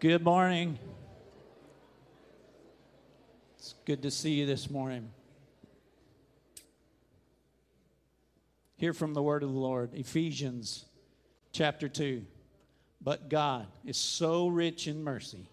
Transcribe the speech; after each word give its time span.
Good 0.00 0.24
morning. 0.24 0.78
It's 3.58 3.74
good 3.84 4.00
to 4.00 4.10
see 4.10 4.30
you 4.30 4.46
this 4.46 4.70
morning. 4.70 5.10
Hear 8.76 8.94
from 8.94 9.12
the 9.12 9.22
word 9.22 9.42
of 9.42 9.52
the 9.52 9.58
Lord, 9.58 9.90
Ephesians 9.92 10.86
chapter 11.52 11.86
2. 11.86 12.24
But 13.02 13.28
God 13.28 13.66
is 13.84 13.98
so 13.98 14.48
rich 14.48 14.88
in 14.88 15.04
mercy. 15.04 15.50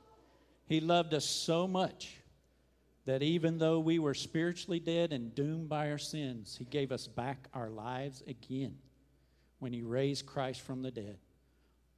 He 0.66 0.80
loved 0.80 1.14
us 1.14 1.26
so 1.26 1.68
much 1.68 2.16
that 3.04 3.22
even 3.22 3.58
though 3.58 3.82
we 3.82 4.00
were 4.00 4.14
spiritually 4.14 4.80
dead 4.80 5.12
and 5.12 5.36
doomed 5.36 5.68
by 5.68 5.92
our 5.92 5.98
sins, 5.98 6.56
He 6.58 6.64
gave 6.64 6.94
us 6.94 7.06
back 7.06 7.50
our 7.54 7.70
lives 7.70 8.24
again 8.26 8.78
when 9.60 9.74
He 9.74 9.82
raised 9.82 10.26
Christ 10.26 10.62
from 10.62 10.84
the 10.84 10.92
dead. 10.92 11.18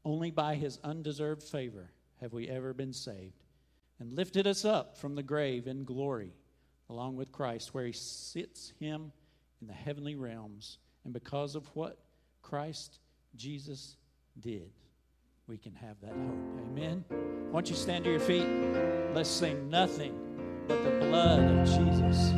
Only 0.04 0.32
by 0.32 0.56
His 0.56 0.80
undeserved 0.84 1.44
favor 1.44 1.92
have 2.22 2.34
we 2.34 2.48
ever 2.50 2.74
been 2.74 2.94
saved, 2.94 3.44
and 4.00 4.14
lifted 4.14 4.48
us 4.48 4.66
up 4.66 4.98
from 4.98 5.16
the 5.16 5.24
grave 5.24 5.68
in 5.68 5.84
glory, 5.84 6.34
along 6.90 7.16
with 7.16 7.32
Christ, 7.32 7.74
where 7.74 7.86
He 7.86 7.92
sits 7.92 8.74
Him 8.80 9.12
in 9.62 9.68
the 9.68 9.74
heavenly 9.74 10.16
realms. 10.16 10.78
And 11.04 11.14
because 11.14 11.56
of 11.56 11.68
what 11.76 11.98
Christ 12.42 13.00
Jesus 13.36 13.96
did, 14.40 14.72
we 15.48 15.58
can 15.58 15.74
have 15.74 16.00
that 16.02 16.12
hope. 16.12 16.60
Amen. 16.70 17.04
Why 17.10 17.54
don't 17.54 17.70
you 17.70 17.76
stand 17.76 18.04
to 18.04 18.12
your 18.12 18.20
feet? 18.20 18.48
Let's 19.14 19.30
sing 19.30 19.70
nothing 19.70 20.14
but 20.68 20.84
the 20.84 20.92
blood 20.92 21.40
of 21.40 21.66
Jesus. 21.66 22.30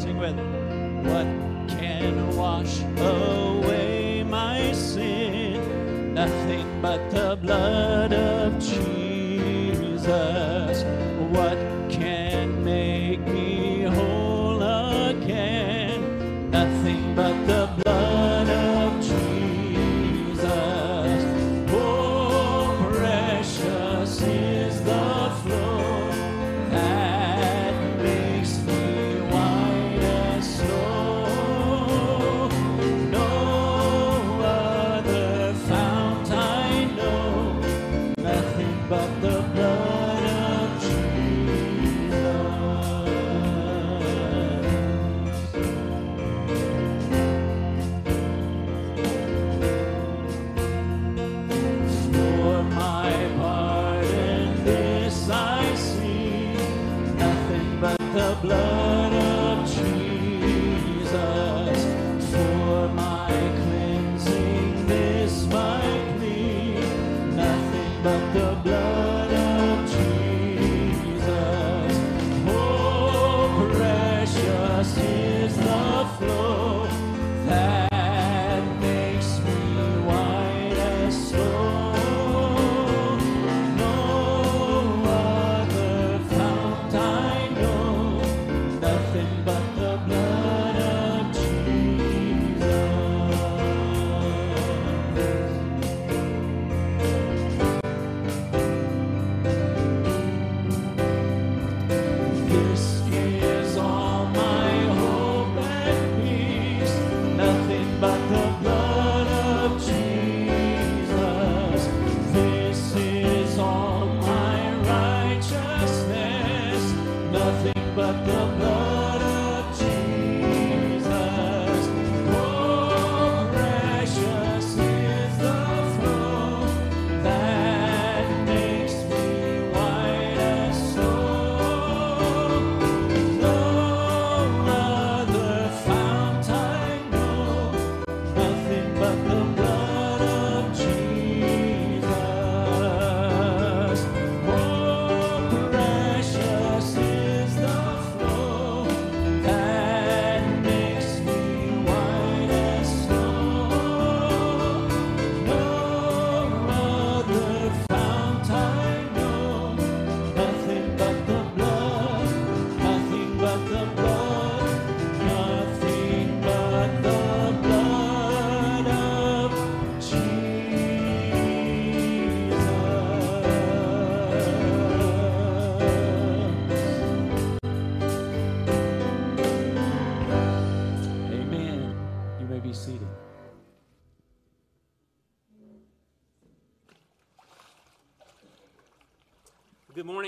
Sing 0.00 0.18
with 0.18 0.36
me. 0.36 0.42
What 1.10 1.78
can 1.78 2.36
wash 2.36 2.80
away 2.82 3.57
blood 7.42 8.07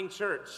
morning, 0.00 0.16
church. 0.16 0.48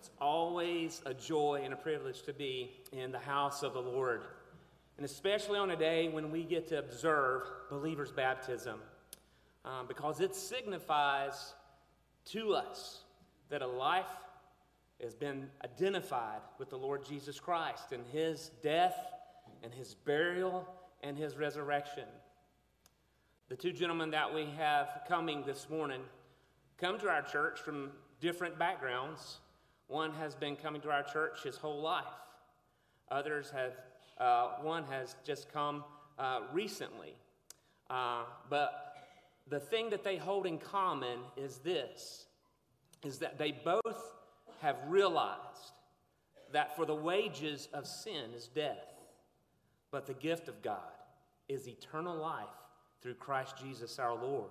It's 0.00 0.10
always 0.20 1.00
a 1.06 1.14
joy 1.14 1.60
and 1.62 1.72
a 1.72 1.76
privilege 1.76 2.22
to 2.22 2.32
be 2.32 2.72
in 2.90 3.12
the 3.12 3.18
house 3.20 3.62
of 3.62 3.74
the 3.74 3.80
Lord, 3.80 4.22
and 4.96 5.06
especially 5.06 5.60
on 5.60 5.70
a 5.70 5.76
day 5.76 6.08
when 6.08 6.32
we 6.32 6.42
get 6.42 6.66
to 6.70 6.80
observe 6.80 7.42
believers' 7.70 8.10
baptism, 8.10 8.80
um, 9.64 9.86
because 9.86 10.18
it 10.18 10.34
signifies 10.34 11.54
to 12.32 12.54
us 12.54 13.02
that 13.50 13.62
a 13.62 13.66
life 13.68 14.10
has 15.00 15.14
been 15.14 15.48
identified 15.62 16.40
with 16.58 16.70
the 16.70 16.78
Lord 16.78 17.06
Jesus 17.06 17.38
Christ 17.38 17.92
and 17.92 18.02
his 18.10 18.50
death 18.64 18.96
and 19.62 19.72
his 19.72 19.94
burial 19.94 20.66
and 21.04 21.16
his 21.16 21.36
resurrection. 21.36 22.08
The 23.48 23.56
two 23.56 23.72
gentlemen 23.72 24.10
that 24.10 24.34
we 24.34 24.46
have 24.56 25.02
coming 25.06 25.44
this 25.46 25.70
morning 25.70 26.00
come 26.84 26.98
to 26.98 27.08
our 27.08 27.22
church 27.22 27.60
from 27.60 27.90
different 28.20 28.58
backgrounds. 28.58 29.38
One 29.86 30.12
has 30.12 30.34
been 30.34 30.54
coming 30.54 30.82
to 30.82 30.90
our 30.90 31.02
church 31.02 31.42
his 31.42 31.56
whole 31.56 31.80
life. 31.80 32.04
Others 33.10 33.50
have, 33.52 33.72
uh, 34.18 34.56
one 34.60 34.84
has 34.90 35.16
just 35.24 35.50
come 35.50 35.82
uh, 36.18 36.40
recently. 36.52 37.14
Uh, 37.88 38.24
but 38.50 38.96
the 39.48 39.58
thing 39.58 39.88
that 39.88 40.04
they 40.04 40.18
hold 40.18 40.44
in 40.44 40.58
common 40.58 41.20
is 41.38 41.56
this, 41.56 42.26
is 43.02 43.16
that 43.20 43.38
they 43.38 43.52
both 43.52 44.12
have 44.60 44.76
realized 44.86 45.72
that 46.52 46.76
for 46.76 46.84
the 46.84 46.94
wages 46.94 47.70
of 47.72 47.86
sin 47.86 48.34
is 48.36 48.48
death, 48.48 48.92
but 49.90 50.06
the 50.06 50.12
gift 50.12 50.48
of 50.48 50.60
God 50.60 50.92
is 51.48 51.66
eternal 51.66 52.14
life 52.14 52.44
through 53.00 53.14
Christ 53.14 53.54
Jesus 53.56 53.98
our 53.98 54.14
Lord. 54.14 54.50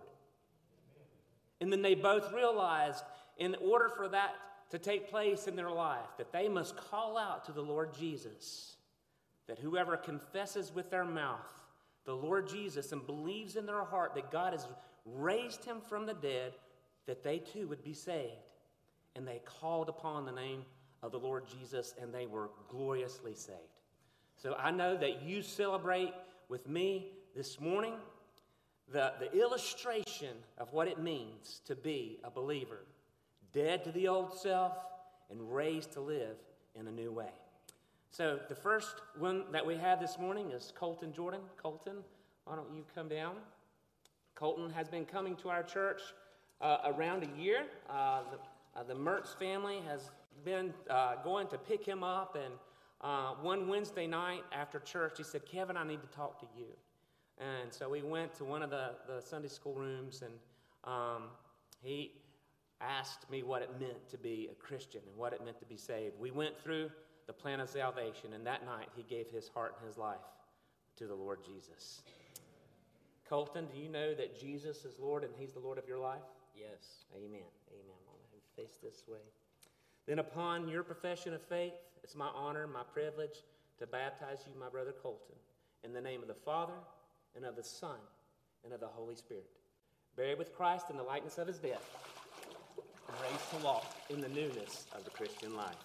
And 1.63 1.71
then 1.71 1.81
they 1.81 1.95
both 1.95 2.33
realized, 2.33 3.05
in 3.37 3.55
order 3.61 3.87
for 3.87 4.09
that 4.09 4.35
to 4.71 4.77
take 4.77 5.09
place 5.09 5.47
in 5.47 5.55
their 5.55 5.71
life, 5.71 6.09
that 6.17 6.33
they 6.33 6.49
must 6.49 6.75
call 6.75 7.17
out 7.17 7.45
to 7.45 7.53
the 7.53 7.61
Lord 7.61 7.97
Jesus, 7.97 8.75
that 9.47 9.59
whoever 9.59 9.95
confesses 9.95 10.75
with 10.75 10.91
their 10.91 11.05
mouth 11.05 11.63
the 12.03 12.13
Lord 12.17 12.49
Jesus 12.49 12.91
and 12.91 13.05
believes 13.05 13.55
in 13.55 13.65
their 13.65 13.85
heart 13.85 14.13
that 14.15 14.29
God 14.29 14.51
has 14.51 14.67
raised 15.05 15.63
him 15.63 15.77
from 15.79 16.05
the 16.05 16.15
dead, 16.15 16.51
that 17.05 17.23
they 17.23 17.37
too 17.37 17.65
would 17.67 17.81
be 17.81 17.93
saved. 17.93 18.33
And 19.15 19.25
they 19.25 19.39
called 19.45 19.87
upon 19.87 20.25
the 20.25 20.33
name 20.33 20.65
of 21.01 21.13
the 21.13 21.19
Lord 21.19 21.45
Jesus 21.47 21.95
and 22.01 22.13
they 22.13 22.25
were 22.25 22.49
gloriously 22.67 23.35
saved. 23.35 23.57
So 24.35 24.53
I 24.59 24.71
know 24.71 24.97
that 24.97 25.23
you 25.23 25.41
celebrate 25.41 26.11
with 26.49 26.67
me 26.67 27.13
this 27.33 27.61
morning 27.61 27.93
the, 28.91 29.13
the 29.19 29.31
illustration 29.39 30.35
of 30.57 30.71
what 30.73 30.87
it 30.87 30.99
means 30.99 31.61
to 31.65 31.75
be 31.75 32.19
a 32.23 32.29
believer, 32.29 32.85
dead 33.53 33.83
to 33.83 33.91
the 33.91 34.07
old 34.07 34.37
self 34.37 34.73
and 35.29 35.53
raised 35.53 35.93
to 35.93 36.01
live 36.01 36.37
in 36.75 36.87
a 36.87 36.91
new 36.91 37.11
way. 37.11 37.31
So 38.11 38.39
the 38.47 38.55
first 38.55 38.95
one 39.17 39.45
that 39.51 39.65
we 39.65 39.75
have 39.75 39.99
this 39.99 40.19
morning 40.19 40.51
is 40.51 40.71
Colton 40.75 41.11
Jordan. 41.13 41.41
Colton, 41.61 41.97
why 42.45 42.55
don't 42.55 42.71
you 42.73 42.83
come 42.93 43.07
down? 43.07 43.35
Colton 44.35 44.69
has 44.69 44.87
been 44.87 45.05
coming 45.05 45.35
to 45.37 45.49
our 45.49 45.63
church 45.63 46.01
uh, 46.61 46.77
around 46.85 47.23
a 47.23 47.41
year. 47.41 47.63
Uh, 47.89 48.21
the, 48.31 48.79
uh, 48.79 48.83
the 48.83 48.93
Mertz 48.93 49.37
family 49.37 49.79
has 49.87 50.11
been 50.45 50.73
uh, 50.89 51.15
going 51.23 51.47
to 51.47 51.57
pick 51.57 51.85
him 51.85 52.03
up, 52.03 52.35
and 52.35 52.53
uh, 53.01 53.33
one 53.41 53.67
Wednesday 53.67 54.07
night 54.07 54.43
after 54.51 54.79
church, 54.79 55.13
he 55.17 55.23
said, 55.23 55.45
Kevin, 55.45 55.77
I 55.77 55.83
need 55.83 56.01
to 56.01 56.07
talk 56.15 56.39
to 56.39 56.45
you. 56.57 56.67
And 57.39 57.73
so 57.73 57.89
we 57.89 58.01
went 58.01 58.33
to 58.35 58.45
one 58.45 58.61
of 58.61 58.69
the, 58.69 58.91
the 59.07 59.21
Sunday 59.21 59.47
school 59.47 59.73
rooms, 59.73 60.21
and 60.21 60.33
um, 60.83 61.23
he 61.81 62.11
asked 62.79 63.29
me 63.29 63.43
what 63.43 63.61
it 63.61 63.71
meant 63.79 64.09
to 64.09 64.17
be 64.17 64.49
a 64.51 64.55
Christian 64.55 65.01
and 65.07 65.17
what 65.17 65.33
it 65.33 65.43
meant 65.43 65.59
to 65.59 65.65
be 65.65 65.77
saved. 65.77 66.13
We 66.19 66.31
went 66.31 66.59
through 66.59 66.91
the 67.27 67.33
plan 67.33 67.59
of 67.59 67.69
salvation, 67.69 68.33
and 68.33 68.45
that 68.45 68.65
night 68.65 68.89
he 68.95 69.03
gave 69.03 69.29
his 69.29 69.47
heart 69.47 69.75
and 69.79 69.87
his 69.87 69.97
life 69.97 70.17
to 70.97 71.07
the 71.07 71.15
Lord 71.15 71.39
Jesus. 71.43 72.01
Colton, 73.27 73.67
do 73.73 73.79
you 73.79 73.89
know 73.89 74.13
that 74.13 74.39
Jesus 74.39 74.85
is 74.85 74.99
Lord 74.99 75.23
and 75.23 75.33
he's 75.39 75.53
the 75.53 75.59
Lord 75.59 75.77
of 75.77 75.87
your 75.87 75.97
life? 75.97 76.21
Yes. 76.55 77.05
Amen. 77.15 77.49
Amen. 77.71 77.99
I'm 78.07 78.29
going 78.29 78.41
to 78.41 78.61
face 78.61 78.77
this 78.83 79.03
way. 79.07 79.25
Then, 80.05 80.19
upon 80.19 80.67
your 80.67 80.83
profession 80.83 81.33
of 81.33 81.41
faith, 81.41 81.73
it's 82.03 82.15
my 82.15 82.27
honor, 82.35 82.67
my 82.67 82.83
privilege 82.93 83.43
to 83.79 83.87
baptize 83.87 84.43
you, 84.45 84.59
my 84.59 84.69
brother 84.69 84.93
Colton, 85.01 85.35
in 85.83 85.93
the 85.93 86.01
name 86.01 86.21
of 86.21 86.27
the 86.27 86.33
Father, 86.33 86.73
and 87.35 87.45
of 87.45 87.55
the 87.55 87.63
Son, 87.63 87.97
and 88.63 88.73
of 88.73 88.79
the 88.79 88.87
Holy 88.87 89.15
Spirit. 89.15 89.49
Buried 90.15 90.37
with 90.37 90.55
Christ 90.55 90.89
in 90.89 90.97
the 90.97 91.03
likeness 91.03 91.37
of 91.37 91.47
his 91.47 91.57
death, 91.57 91.83
and 93.07 93.17
raised 93.21 93.49
to 93.51 93.65
walk 93.65 93.85
in 94.09 94.21
the 94.21 94.29
newness 94.29 94.85
of 94.95 95.03
the 95.03 95.09
Christian 95.09 95.55
life. 95.55 95.75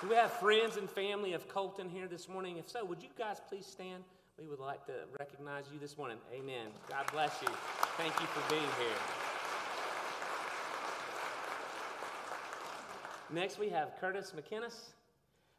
Do 0.00 0.08
we 0.08 0.14
have 0.14 0.32
friends 0.34 0.76
and 0.76 0.88
family 0.88 1.32
of 1.32 1.48
Colton 1.48 1.88
here 1.88 2.06
this 2.06 2.28
morning? 2.28 2.56
If 2.56 2.68
so, 2.68 2.84
would 2.84 3.02
you 3.02 3.08
guys 3.18 3.40
please 3.48 3.66
stand? 3.66 4.04
We 4.38 4.46
would 4.46 4.60
like 4.60 4.86
to 4.86 4.92
recognize 5.18 5.64
you 5.72 5.80
this 5.80 5.98
morning. 5.98 6.18
Amen. 6.32 6.68
God 6.88 7.10
bless 7.10 7.42
you. 7.42 7.48
Thank 7.96 8.14
you 8.20 8.26
for 8.26 8.48
being 8.48 8.62
here. 8.78 9.37
Next, 13.30 13.58
we 13.58 13.68
have 13.68 13.92
Curtis 14.00 14.32
McInnes. 14.34 14.92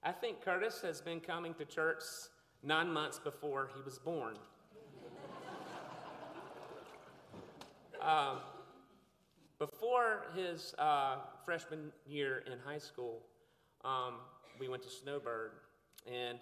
I 0.01 0.11
think 0.11 0.41
Curtis 0.41 0.81
has 0.81 1.01
been 1.01 1.19
coming 1.19 1.53
to 1.53 1.65
church 1.65 2.01
nine 2.63 2.91
months 2.91 3.19
before 3.19 3.69
he 3.75 3.81
was 3.83 3.99
born. 3.99 4.33
um, 8.01 8.37
before 9.59 10.25
his 10.35 10.73
uh, 10.79 11.17
freshman 11.45 11.91
year 12.07 12.43
in 12.51 12.57
high 12.65 12.79
school, 12.79 13.21
um, 13.85 14.15
we 14.59 14.67
went 14.67 14.81
to 14.81 14.89
Snowbird. 14.89 15.51
And 16.11 16.39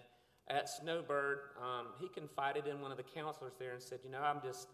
at 0.48 0.70
Snowbird, 0.70 1.40
um, 1.62 1.88
he 2.00 2.08
confided 2.08 2.68
in 2.68 2.80
one 2.80 2.92
of 2.92 2.98
the 2.98 3.04
counselors 3.04 3.56
there 3.60 3.74
and 3.74 3.82
said, 3.82 4.00
You 4.06 4.12
know, 4.12 4.22
I'm 4.22 4.40
just 4.42 4.70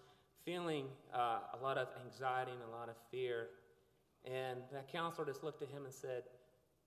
feeling 0.45 0.85
uh, 1.15 1.39
a 1.59 1.63
lot 1.63 1.79
of 1.79 1.87
anxiety 2.05 2.51
and 2.51 2.61
a 2.71 2.77
lot 2.77 2.89
of 2.89 2.95
fear. 3.09 3.47
And 4.23 4.59
that 4.71 4.91
counselor 4.91 5.25
just 5.25 5.43
looked 5.43 5.63
at 5.63 5.69
him 5.69 5.85
and 5.85 5.93
said, 5.93 6.23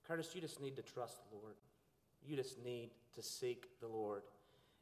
Curtis, 0.07 0.31
you 0.33 0.41
just 0.41 0.61
need 0.61 0.75
to 0.77 0.81
trust 0.81 1.17
the 1.29 1.37
Lord. 1.37 1.55
You 2.25 2.35
just 2.35 2.63
need 2.63 2.91
to 3.15 3.21
seek 3.21 3.67
the 3.81 3.87
Lord. 3.87 4.23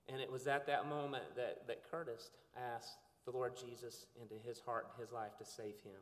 And 0.07 0.21
it 0.21 0.31
was 0.31 0.47
at 0.47 0.67
that 0.67 0.87
moment 0.87 1.23
that, 1.35 1.67
that 1.67 1.89
Curtis 1.89 2.29
asked 2.55 2.99
the 3.25 3.31
Lord 3.31 3.53
Jesus 3.57 4.05
into 4.21 4.35
his 4.47 4.59
heart 4.59 4.87
and 4.91 5.01
his 5.01 5.11
life 5.11 5.37
to 5.39 5.45
save 5.45 5.75
him. 5.83 5.99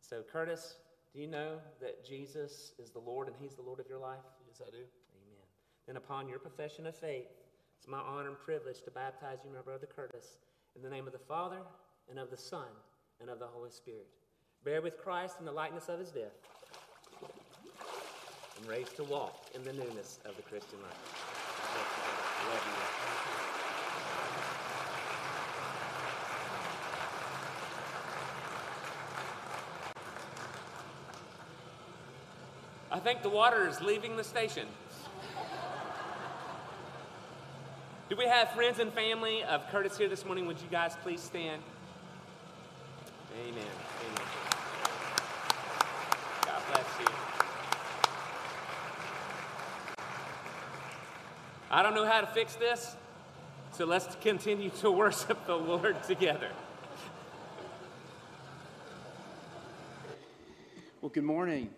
So, 0.00 0.22
Curtis, 0.22 0.76
do 1.12 1.20
you 1.20 1.26
know 1.26 1.58
that 1.80 2.04
Jesus 2.06 2.72
is 2.78 2.90
the 2.90 3.00
Lord 3.00 3.26
and 3.26 3.36
he's 3.40 3.54
the 3.54 3.62
Lord 3.62 3.80
of 3.80 3.88
your 3.88 3.98
life? 3.98 4.22
Yes, 4.46 4.62
I 4.64 4.70
do. 4.70 4.76
Amen. 4.76 5.46
Then, 5.86 5.96
upon 5.96 6.28
your 6.28 6.38
profession 6.38 6.86
of 6.86 6.94
faith, 6.94 7.26
it's 7.78 7.88
my 7.88 7.98
honor 7.98 8.28
and 8.28 8.38
privilege 8.38 8.82
to 8.82 8.90
baptize 8.90 9.38
you, 9.44 9.50
my 9.52 9.62
brother 9.62 9.86
Curtis, 9.86 10.38
in 10.76 10.82
the 10.82 10.90
name 10.90 11.06
of 11.06 11.12
the 11.12 11.18
Father, 11.18 11.58
and 12.08 12.18
of 12.18 12.30
the 12.30 12.36
Son, 12.36 12.68
and 13.20 13.28
of 13.28 13.38
the 13.38 13.46
Holy 13.46 13.70
Spirit. 13.70 14.06
Bear 14.64 14.82
with 14.82 14.98
Christ 14.98 15.36
in 15.40 15.46
the 15.46 15.52
likeness 15.52 15.88
of 15.88 15.98
his 15.98 16.10
death, 16.10 16.34
and 18.56 18.68
raised 18.68 18.96
to 18.96 19.04
walk 19.04 19.46
in 19.54 19.62
the 19.64 19.72
newness 19.72 20.18
of 20.24 20.36
the 20.36 20.42
Christian 20.42 20.78
life. 20.82 21.26
I 32.90 32.98
think 32.98 33.22
the 33.22 33.28
water 33.28 33.68
is 33.68 33.80
leaving 33.80 34.16
the 34.16 34.24
station. 34.24 34.66
Do 38.08 38.16
we 38.16 38.24
have 38.26 38.50
friends 38.52 38.78
and 38.78 38.92
family 38.92 39.42
of 39.42 39.68
Curtis 39.70 39.98
here 39.98 40.08
this 40.08 40.24
morning? 40.24 40.46
Would 40.46 40.60
you 40.60 40.68
guys 40.70 40.96
please 41.02 41.20
stand? 41.20 41.60
Amen. 43.38 43.54
Amen. 43.54 44.28
God 46.46 46.62
bless 46.72 47.00
you. 47.00 47.25
I 51.76 51.82
don't 51.82 51.94
know 51.94 52.06
how 52.06 52.22
to 52.22 52.26
fix 52.26 52.54
this, 52.54 52.96
so 53.72 53.84
let's 53.84 54.16
continue 54.22 54.70
to 54.80 54.90
worship 55.02 55.46
the 55.46 55.56
Lord 55.56 56.02
together. 56.04 56.48
Well, 61.02 61.10
good 61.10 61.24
morning. 61.24 61.68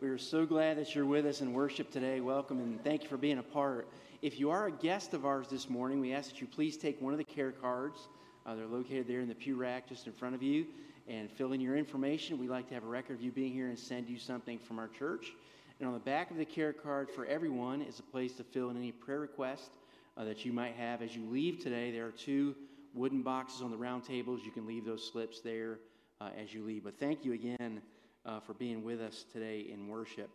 We 0.00 0.08
are 0.08 0.16
so 0.16 0.46
glad 0.46 0.78
that 0.78 0.94
you're 0.94 1.04
with 1.04 1.26
us 1.26 1.42
in 1.42 1.52
worship 1.52 1.90
today. 1.90 2.20
Welcome 2.20 2.60
and 2.60 2.82
thank 2.82 3.02
you 3.02 3.10
for 3.10 3.18
being 3.18 3.36
a 3.36 3.42
part. 3.42 3.88
If 4.22 4.40
you 4.40 4.48
are 4.48 4.68
a 4.68 4.72
guest 4.72 5.12
of 5.12 5.26
ours 5.26 5.48
this 5.48 5.68
morning, 5.68 6.00
we 6.00 6.14
ask 6.14 6.30
that 6.30 6.40
you 6.40 6.46
please 6.46 6.78
take 6.78 6.98
one 7.02 7.12
of 7.12 7.18
the 7.18 7.24
care 7.24 7.52
cards. 7.52 8.08
Uh, 8.46 8.54
they're 8.54 8.64
located 8.64 9.06
there 9.06 9.20
in 9.20 9.28
the 9.28 9.34
pew 9.34 9.54
rack 9.54 9.86
just 9.86 10.06
in 10.06 10.14
front 10.14 10.34
of 10.34 10.42
you 10.42 10.64
and 11.08 11.30
fill 11.30 11.52
in 11.52 11.60
your 11.60 11.76
information. 11.76 12.38
We'd 12.38 12.48
like 12.48 12.68
to 12.68 12.74
have 12.74 12.84
a 12.84 12.88
record 12.88 13.18
of 13.18 13.20
you 13.20 13.32
being 13.32 13.52
here 13.52 13.68
and 13.68 13.78
send 13.78 14.08
you 14.08 14.18
something 14.18 14.58
from 14.58 14.78
our 14.78 14.88
church. 14.88 15.34
And 15.80 15.88
on 15.88 15.94
the 15.94 16.00
back 16.00 16.30
of 16.30 16.36
the 16.36 16.44
care 16.44 16.72
card 16.72 17.10
for 17.10 17.26
everyone 17.26 17.82
is 17.82 17.98
a 17.98 18.02
place 18.02 18.34
to 18.34 18.44
fill 18.44 18.70
in 18.70 18.76
any 18.76 18.92
prayer 18.92 19.20
request 19.20 19.72
uh, 20.16 20.24
that 20.24 20.44
you 20.44 20.52
might 20.52 20.74
have. 20.74 21.02
As 21.02 21.16
you 21.16 21.28
leave 21.28 21.58
today, 21.58 21.90
there 21.90 22.06
are 22.06 22.12
two 22.12 22.54
wooden 22.94 23.22
boxes 23.22 23.60
on 23.60 23.72
the 23.72 23.76
round 23.76 24.04
tables. 24.04 24.42
You 24.44 24.52
can 24.52 24.66
leave 24.66 24.84
those 24.84 25.10
slips 25.10 25.40
there 25.40 25.80
uh, 26.20 26.30
as 26.40 26.54
you 26.54 26.62
leave. 26.62 26.84
But 26.84 26.98
thank 27.00 27.24
you 27.24 27.32
again 27.32 27.82
uh, 28.24 28.38
for 28.38 28.54
being 28.54 28.84
with 28.84 29.00
us 29.00 29.24
today 29.32 29.66
in 29.72 29.88
worship. 29.88 30.30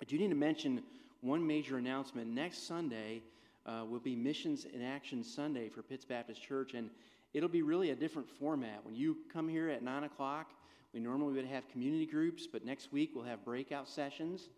I 0.00 0.04
do 0.06 0.16
need 0.18 0.30
to 0.30 0.34
mention 0.34 0.82
one 1.20 1.46
major 1.46 1.76
announcement. 1.76 2.28
Next 2.28 2.66
Sunday 2.66 3.22
uh, 3.66 3.84
will 3.88 4.00
be 4.00 4.16
Missions 4.16 4.64
in 4.64 4.82
Action 4.82 5.22
Sunday 5.22 5.68
for 5.68 5.82
Pitts 5.82 6.06
Baptist 6.06 6.42
Church, 6.42 6.72
and 6.72 6.88
it'll 7.34 7.48
be 7.48 7.62
really 7.62 7.90
a 7.90 7.94
different 7.94 8.28
format. 8.28 8.84
When 8.84 8.94
you 8.94 9.18
come 9.30 9.48
here 9.48 9.68
at 9.68 9.82
9 9.82 10.04
o'clock, 10.04 10.50
we 10.92 11.00
normally 11.00 11.34
would 11.34 11.46
have 11.46 11.68
community 11.68 12.06
groups, 12.06 12.46
but 12.46 12.64
next 12.64 12.92
week 12.92 13.10
we'll 13.14 13.24
have 13.24 13.44
breakout 13.44 13.88
sessions 13.88 14.48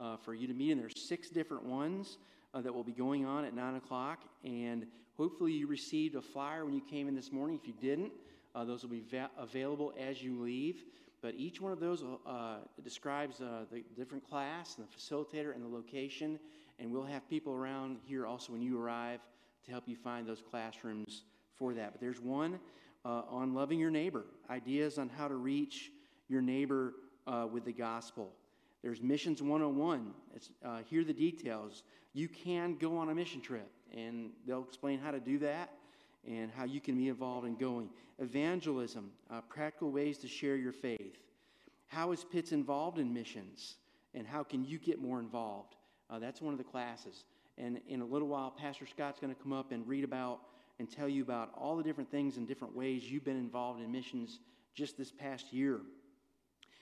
uh, 0.00 0.16
for 0.16 0.34
you 0.34 0.46
to 0.46 0.54
meet, 0.54 0.72
and 0.72 0.80
there's 0.80 1.00
six 1.00 1.28
different 1.28 1.64
ones 1.64 2.18
uh, 2.54 2.60
that 2.60 2.72
will 2.72 2.84
be 2.84 2.92
going 2.92 3.26
on 3.26 3.44
at 3.44 3.54
9 3.54 3.76
o'clock. 3.76 4.20
And 4.44 4.86
hopefully 5.16 5.52
you 5.52 5.66
received 5.66 6.14
a 6.14 6.22
flyer 6.22 6.64
when 6.64 6.74
you 6.74 6.80
came 6.80 7.08
in 7.08 7.14
this 7.14 7.32
morning. 7.32 7.58
If 7.60 7.66
you 7.66 7.74
didn't, 7.80 8.12
uh, 8.54 8.64
those 8.64 8.82
will 8.82 8.90
be 8.90 9.02
va- 9.10 9.30
available 9.38 9.92
as 9.98 10.22
you 10.22 10.40
leave. 10.40 10.84
But 11.20 11.34
each 11.36 11.60
one 11.60 11.72
of 11.72 11.80
those 11.80 12.04
uh, 12.26 12.58
describes 12.84 13.40
uh, 13.40 13.64
the 13.70 13.82
different 13.96 14.28
class 14.28 14.76
and 14.76 14.86
the 14.86 14.96
facilitator 14.96 15.54
and 15.54 15.64
the 15.64 15.68
location. 15.68 16.38
And 16.78 16.92
we'll 16.92 17.02
have 17.04 17.28
people 17.28 17.52
around 17.52 17.98
here 18.04 18.24
also 18.24 18.52
when 18.52 18.62
you 18.62 18.80
arrive 18.80 19.20
to 19.64 19.70
help 19.72 19.88
you 19.88 19.96
find 19.96 20.26
those 20.26 20.42
classrooms 20.48 21.24
for 21.56 21.74
that. 21.74 21.90
But 21.92 22.00
there's 22.00 22.20
one 22.20 22.60
uh, 23.04 23.22
on 23.30 23.54
loving 23.54 23.78
your 23.78 23.90
neighbor, 23.90 24.24
ideas 24.50 24.98
on 24.98 25.08
how 25.08 25.28
to 25.28 25.34
reach 25.34 25.90
your 26.28 26.42
neighbor 26.42 26.94
uh, 27.26 27.46
with 27.50 27.64
the 27.64 27.72
gospel. 27.72 28.32
There's 28.82 29.02
Missions 29.02 29.42
101. 29.42 30.12
It's, 30.34 30.50
uh, 30.64 30.78
here 30.88 31.00
are 31.00 31.04
the 31.04 31.12
details. 31.12 31.82
You 32.12 32.28
can 32.28 32.76
go 32.76 32.96
on 32.96 33.08
a 33.10 33.14
mission 33.14 33.40
trip, 33.40 33.70
and 33.94 34.30
they'll 34.46 34.62
explain 34.62 34.98
how 34.98 35.10
to 35.10 35.20
do 35.20 35.38
that 35.40 35.70
and 36.26 36.50
how 36.50 36.64
you 36.64 36.80
can 36.80 36.96
be 36.96 37.08
involved 37.08 37.46
in 37.46 37.56
going. 37.56 37.88
Evangelism, 38.18 39.10
uh, 39.30 39.40
practical 39.42 39.90
ways 39.90 40.18
to 40.18 40.28
share 40.28 40.56
your 40.56 40.72
faith. 40.72 41.18
How 41.86 42.12
is 42.12 42.24
Pitts 42.24 42.52
involved 42.52 42.98
in 42.98 43.12
missions, 43.12 43.76
and 44.14 44.26
how 44.26 44.42
can 44.42 44.64
you 44.64 44.78
get 44.78 45.00
more 45.00 45.20
involved? 45.20 45.76
Uh, 46.10 46.18
that's 46.18 46.40
one 46.40 46.52
of 46.52 46.58
the 46.58 46.64
classes. 46.64 47.24
And 47.56 47.80
in 47.88 48.00
a 48.00 48.04
little 48.04 48.28
while, 48.28 48.50
Pastor 48.50 48.86
Scott's 48.86 49.18
going 49.18 49.34
to 49.34 49.42
come 49.42 49.52
up 49.52 49.72
and 49.72 49.86
read 49.86 50.04
about 50.04 50.40
and 50.78 50.90
tell 50.90 51.08
you 51.08 51.22
about 51.22 51.50
all 51.56 51.76
the 51.76 51.82
different 51.82 52.10
things 52.10 52.36
and 52.36 52.46
different 52.46 52.74
ways 52.74 53.04
you've 53.04 53.24
been 53.24 53.36
involved 53.36 53.80
in 53.80 53.90
missions 53.90 54.40
just 54.74 54.96
this 54.96 55.10
past 55.10 55.52
year. 55.52 55.80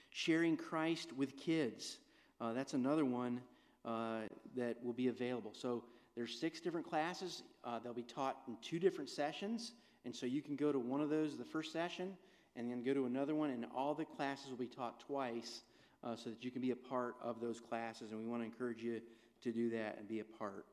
Sharing 0.09 0.55
Christ 0.57 1.13
with 1.13 1.35
kids. 1.37 1.97
Uh, 2.39 2.53
that's 2.53 2.73
another 2.73 3.05
one 3.05 3.41
uh, 3.85 4.21
that 4.55 4.77
will 4.83 4.93
be 4.93 5.07
available. 5.07 5.51
So 5.53 5.83
there's 6.15 6.39
six 6.39 6.59
different 6.59 6.87
classes. 6.87 7.43
Uh, 7.63 7.79
they'll 7.79 7.93
be 7.93 8.03
taught 8.03 8.37
in 8.47 8.57
two 8.61 8.79
different 8.79 9.09
sessions. 9.09 9.73
And 10.05 10.15
so 10.15 10.25
you 10.25 10.41
can 10.41 10.55
go 10.55 10.71
to 10.71 10.79
one 10.79 11.01
of 11.01 11.09
those 11.09 11.37
the 11.37 11.45
first 11.45 11.73
session 11.73 12.15
and 12.55 12.71
then 12.71 12.83
go 12.83 12.93
to 12.93 13.05
another 13.05 13.35
one, 13.35 13.51
and 13.51 13.67
all 13.75 13.93
the 13.93 14.05
classes 14.05 14.49
will 14.49 14.57
be 14.57 14.67
taught 14.67 14.99
twice 14.99 15.61
uh, 16.03 16.15
so 16.15 16.31
that 16.31 16.43
you 16.43 16.49
can 16.49 16.61
be 16.61 16.71
a 16.71 16.75
part 16.75 17.15
of 17.21 17.39
those 17.39 17.59
classes. 17.59 18.11
And 18.11 18.19
we 18.19 18.27
want 18.27 18.41
to 18.41 18.45
encourage 18.45 18.81
you 18.81 18.99
to 19.43 19.51
do 19.51 19.69
that 19.69 19.97
and 19.99 20.07
be 20.07 20.21
a 20.21 20.23
part. 20.23 20.65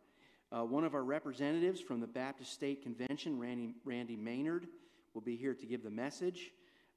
Uh, 0.55 0.65
one 0.65 0.85
of 0.85 0.95
our 0.95 1.03
representatives 1.03 1.81
from 1.81 2.01
the 2.01 2.07
Baptist 2.07 2.53
State 2.53 2.81
Convention, 2.83 3.41
Randy, 3.41 3.75
Randy 3.85 4.15
Maynard, 4.15 4.69
will 5.13 5.21
be 5.21 5.35
here 5.35 5.53
to 5.53 5.67
give 5.67 5.83
the 5.83 5.91
message. 5.91 6.53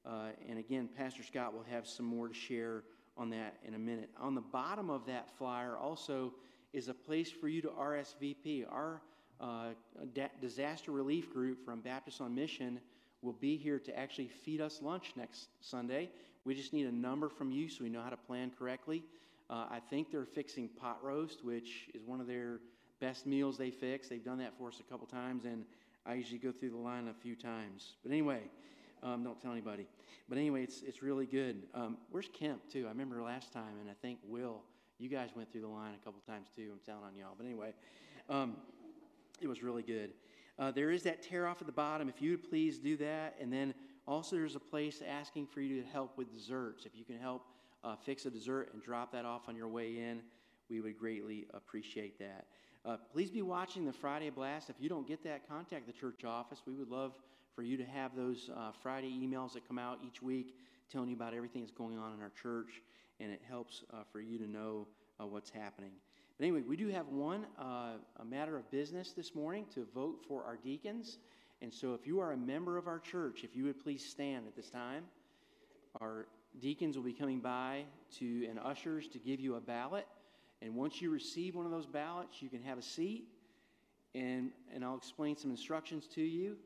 Uh, 0.05 0.27
and 0.47 0.59
again, 0.59 0.87
Pastor 0.95 1.23
Scott 1.23 1.55
will 1.55 1.65
have 1.71 1.87
some 1.87 2.05
more 2.05 2.27
to 2.27 2.35
share 2.35 2.83
on 3.17 3.31
that 3.31 3.55
in 3.65 3.73
a 3.73 3.79
minute. 3.79 4.11
On 4.19 4.35
the 4.35 4.41
bottom 4.41 4.91
of 4.91 5.07
that 5.07 5.35
flyer 5.39 5.75
also 5.75 6.33
is 6.71 6.87
a 6.87 6.93
place 6.93 7.31
for 7.31 7.47
you 7.47 7.63
to 7.63 7.69
RSVP. 7.69 8.71
Our 8.71 9.01
uh, 9.41 9.69
disaster 10.39 10.91
relief 10.91 11.33
group 11.33 11.65
from 11.65 11.81
Baptist 11.81 12.21
on 12.21 12.35
Mission 12.35 12.79
will 13.23 13.33
be 13.33 13.57
here 13.57 13.79
to 13.79 13.97
actually 13.97 14.27
feed 14.27 14.61
us 14.61 14.83
lunch 14.83 15.13
next 15.15 15.47
Sunday. 15.61 16.11
We 16.45 16.53
just 16.53 16.73
need 16.73 16.85
a 16.85 16.91
number 16.91 17.27
from 17.27 17.49
you 17.49 17.69
so 17.69 17.83
we 17.83 17.89
know 17.89 18.03
how 18.03 18.11
to 18.11 18.17
plan 18.17 18.51
correctly. 18.57 19.03
Uh, 19.49 19.65
I 19.71 19.79
think 19.89 20.11
they're 20.11 20.25
fixing 20.25 20.67
pot 20.67 20.99
roast, 21.01 21.43
which 21.43 21.89
is 21.95 22.03
one 22.05 22.21
of 22.21 22.27
their 22.27 22.59
best 22.99 23.25
meals 23.25 23.57
they 23.57 23.71
fix. 23.71 24.07
They've 24.07 24.23
done 24.23 24.39
that 24.39 24.57
for 24.57 24.69
us 24.69 24.79
a 24.79 24.83
couple 24.83 25.07
times, 25.07 25.45
and 25.45 25.65
I 26.05 26.15
usually 26.15 26.39
go 26.39 26.51
through 26.51 26.71
the 26.71 26.77
line 26.77 27.07
a 27.07 27.13
few 27.13 27.35
times. 27.35 27.95
But 28.03 28.11
anyway, 28.11 28.41
um, 29.03 29.23
don't 29.23 29.39
tell 29.41 29.51
anybody. 29.51 29.87
But 30.29 30.37
anyway, 30.37 30.63
it's, 30.63 30.81
it's 30.81 31.01
really 31.01 31.25
good. 31.25 31.63
Um, 31.73 31.97
where's 32.11 32.29
Kemp, 32.33 32.61
too? 32.71 32.85
I 32.85 32.89
remember 32.89 33.21
last 33.21 33.53
time, 33.53 33.79
and 33.79 33.89
I 33.89 33.93
think 34.01 34.19
Will, 34.25 34.61
you 34.99 35.09
guys 35.09 35.29
went 35.35 35.51
through 35.51 35.61
the 35.61 35.67
line 35.67 35.93
a 35.93 36.03
couple 36.03 36.21
times, 36.27 36.47
too. 36.55 36.69
I'm 36.71 36.79
telling 36.85 37.03
on 37.03 37.15
y'all. 37.15 37.35
But 37.37 37.45
anyway, 37.45 37.73
um, 38.29 38.57
it 39.41 39.47
was 39.47 39.63
really 39.63 39.83
good. 39.83 40.11
Uh, 40.59 40.71
there 40.71 40.91
is 40.91 41.03
that 41.03 41.21
tear 41.21 41.47
off 41.47 41.61
at 41.61 41.67
the 41.67 41.73
bottom. 41.73 42.09
If 42.09 42.21
you 42.21 42.31
would 42.31 42.49
please 42.49 42.79
do 42.79 42.97
that. 42.97 43.35
And 43.39 43.53
then 43.53 43.73
also, 44.07 44.35
there's 44.35 44.55
a 44.55 44.59
place 44.59 45.01
asking 45.07 45.47
for 45.47 45.61
you 45.61 45.81
to 45.81 45.87
help 45.89 46.17
with 46.17 46.33
desserts. 46.33 46.85
If 46.85 46.95
you 46.95 47.05
can 47.05 47.19
help 47.19 47.45
uh, 47.83 47.95
fix 47.95 48.25
a 48.25 48.29
dessert 48.29 48.71
and 48.73 48.81
drop 48.81 49.11
that 49.11 49.25
off 49.25 49.43
on 49.47 49.55
your 49.55 49.67
way 49.67 49.97
in, 49.97 50.21
we 50.69 50.81
would 50.81 50.97
greatly 50.97 51.45
appreciate 51.53 52.17
that. 52.19 52.47
Uh, 52.87 52.95
please 53.11 53.29
be 53.29 53.41
watching 53.41 53.85
the 53.85 53.91
Friday 53.91 54.29
Blast. 54.29 54.69
If 54.69 54.77
you 54.79 54.87
don't 54.87 55.05
get 55.05 55.21
that, 55.25 55.45
contact 55.49 55.87
the 55.87 55.91
church 55.91 56.23
office. 56.23 56.61
We 56.65 56.73
would 56.73 56.87
love 56.89 57.11
for 57.53 57.61
you 57.61 57.75
to 57.75 57.83
have 57.83 58.15
those 58.15 58.49
uh, 58.55 58.71
Friday 58.81 59.09
emails 59.09 59.51
that 59.55 59.67
come 59.67 59.77
out 59.77 59.99
each 60.07 60.21
week 60.21 60.55
telling 60.89 61.09
you 61.09 61.15
about 61.17 61.33
everything 61.33 61.63
that's 61.63 61.73
going 61.73 61.97
on 61.97 62.13
in 62.13 62.21
our 62.21 62.31
church, 62.41 62.81
and 63.19 63.29
it 63.29 63.41
helps 63.45 63.83
uh, 63.91 64.03
for 64.13 64.21
you 64.21 64.37
to 64.37 64.47
know 64.49 64.87
uh, 65.19 65.25
what's 65.25 65.49
happening. 65.49 65.91
But 66.37 66.45
anyway, 66.45 66.61
we 66.61 66.77
do 66.77 66.87
have 66.87 67.09
one 67.09 67.45
uh, 67.59 67.95
a 68.21 68.25
matter 68.25 68.55
of 68.55 68.71
business 68.71 69.11
this 69.11 69.35
morning 69.35 69.65
to 69.73 69.85
vote 69.93 70.23
for 70.25 70.45
our 70.45 70.55
deacons. 70.55 71.17
And 71.61 71.73
so, 71.73 71.93
if 71.93 72.07
you 72.07 72.21
are 72.21 72.31
a 72.31 72.37
member 72.37 72.77
of 72.77 72.87
our 72.87 72.99
church, 72.99 73.43
if 73.43 73.53
you 73.53 73.65
would 73.65 73.83
please 73.83 74.05
stand 74.05 74.47
at 74.47 74.55
this 74.55 74.69
time, 74.69 75.03
our 75.99 76.27
deacons 76.61 76.95
will 76.95 77.03
be 77.03 77.11
coming 77.11 77.41
by 77.41 77.83
to 78.19 78.47
and 78.49 78.57
ushers 78.59 79.09
to 79.09 79.19
give 79.19 79.41
you 79.41 79.55
a 79.55 79.59
ballot. 79.59 80.07
And 80.61 80.75
once 80.75 81.01
you 81.01 81.11
receive 81.11 81.55
one 81.55 81.65
of 81.65 81.71
those 81.71 81.85
ballots, 81.85 82.41
you 82.41 82.49
can 82.49 82.63
have 82.63 82.77
a 82.77 82.81
seat, 82.81 83.25
and, 84.15 84.51
and 84.73 84.83
I'll 84.83 84.97
explain 84.97 85.37
some 85.37 85.51
instructions 85.51 86.07
to 86.15 86.21
you. 86.21 86.57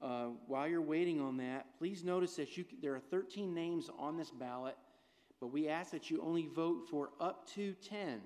Uh, 0.00 0.28
while 0.46 0.68
you're 0.68 0.82
waiting 0.82 1.20
on 1.20 1.36
that, 1.38 1.66
please 1.78 2.04
notice 2.04 2.36
that 2.36 2.56
you, 2.56 2.64
there 2.82 2.94
are 2.94 3.00
13 3.00 3.54
names 3.54 3.90
on 3.98 4.16
this 4.16 4.30
ballot, 4.30 4.76
but 5.40 5.48
we 5.48 5.68
ask 5.68 5.90
that 5.90 6.10
you 6.10 6.20
only 6.22 6.46
vote 6.46 6.88
for 6.90 7.10
up 7.20 7.48
to 7.54 7.74
10. 7.88 8.08
And 8.08 8.20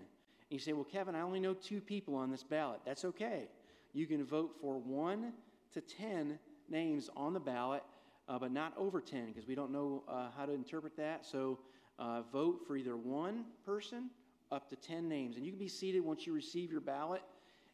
you 0.50 0.58
say, 0.58 0.72
Well, 0.72 0.84
Kevin, 0.84 1.14
I 1.14 1.20
only 1.20 1.40
know 1.40 1.54
two 1.54 1.80
people 1.80 2.14
on 2.14 2.30
this 2.30 2.42
ballot. 2.42 2.80
That's 2.84 3.04
okay. 3.06 3.48
You 3.92 4.06
can 4.06 4.24
vote 4.24 4.54
for 4.60 4.78
one 4.78 5.32
to 5.72 5.80
10 5.80 6.38
names 6.68 7.10
on 7.16 7.32
the 7.32 7.40
ballot, 7.40 7.82
uh, 8.28 8.38
but 8.38 8.52
not 8.52 8.72
over 8.76 9.00
10 9.00 9.26
because 9.26 9.46
we 9.46 9.54
don't 9.54 9.70
know 9.70 10.02
uh, 10.08 10.28
how 10.36 10.46
to 10.46 10.52
interpret 10.52 10.96
that. 10.96 11.24
So 11.24 11.58
uh, 11.98 12.22
vote 12.32 12.60
for 12.66 12.76
either 12.76 12.96
one 12.96 13.44
person 13.64 14.10
up 14.52 14.68
to 14.68 14.76
10 14.76 15.08
names. 15.08 15.36
And 15.36 15.44
you 15.44 15.50
can 15.50 15.58
be 15.58 15.68
seated 15.68 16.00
once 16.00 16.26
you 16.26 16.32
receive 16.32 16.70
your 16.70 16.80
ballot. 16.80 17.22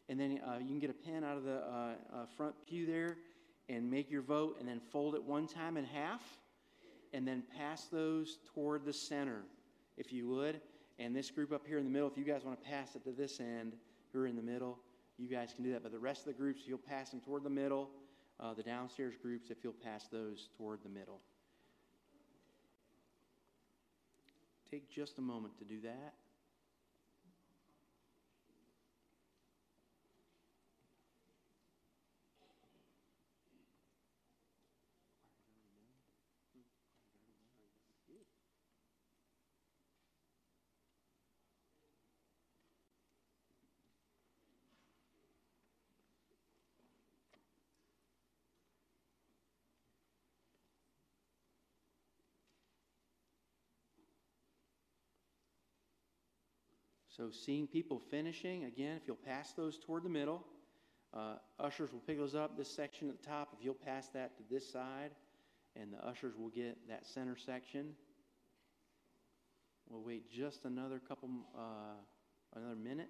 And 0.07 0.19
then 0.19 0.39
uh, 0.47 0.57
you 0.59 0.67
can 0.67 0.79
get 0.79 0.89
a 0.89 0.93
pen 0.93 1.23
out 1.23 1.37
of 1.37 1.43
the 1.43 1.57
uh, 1.57 1.91
uh, 2.13 2.25
front 2.35 2.55
pew 2.67 2.85
there 2.85 3.17
and 3.67 3.89
make 3.89 4.09
your 4.09 4.23
vote 4.23 4.57
and 4.59 4.67
then 4.67 4.79
fold 4.91 5.13
it 5.13 5.23
one 5.23 5.45
time 5.45 5.77
in 5.77 5.85
half 5.85 6.21
and 7.13 7.27
then 7.27 7.43
pass 7.57 7.83
those 7.91 8.39
toward 8.53 8.85
the 8.85 8.93
center, 8.93 9.41
if 9.97 10.11
you 10.11 10.27
would. 10.27 10.61
And 10.97 11.15
this 11.15 11.29
group 11.29 11.51
up 11.51 11.65
here 11.67 11.77
in 11.77 11.83
the 11.83 11.89
middle, 11.91 12.09
if 12.09 12.17
you 12.17 12.23
guys 12.23 12.43
want 12.43 12.61
to 12.61 12.69
pass 12.69 12.95
it 12.95 13.03
to 13.03 13.11
this 13.11 13.39
end, 13.39 13.73
who 14.11 14.19
are 14.19 14.27
in 14.27 14.35
the 14.35 14.41
middle, 14.41 14.79
you 15.17 15.27
guys 15.27 15.53
can 15.53 15.63
do 15.63 15.71
that. 15.73 15.83
But 15.83 15.91
the 15.91 15.99
rest 15.99 16.21
of 16.21 16.25
the 16.27 16.33
groups, 16.33 16.63
you'll 16.65 16.77
pass 16.77 17.11
them 17.11 17.21
toward 17.21 17.43
the 17.43 17.49
middle. 17.49 17.89
Uh, 18.39 18.53
the 18.53 18.63
downstairs 18.63 19.15
groups, 19.21 19.49
if 19.49 19.57
you'll 19.63 19.73
pass 19.73 20.07
those 20.07 20.49
toward 20.57 20.79
the 20.83 20.89
middle. 20.89 21.19
Take 24.71 24.89
just 24.89 25.17
a 25.17 25.21
moment 25.21 25.57
to 25.59 25.65
do 25.65 25.81
that. 25.81 26.13
So, 57.19 57.29
seeing 57.31 57.67
people 57.67 57.99
finishing, 58.09 58.63
again, 58.63 58.95
if 58.95 59.05
you'll 59.05 59.17
pass 59.17 59.51
those 59.51 59.77
toward 59.77 60.03
the 60.03 60.09
middle, 60.09 60.41
uh, 61.13 61.33
ushers 61.59 61.91
will 61.91 61.99
pick 61.99 62.17
those 62.17 62.33
up 62.33 62.55
this 62.57 62.73
section 62.73 63.09
at 63.09 63.21
the 63.21 63.27
top. 63.27 63.49
If 63.59 63.65
you'll 63.65 63.73
pass 63.73 64.07
that 64.13 64.37
to 64.37 64.43
this 64.49 64.71
side, 64.71 65.11
and 65.75 65.91
the 65.91 65.97
ushers 66.07 66.37
will 66.37 66.47
get 66.47 66.77
that 66.87 67.05
center 67.05 67.35
section. 67.35 67.87
We'll 69.89 70.01
wait 70.01 70.31
just 70.31 70.63
another 70.63 71.01
couple, 71.05 71.27
uh, 71.57 71.99
another 72.55 72.77
minute. 72.77 73.09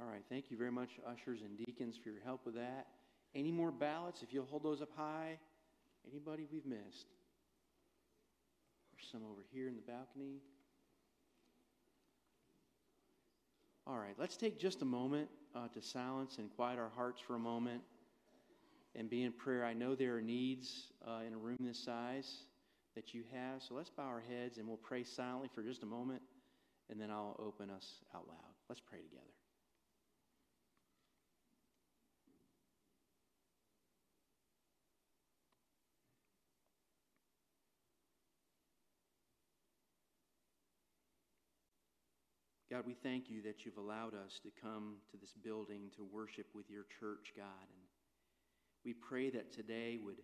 All 0.00 0.06
right, 0.06 0.22
thank 0.28 0.50
you 0.50 0.56
very 0.56 0.70
much, 0.70 0.90
ushers 1.06 1.40
and 1.42 1.58
deacons, 1.58 1.96
for 2.00 2.10
your 2.10 2.20
help 2.24 2.46
with 2.46 2.54
that. 2.54 2.86
Any 3.34 3.50
more 3.50 3.72
ballots? 3.72 4.22
If 4.22 4.32
you'll 4.32 4.46
hold 4.46 4.62
those 4.62 4.80
up 4.80 4.90
high. 4.96 5.38
Anybody 6.08 6.46
we've 6.52 6.64
missed? 6.64 7.08
There's 8.92 9.10
some 9.10 9.22
over 9.30 9.44
here 9.52 9.66
in 9.66 9.74
the 9.74 9.82
balcony. 9.82 10.40
All 13.86 13.98
right, 13.98 14.14
let's 14.18 14.36
take 14.36 14.60
just 14.60 14.82
a 14.82 14.84
moment 14.84 15.28
uh, 15.56 15.66
to 15.68 15.82
silence 15.82 16.38
and 16.38 16.48
quiet 16.54 16.78
our 16.78 16.90
hearts 16.94 17.20
for 17.20 17.34
a 17.34 17.38
moment 17.38 17.82
and 18.94 19.10
be 19.10 19.24
in 19.24 19.32
prayer. 19.32 19.64
I 19.64 19.72
know 19.72 19.94
there 19.94 20.16
are 20.16 20.22
needs 20.22 20.92
uh, 21.06 21.20
in 21.26 21.32
a 21.32 21.38
room 21.38 21.56
this 21.60 21.78
size 21.78 22.42
that 22.94 23.14
you 23.14 23.24
have, 23.32 23.62
so 23.62 23.74
let's 23.74 23.90
bow 23.90 24.04
our 24.04 24.22
heads 24.28 24.58
and 24.58 24.68
we'll 24.68 24.76
pray 24.76 25.02
silently 25.04 25.48
for 25.54 25.62
just 25.62 25.82
a 25.82 25.86
moment, 25.86 26.22
and 26.88 27.00
then 27.00 27.10
I'll 27.10 27.36
open 27.38 27.70
us 27.70 27.86
out 28.14 28.28
loud. 28.28 28.54
Let's 28.68 28.80
pray 28.80 29.00
together. 29.00 29.37
God, 42.70 42.84
we 42.86 42.92
thank 42.92 43.30
you 43.30 43.40
that 43.42 43.64
you've 43.64 43.78
allowed 43.78 44.12
us 44.12 44.38
to 44.42 44.50
come 44.62 44.96
to 45.10 45.16
this 45.16 45.32
building 45.42 45.90
to 45.96 46.04
worship 46.12 46.44
with 46.54 46.68
your 46.68 46.84
church, 47.00 47.32
God. 47.34 47.64
And 47.72 47.82
we 48.84 48.92
pray 48.92 49.30
that 49.30 49.54
today 49.54 49.98
would 50.04 50.20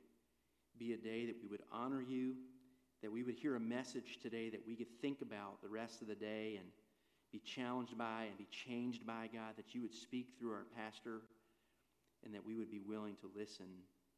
be 0.78 0.92
a 0.92 0.98
day 0.98 1.24
that 1.24 1.36
we 1.40 1.48
would 1.48 1.62
honor 1.72 2.02
you, 2.02 2.34
that 3.00 3.10
we 3.10 3.22
would 3.22 3.34
hear 3.34 3.56
a 3.56 3.60
message 3.60 4.18
today 4.20 4.50
that 4.50 4.60
we 4.66 4.76
could 4.76 4.90
think 5.00 5.22
about 5.22 5.62
the 5.62 5.70
rest 5.70 6.02
of 6.02 6.08
the 6.08 6.14
day 6.14 6.56
and 6.58 6.68
be 7.32 7.38
challenged 7.38 7.96
by 7.96 8.24
and 8.28 8.36
be 8.36 8.48
changed 8.50 9.06
by, 9.06 9.30
God, 9.32 9.56
that 9.56 9.74
you 9.74 9.80
would 9.80 9.94
speak 9.94 10.28
through 10.38 10.52
our 10.52 10.66
pastor 10.76 11.22
and 12.26 12.34
that 12.34 12.44
we 12.44 12.56
would 12.56 12.70
be 12.70 12.80
willing 12.80 13.16
to 13.16 13.30
listen 13.34 13.66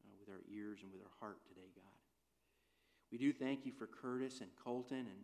uh, 0.04 0.11
with 0.18 0.28
our 0.35 0.42
ears 0.52 0.80
and 0.83 0.90
with 0.90 1.00
our 1.00 1.14
heart 1.21 1.38
today, 1.47 1.71
God. 1.76 1.85
We 3.12 3.18
do 3.18 3.33
thank 3.33 3.64
you 3.64 3.71
for 3.71 3.87
Curtis 3.87 4.40
and 4.40 4.50
Colton 4.64 4.99
and 4.99 5.23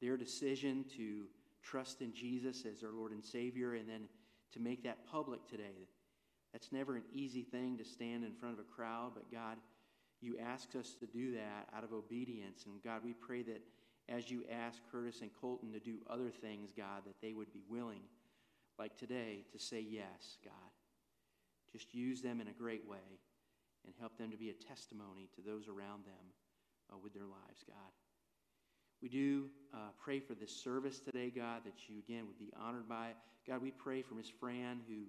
their 0.00 0.16
decision 0.16 0.86
to 0.96 1.26
trust 1.64 2.02
in 2.02 2.12
Jesus 2.12 2.64
as 2.70 2.82
our 2.82 2.92
Lord 2.92 3.12
and 3.12 3.24
Savior, 3.24 3.74
and 3.74 3.88
then 3.88 4.08
to 4.52 4.60
make 4.60 4.84
that 4.84 5.06
public 5.10 5.46
today. 5.48 5.88
That's 6.52 6.70
never 6.70 6.96
an 6.96 7.02
easy 7.12 7.42
thing 7.42 7.76
to 7.78 7.84
stand 7.84 8.24
in 8.24 8.32
front 8.32 8.54
of 8.54 8.60
a 8.60 8.74
crowd, 8.74 9.12
but 9.14 9.30
God, 9.32 9.56
you 10.20 10.36
ask 10.38 10.76
us 10.76 10.94
to 11.00 11.06
do 11.06 11.32
that 11.32 11.68
out 11.76 11.84
of 11.84 11.92
obedience. 11.92 12.64
And 12.66 12.82
God, 12.82 13.00
we 13.04 13.12
pray 13.12 13.42
that 13.42 13.62
as 14.08 14.30
you 14.30 14.44
ask 14.50 14.80
Curtis 14.90 15.20
and 15.22 15.30
Colton 15.40 15.72
to 15.72 15.80
do 15.80 15.98
other 16.08 16.30
things, 16.30 16.70
God, 16.76 17.02
that 17.06 17.20
they 17.20 17.32
would 17.32 17.52
be 17.52 17.64
willing, 17.68 18.02
like 18.78 18.96
today, 18.96 19.44
to 19.52 19.58
say 19.58 19.80
yes, 19.80 20.38
God. 20.44 20.52
Just 21.72 21.94
use 21.94 22.22
them 22.22 22.40
in 22.40 22.48
a 22.48 22.52
great 22.52 22.88
way 22.88 23.18
and 23.84 23.94
help 23.98 24.16
them 24.16 24.30
to 24.30 24.36
be 24.36 24.50
a 24.50 24.52
testimony 24.52 25.28
to 25.34 25.42
those 25.42 25.68
around 25.68 26.04
them 26.04 26.26
uh, 26.92 26.96
with 27.02 27.14
their 27.14 27.26
lives, 27.26 27.64
God. 27.66 28.03
We 29.04 29.10
do 29.10 29.50
uh, 29.74 29.92
pray 30.02 30.18
for 30.18 30.32
this 30.32 30.50
service 30.50 30.98
today, 30.98 31.28
God, 31.28 31.60
that 31.66 31.90
you 31.90 31.96
again 31.98 32.24
would 32.26 32.38
be 32.38 32.50
honored 32.58 32.88
by 32.88 33.08
it. 33.08 33.16
God, 33.46 33.60
we 33.60 33.70
pray 33.70 34.00
for 34.00 34.14
Miss 34.14 34.30
Fran 34.30 34.80
who 34.88 35.02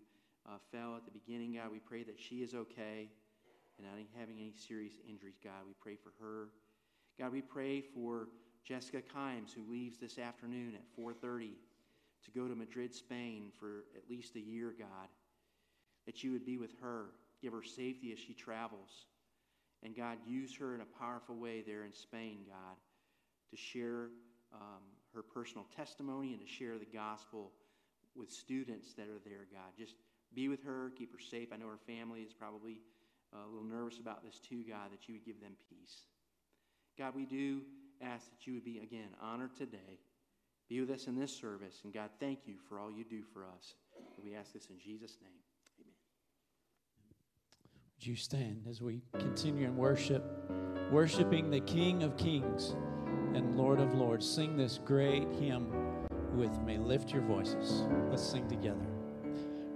uh, 0.46 0.58
fell 0.70 0.98
at 0.98 1.06
the 1.06 1.18
beginning. 1.18 1.54
God, 1.54 1.72
we 1.72 1.80
pray 1.80 2.04
that 2.04 2.20
she 2.20 2.44
is 2.44 2.54
okay 2.54 3.10
and 3.78 3.88
not 3.88 3.96
having 4.20 4.36
any 4.36 4.52
serious 4.68 4.96
injuries. 5.08 5.36
God, 5.42 5.64
we 5.66 5.72
pray 5.80 5.96
for 5.96 6.12
her. 6.22 6.50
God, 7.18 7.32
we 7.32 7.42
pray 7.42 7.80
for 7.80 8.28
Jessica 8.66 9.02
Kimes 9.02 9.54
who 9.56 9.64
leaves 9.72 9.98
this 9.98 10.20
afternoon 10.20 10.74
at 10.76 10.84
4:30 11.02 11.54
to 12.26 12.32
go 12.32 12.50
to 12.50 12.54
Madrid, 12.54 12.94
Spain 12.94 13.50
for 13.58 13.86
at 13.96 14.10
least 14.10 14.36
a 14.36 14.42
year. 14.42 14.76
God, 14.78 15.08
that 16.06 16.22
you 16.22 16.34
would 16.34 16.46
be 16.46 16.58
with 16.58 16.74
her, 16.82 17.12
give 17.42 17.54
her 17.54 17.64
safety 17.64 18.12
as 18.12 18.20
she 18.20 18.34
travels, 18.34 19.06
and 19.84 19.96
God, 19.96 20.18
use 20.28 20.54
her 20.58 20.76
in 20.76 20.82
a 20.82 21.00
powerful 21.00 21.38
way 21.38 21.64
there 21.66 21.86
in 21.86 21.94
Spain. 21.94 22.40
God 22.46 22.76
to 23.50 23.58
share 23.58 24.10
um, 24.54 24.84
her 25.14 25.22
personal 25.22 25.66
testimony 25.76 26.34
and 26.34 26.42
to 26.42 26.48
share 26.48 26.78
the 26.78 26.86
gospel 26.86 27.52
with 28.16 28.32
students 28.32 28.94
that 28.94 29.08
are 29.08 29.20
there, 29.26 29.48
God. 29.52 29.72
Just 29.78 29.96
be 30.34 30.48
with 30.48 30.64
her, 30.64 30.92
keep 30.98 31.12
her 31.12 31.20
safe. 31.20 31.50
I 31.54 31.58
know 31.58 31.68
her 31.68 31.80
family 31.86 32.22
is 32.22 32.34
probably 32.34 32.82
uh, 33.34 33.46
a 33.46 33.50
little 33.50 33.68
nervous 33.68 34.00
about 34.00 34.24
this 34.24 34.40
too, 34.40 34.64
God, 34.68 34.92
that 34.92 35.08
you 35.08 35.16
would 35.16 35.26
give 35.26 35.42
them 35.42 35.54
peace. 35.70 36.06
God, 36.98 37.14
we 37.16 37.26
do 37.26 37.62
ask 38.02 38.30
that 38.30 38.48
you 38.48 38.54
would 38.54 38.66
be, 38.66 38.80
again, 38.80 39.10
honored 39.22 39.56
today. 39.56 40.00
Be 40.68 40.80
with 40.82 40.90
us 40.90 41.08
in 41.08 41.16
this 41.16 41.36
service. 41.36 41.82
And 41.84 41.94
God, 41.94 42.10
thank 42.20 42.40
you 42.46 42.56
for 42.68 42.80
all 42.80 42.92
you 42.92 43.04
do 43.04 43.22
for 43.34 43.46
us. 43.46 43.76
And 44.16 44.26
we 44.26 44.36
ask 44.36 44.54
this 44.54 44.68
in 44.70 44.80
Jesus' 44.80 45.18
name. 45.22 45.32
Amen. 45.80 45.94
Would 47.98 48.08
you 48.08 48.16
stand 48.16 48.66
as 48.70 48.82
we 48.82 49.04
continue 49.20 49.68
in 49.68 49.78
worship, 49.78 50.24
worshiping 50.92 51.52
the 51.52 51.62
King 51.62 52.04
of 52.04 52.18
Kings? 52.18 52.76
And 53.36 53.58
Lord 53.58 53.80
of 53.80 53.94
Lords. 53.94 54.28
Sing 54.28 54.56
this 54.56 54.80
great 54.84 55.28
hymn 55.40 55.68
with 56.34 56.58
me. 56.62 56.78
Lift 56.78 57.12
your 57.12 57.22
voices. 57.24 57.84
Let's 58.10 58.24
sing 58.24 58.48
together. 58.48 58.86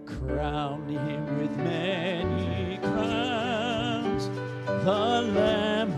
Crown 0.05 0.87
him 0.87 1.39
with 1.39 1.55
many 1.57 2.77
crowns, 2.77 4.27
the 4.65 5.31
Lamb 5.35 5.91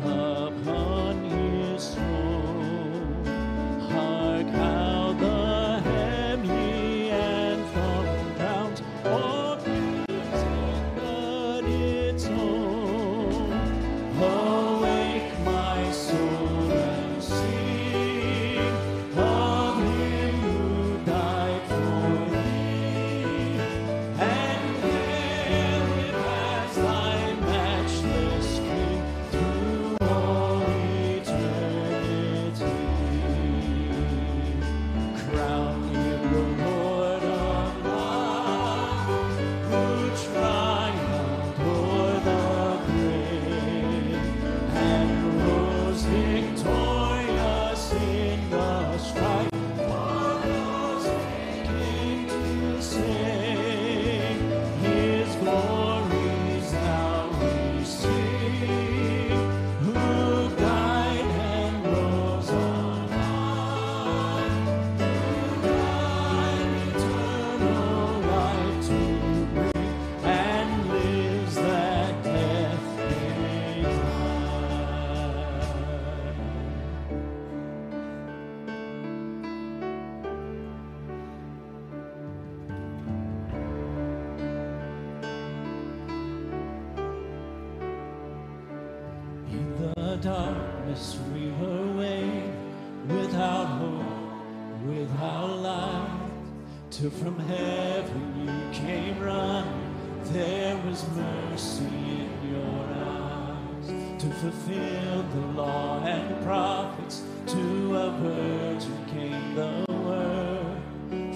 From 97.09 97.39
heaven 97.39 98.45
you 98.45 98.79
came 98.79 99.19
running, 99.19 100.21
there 100.25 100.77
was 100.85 101.03
mercy 101.15 101.83
in 101.83 102.53
your 102.53 102.85
eyes. 102.93 104.21
To 104.21 104.29
fulfill 104.29 105.23
the 105.23 105.47
law 105.59 106.03
and 106.05 106.43
prophets, 106.43 107.23
to 107.47 107.95
a 107.95 108.11
virgin 108.19 109.05
came 109.07 109.55
the 109.55 109.83
word. 109.91 110.77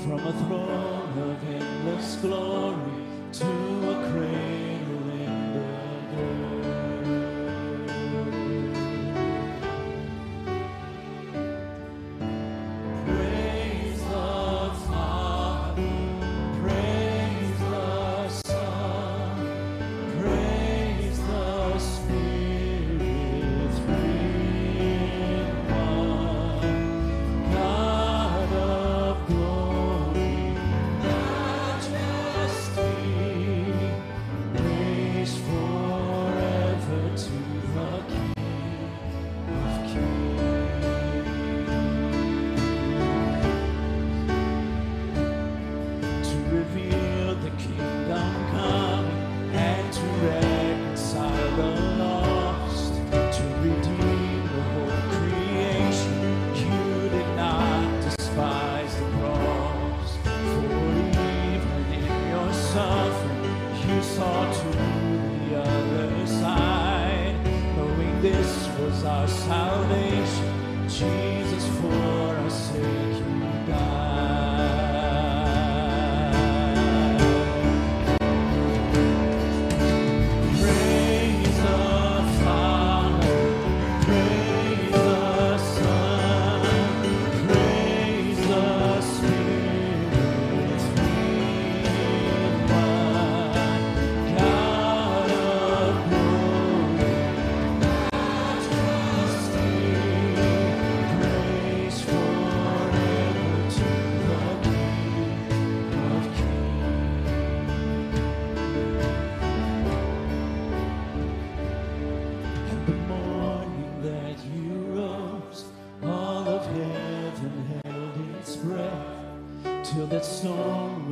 From 0.04 0.19
a 0.19 0.34
throne 0.45 1.32
of 1.32 1.49
endless 1.49 2.15
glory 2.17 3.08
to 3.32 3.89
a 3.89 4.12
cradle 4.12 4.64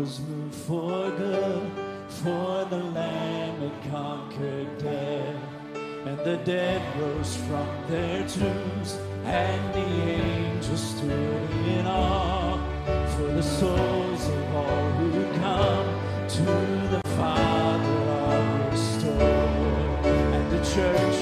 was 0.04 0.20
moved 0.20 0.56
for 0.56 1.12
good, 1.12 1.72
for 2.10 2.66
the 2.66 2.84
Lamb 2.98 3.62
had 3.62 3.90
conquered 3.90 4.78
death. 4.78 5.42
And 6.06 6.18
the 6.26 6.36
dead 6.44 6.82
rose 7.00 7.38
from 7.38 7.70
their 7.88 8.28
tombs, 8.28 8.98
and 9.24 9.74
the 9.74 9.88
angels 10.20 10.84
stood 10.94 11.52
in 11.78 11.86
awe 11.88 12.60
for 13.16 13.30
the 13.40 13.42
souls 13.42 14.28
of 14.28 14.56
all 14.56 14.92
who 15.00 15.24
come 15.40 15.88
to 16.38 16.52
the 16.94 17.02
Father 17.16 17.98
are 18.24 18.72
restored. 18.72 20.06
And 20.36 20.52
the 20.52 20.64
church 20.76 21.13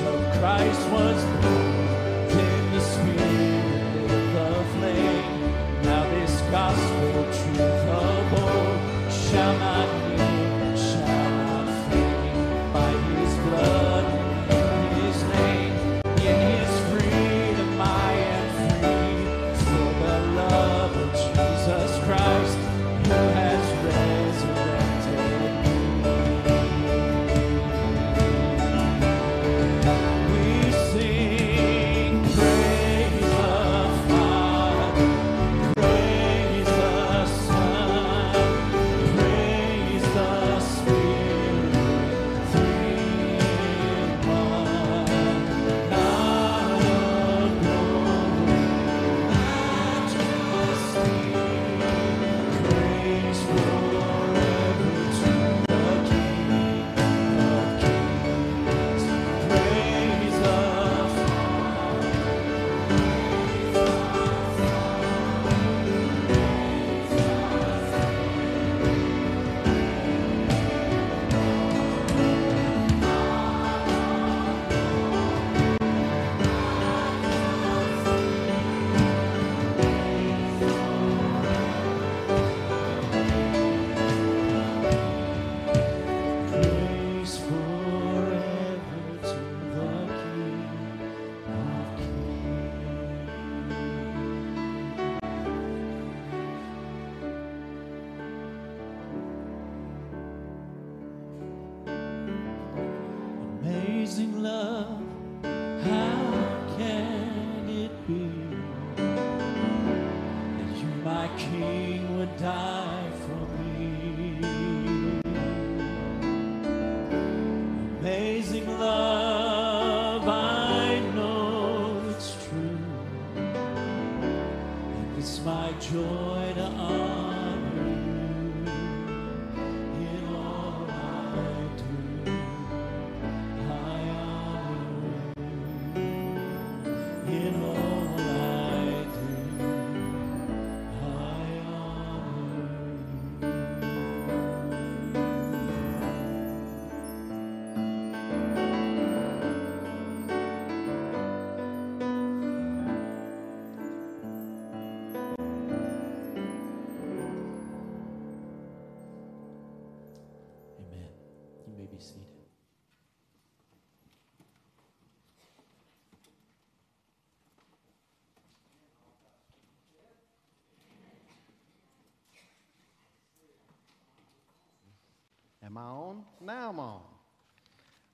Am 175.82 176.24
I? 176.42 176.46
Now. 176.46 177.02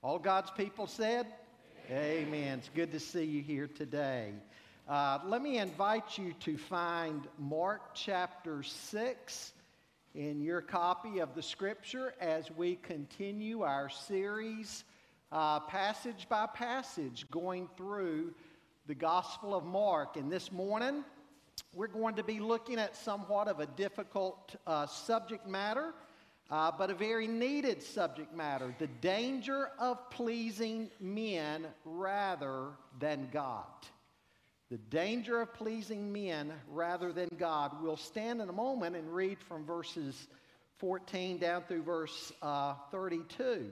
All 0.02 0.18
God's 0.18 0.50
people 0.52 0.86
said? 0.86 1.26
Amen. 1.90 2.58
It's 2.60 2.70
good 2.74 2.92
to 2.92 3.00
see 3.00 3.24
you 3.24 3.42
here 3.42 3.66
today. 3.66 4.32
Uh, 4.88 5.18
let 5.26 5.42
me 5.42 5.58
invite 5.58 6.16
you 6.16 6.32
to 6.40 6.56
find 6.56 7.26
Mark 7.38 7.94
chapter 7.94 8.62
6 8.62 9.52
in 10.14 10.40
your 10.40 10.62
copy 10.62 11.18
of 11.18 11.34
the 11.34 11.42
scripture 11.42 12.14
as 12.20 12.50
we 12.50 12.76
continue 12.76 13.62
our 13.62 13.90
series, 13.90 14.84
uh, 15.30 15.60
passage 15.60 16.26
by 16.30 16.46
passage, 16.46 17.26
going 17.30 17.68
through 17.76 18.32
the 18.86 18.94
Gospel 18.94 19.54
of 19.54 19.64
Mark. 19.66 20.16
And 20.16 20.32
this 20.32 20.50
morning, 20.50 21.04
we're 21.74 21.88
going 21.88 22.14
to 22.14 22.24
be 22.24 22.40
looking 22.40 22.78
at 22.78 22.96
somewhat 22.96 23.46
of 23.46 23.60
a 23.60 23.66
difficult 23.66 24.56
uh, 24.66 24.86
subject 24.86 25.46
matter, 25.46 25.92
uh, 26.50 26.70
but 26.76 26.90
a 26.90 26.94
very 26.94 27.26
needed 27.26 27.82
subject 27.82 28.34
matter 28.34 28.74
the 28.78 28.86
danger 28.86 29.70
of 29.78 30.10
pleasing 30.10 30.90
men 31.00 31.66
rather 31.84 32.68
than 32.98 33.28
God. 33.32 33.64
The 34.70 34.78
danger 34.78 35.40
of 35.40 35.54
pleasing 35.54 36.12
men 36.12 36.52
rather 36.70 37.12
than 37.12 37.30
God. 37.38 37.72
We'll 37.82 37.96
stand 37.96 38.42
in 38.42 38.50
a 38.50 38.52
moment 38.52 38.96
and 38.96 39.14
read 39.14 39.38
from 39.40 39.64
verses 39.64 40.28
14 40.78 41.38
down 41.38 41.62
through 41.62 41.82
verse 41.82 42.32
uh, 42.42 42.74
32. 42.90 43.70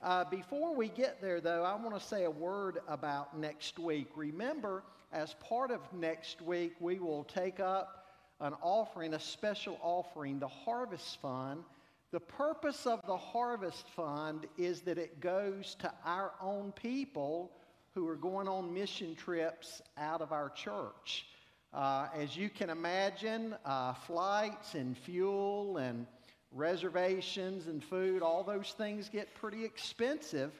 Uh, 0.00 0.24
before 0.30 0.76
we 0.76 0.88
get 0.88 1.20
there, 1.20 1.40
though, 1.40 1.64
I 1.64 1.74
want 1.74 1.98
to 1.98 2.06
say 2.06 2.22
a 2.22 2.30
word 2.30 2.78
about 2.86 3.36
next 3.36 3.80
week. 3.80 4.06
Remember, 4.14 4.84
as 5.12 5.34
part 5.40 5.72
of 5.72 5.80
next 5.92 6.40
week, 6.40 6.74
we 6.78 7.00
will 7.00 7.24
take 7.24 7.58
up 7.58 8.06
an 8.40 8.54
offering, 8.62 9.14
a 9.14 9.20
special 9.20 9.76
offering, 9.82 10.38
the 10.38 10.46
Harvest 10.46 11.20
Fund. 11.20 11.64
The 12.10 12.20
purpose 12.20 12.86
of 12.86 13.04
the 13.06 13.18
Harvest 13.18 13.86
Fund 13.90 14.46
is 14.56 14.80
that 14.82 14.96
it 14.96 15.20
goes 15.20 15.76
to 15.80 15.92
our 16.06 16.32
own 16.40 16.72
people 16.72 17.52
who 17.94 18.08
are 18.08 18.16
going 18.16 18.48
on 18.48 18.72
mission 18.72 19.14
trips 19.14 19.82
out 19.98 20.22
of 20.22 20.32
our 20.32 20.48
church. 20.48 21.26
Uh, 21.74 22.08
as 22.14 22.34
you 22.34 22.48
can 22.48 22.70
imagine, 22.70 23.54
uh, 23.66 23.92
flights 23.92 24.74
and 24.74 24.96
fuel 24.96 25.76
and 25.76 26.06
reservations 26.50 27.66
and 27.66 27.84
food, 27.84 28.22
all 28.22 28.42
those 28.42 28.74
things 28.78 29.10
get 29.10 29.34
pretty 29.34 29.62
expensive 29.62 30.52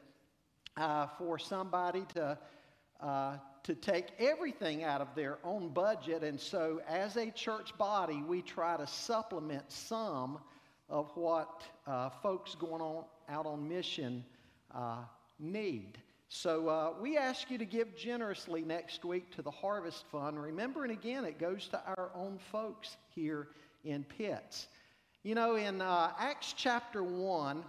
uh, 0.77 1.07
for 1.17 1.39
somebody 1.39 2.05
to, 2.13 2.37
uh, 3.01 3.39
to 3.63 3.75
take 3.75 4.09
everything 4.19 4.85
out 4.85 5.01
of 5.01 5.15
their 5.15 5.39
own 5.45 5.71
budget. 5.71 6.23
And 6.23 6.39
so, 6.39 6.83
as 6.87 7.17
a 7.17 7.31
church 7.31 7.77
body, 7.79 8.23
we 8.29 8.43
try 8.43 8.77
to 8.77 8.87
supplement 8.87 9.73
some 9.73 10.41
of 10.89 11.11
what 11.15 11.63
uh, 11.87 12.11
folks 12.23 12.55
going 12.55 12.81
on 12.81 13.05
out 13.29 13.47
on 13.47 13.69
mission 13.69 14.25
uh, 14.75 14.99
need. 15.39 15.99
So 16.29 16.69
uh, 16.69 16.93
we 17.01 17.17
ask 17.17 17.51
you 17.51 17.59
to 17.59 17.65
give 17.65 17.97
generously 17.97 18.63
next 18.63 19.05
week 19.05 19.35
to 19.37 19.43
the 19.43 19.51
Harvest 19.51 20.05
Fund. 20.13 20.41
Remembering 20.43 20.91
again, 20.91 21.25
it 21.25 21.39
goes 21.39 21.69
to 21.69 21.81
our 21.87 22.11
own 22.15 22.39
folks 22.53 22.97
here 23.15 23.49
in 23.85 24.05
Pitts. 24.05 24.69
You 25.23 25.35
know, 25.35 25.57
in 25.57 25.81
uh, 25.81 26.13
Acts 26.19 26.55
chapter 26.57 27.03
1 27.03 27.65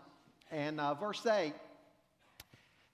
and 0.52 0.80
uh, 0.80 0.94
verse 0.94 1.26
8, 1.26 1.54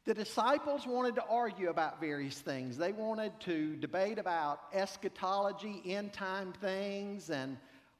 the 0.05 0.13
disciples 0.13 0.85
wanted 0.85 1.15
to 1.15 1.23
argue 1.25 1.69
about 1.69 1.99
various 1.99 2.37
things. 2.37 2.77
They 2.77 2.91
wanted 2.91 3.31
to 3.41 3.75
debate 3.77 4.19
about 4.19 4.59
eschatology, 4.71 5.81
end 5.83 6.13
time 6.13 6.53
things, 6.61 7.31
and 7.31 7.57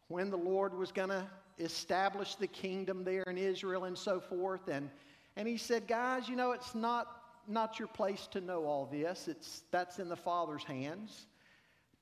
when 0.07 0.29
the 0.29 0.38
Lord 0.38 0.77
was 0.77 0.91
going 0.91 1.09
to 1.09 1.25
establish 1.58 2.36
the 2.36 2.48
kingdom 2.48 3.04
there 3.04 3.24
in 3.24 3.38
Israel 3.38 3.86
and 3.86 3.98
so 3.98 4.20
forth. 4.20 4.68
And, 4.68 4.89
and 5.36 5.48
he 5.48 5.58
said, 5.58 5.88
Guys, 5.88 6.28
you 6.28 6.36
know, 6.36 6.52
it's 6.52 6.76
not 6.76 7.08
not 7.48 7.80
your 7.80 7.88
place 7.88 8.28
to 8.32 8.41
know 8.41 8.65
all 8.65 8.88
this. 8.91 9.28
It's, 9.28 9.63
that's 9.72 10.00
in 10.00 10.10
the 10.10 10.15
Father's 10.15 10.63
hands. 10.63 11.28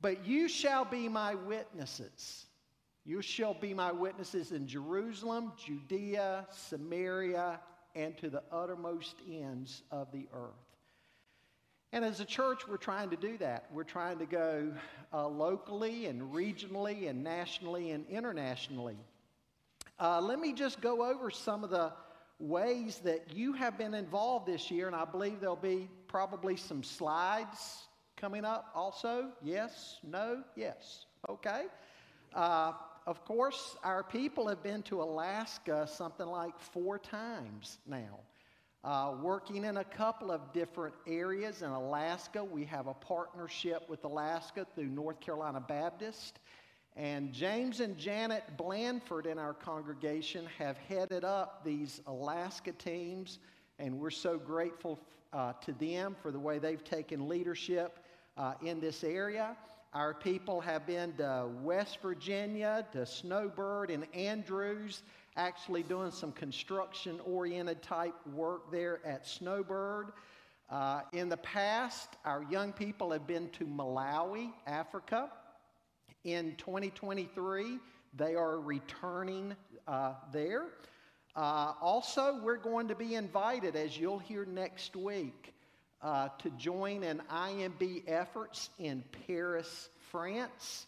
But 0.01 0.25
you 0.25 0.47
shall 0.47 0.85
be 0.85 1.07
my 1.07 1.35
witnesses. 1.35 2.45
You 3.05 3.21
shall 3.21 3.53
be 3.53 3.73
my 3.73 3.91
witnesses 3.91 4.51
in 4.51 4.67
Jerusalem, 4.67 5.53
Judea, 5.57 6.47
Samaria, 6.51 7.59
and 7.95 8.17
to 8.17 8.29
the 8.29 8.43
uttermost 8.51 9.15
ends 9.29 9.83
of 9.91 10.11
the 10.11 10.27
earth. 10.33 10.51
And 11.91 12.03
as 12.03 12.19
a 12.19 12.25
church, 12.25 12.67
we're 12.67 12.77
trying 12.77 13.11
to 13.11 13.15
do 13.15 13.37
that. 13.37 13.65
We're 13.71 13.83
trying 13.83 14.17
to 14.17 14.25
go 14.25 14.71
uh, 15.13 15.27
locally 15.27 16.07
and 16.07 16.33
regionally 16.33 17.07
and 17.07 17.23
nationally 17.23 17.91
and 17.91 18.07
internationally. 18.09 18.97
Uh, 19.99 20.19
let 20.21 20.39
me 20.39 20.53
just 20.53 20.81
go 20.81 21.05
over 21.05 21.29
some 21.29 21.63
of 21.63 21.69
the 21.69 21.91
ways 22.39 22.99
that 23.03 23.33
you 23.33 23.53
have 23.53 23.77
been 23.77 23.93
involved 23.93 24.47
this 24.47 24.71
year, 24.71 24.87
and 24.87 24.95
I 24.95 25.05
believe 25.05 25.39
there'll 25.39 25.55
be 25.55 25.89
probably 26.07 26.57
some 26.57 26.83
slides 26.83 27.83
coming 28.17 28.43
up 28.43 28.71
also. 28.75 29.31
Yes, 29.43 29.99
no, 30.03 30.43
yes. 30.55 31.05
Okay. 31.29 31.65
Uh, 32.33 32.73
of 33.05 33.23
course, 33.25 33.75
our 33.83 34.03
people 34.03 34.47
have 34.47 34.63
been 34.63 34.81
to 34.83 35.01
Alaska 35.01 35.87
something 35.87 36.25
like 36.25 36.57
four 36.59 36.97
times 36.97 37.77
now. 37.85 38.19
Uh, 38.83 39.13
working 39.21 39.63
in 39.63 39.77
a 39.77 39.83
couple 39.83 40.29
of 40.29 40.51
different 40.51 40.93
areas 41.07 41.61
in 41.61 41.69
Alaska. 41.69 42.43
We 42.43 42.65
have 42.65 42.87
a 42.87 42.93
partnership 42.93 43.89
with 43.89 44.03
Alaska 44.03 44.67
through 44.75 44.87
North 44.87 45.21
Carolina 45.21 45.61
Baptist. 45.61 46.39
And 46.95 47.33
James 47.33 47.79
and 47.79 47.97
Janet 47.97 48.43
Blandford 48.55 49.25
in 49.25 49.39
our 49.39 49.53
congregation 49.53 50.47
have 50.59 50.77
headed 50.77 51.23
up 51.23 51.63
these 51.65 52.01
Alaska 52.05 52.71
teams, 52.71 53.39
and 53.79 53.99
we're 53.99 54.11
so 54.11 54.37
grateful 54.37 54.99
uh, 55.33 55.53
to 55.53 55.71
them 55.73 56.15
for 56.21 56.31
the 56.31 56.39
way 56.39 56.59
they've 56.59 56.83
taken 56.83 57.27
leadership 57.27 57.97
uh, 58.37 58.53
in 58.61 58.79
this 58.79 59.03
area. 59.03 59.57
Our 59.93 60.13
people 60.13 60.61
have 60.61 60.85
been 60.85 61.13
to 61.13 61.49
West 61.63 61.97
Virginia, 62.01 62.85
to 62.93 63.07
Snowbird 63.07 63.89
and 63.89 64.05
Andrews, 64.13 65.01
actually 65.35 65.81
doing 65.81 66.11
some 66.11 66.31
construction 66.31 67.19
oriented 67.25 67.81
type 67.81 68.15
work 68.33 68.71
there 68.71 68.99
at 69.03 69.25
Snowbird. 69.25 70.11
Uh, 70.69 71.01
in 71.11 71.27
the 71.27 71.37
past, 71.37 72.09
our 72.23 72.43
young 72.51 72.71
people 72.71 73.11
have 73.11 73.25
been 73.25 73.49
to 73.49 73.65
Malawi, 73.65 74.51
Africa. 74.67 75.29
In 76.23 76.55
2023, 76.55 77.79
they 78.15 78.35
are 78.35 78.61
returning 78.61 79.55
uh, 79.87 80.13
there. 80.31 80.67
Uh, 81.35 81.73
also, 81.81 82.39
we're 82.41 82.55
going 82.55 82.87
to 82.87 82.95
be 82.95 83.15
invited, 83.15 83.75
as 83.75 83.97
you'll 83.97 84.19
hear 84.19 84.45
next 84.45 84.95
week, 84.95 85.53
uh, 86.01 86.29
to 86.37 86.49
join 86.51 87.03
an 87.03 87.21
IMB 87.29 88.03
efforts 88.07 88.69
in 88.79 89.03
Paris, 89.27 89.89
France. 90.11 90.85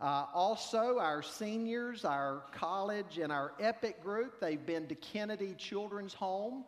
Uh, 0.00 0.24
also, 0.34 0.98
our 0.98 1.22
seniors, 1.22 2.04
our 2.04 2.42
college, 2.52 3.18
and 3.18 3.30
our 3.30 3.52
EPIC 3.60 4.02
group, 4.02 4.40
they've 4.40 4.66
been 4.66 4.88
to 4.88 4.96
Kennedy 4.96 5.54
Children's 5.56 6.14
Home 6.14 6.64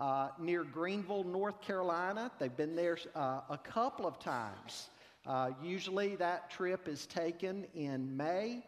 uh, 0.00 0.30
near 0.38 0.64
Greenville, 0.64 1.24
North 1.24 1.60
Carolina. 1.60 2.30
They've 2.40 2.56
been 2.56 2.74
there 2.74 2.98
uh, 3.14 3.42
a 3.48 3.58
couple 3.58 4.04
of 4.04 4.18
times. 4.18 4.90
Uh, 5.26 5.50
usually 5.62 6.14
that 6.16 6.50
trip 6.50 6.86
is 6.86 7.06
taken 7.06 7.66
in 7.74 8.16
May. 8.16 8.62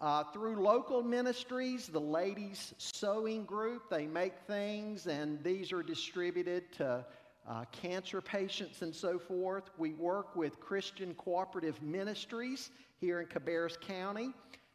Uh, 0.00 0.24
through 0.32 0.56
local 0.56 1.02
ministries, 1.02 1.88
the 1.88 2.00
ladies' 2.00 2.72
sewing 2.78 3.44
group, 3.44 3.90
they 3.90 4.06
make 4.06 4.38
things 4.46 5.06
and 5.06 5.42
these 5.42 5.72
are 5.72 5.82
distributed 5.82 6.72
to 6.72 7.04
uh, 7.48 7.64
cancer 7.72 8.20
patients 8.20 8.82
and 8.82 8.94
so 8.94 9.18
forth. 9.18 9.64
We 9.76 9.94
work 9.94 10.36
with 10.36 10.60
Christian 10.60 11.12
Cooperative 11.14 11.82
Ministries 11.82 12.70
here 13.00 13.20
in 13.20 13.26
Cabarrus 13.26 13.78
County, 13.80 14.30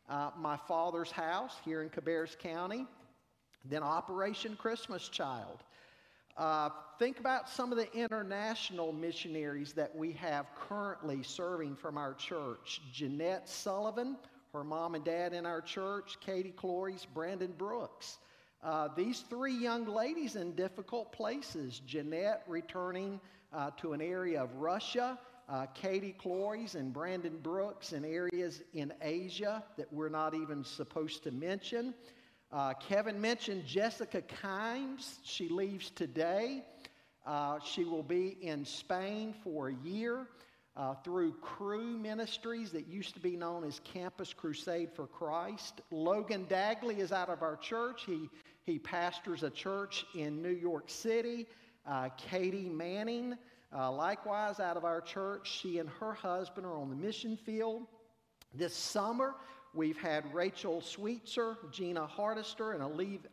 uh, 0.09 0.31
my 0.37 0.57
father's 0.57 1.11
house 1.11 1.55
here 1.63 1.81
in 1.81 1.89
Cabarrus 1.89 2.37
County, 2.37 2.85
then 3.63 3.83
Operation 3.83 4.55
Christmas 4.57 5.07
Child. 5.07 5.63
Uh, 6.37 6.69
think 6.99 7.19
about 7.19 7.49
some 7.49 7.71
of 7.71 7.77
the 7.77 7.91
international 7.93 8.91
missionaries 8.91 9.71
that 9.71 9.95
we 9.95 10.11
have 10.11 10.47
currently 10.53 11.23
serving 11.23 11.75
from 11.75 11.97
our 11.97 12.13
church. 12.13 12.81
Jeanette 12.91 13.47
Sullivan, 13.47 14.17
her 14.51 14.63
mom 14.63 14.95
and 14.95 15.05
dad 15.05 15.31
in 15.31 15.45
our 15.45 15.61
church, 15.61 16.17
Katie 16.19 16.51
Cloris, 16.51 17.05
Brandon 17.05 17.53
Brooks. 17.57 18.17
Uh, 18.61 18.89
these 18.97 19.21
three 19.29 19.55
young 19.55 19.85
ladies 19.85 20.35
in 20.35 20.53
difficult 20.55 21.13
places. 21.13 21.81
Jeanette 21.85 22.43
returning 22.47 23.21
uh, 23.53 23.71
to 23.77 23.93
an 23.93 24.01
area 24.01 24.41
of 24.43 24.53
Russia, 24.55 25.17
uh, 25.47 25.67
Katie 25.67 26.15
Cloris 26.17 26.75
and 26.75 26.91
Brandon 26.91 27.37
Brooks 27.41 27.93
in 27.93 28.03
areas 28.03 28.61
in 28.73 28.91
Asia 29.01 29.63
that 29.77 29.91
we're 29.93 30.09
not 30.09 30.33
even 30.33 30.65
supposed 30.65 31.23
to 31.23 31.31
mention. 31.31 31.93
Uh, 32.51 32.73
Kevin 32.73 33.19
mentioned 33.19 33.65
Jessica 33.65 34.21
Kimes. 34.21 35.19
She 35.23 35.49
leaves 35.49 35.89
today. 35.89 36.63
Uh, 37.25 37.59
she 37.63 37.83
will 37.83 38.03
be 38.03 38.37
in 38.41 38.63
Spain 38.63 39.33
for 39.43 39.69
a 39.69 39.73
year 39.83 40.27
uh, 40.77 40.93
through 41.03 41.33
Cru 41.41 41.97
Ministries 41.97 42.71
that 42.71 42.87
used 42.87 43.13
to 43.15 43.19
be 43.19 43.35
known 43.35 43.63
as 43.63 43.81
Campus 43.83 44.33
Crusade 44.33 44.89
for 44.93 45.07
Christ. 45.07 45.81
Logan 45.89 46.45
Dagley 46.49 46.99
is 46.99 47.11
out 47.11 47.29
of 47.29 47.41
our 47.41 47.55
church. 47.55 48.03
He, 48.05 48.29
he 48.63 48.77
pastors 48.77 49.43
a 49.43 49.49
church 49.49 50.05
in 50.15 50.41
New 50.41 50.49
York 50.49 50.89
City. 50.89 51.47
Uh, 51.87 52.09
Katie 52.17 52.69
Manning, 52.69 53.35
uh, 53.75 53.91
likewise 53.91 54.59
out 54.59 54.77
of 54.77 54.85
our 54.85 55.01
church, 55.01 55.49
she 55.61 55.79
and 55.79 55.89
her 55.99 56.13
husband 56.13 56.65
are 56.65 56.77
on 56.77 56.89
the 56.89 56.95
mission 56.95 57.37
field. 57.37 57.83
This 58.53 58.75
summer, 58.75 59.35
We've 59.75 59.97
had 59.97 60.33
Rachel 60.33 60.79
Sweetser, 60.79 61.57
Gina 61.69 62.07
Hardister, 62.07 62.71
and 62.71 62.81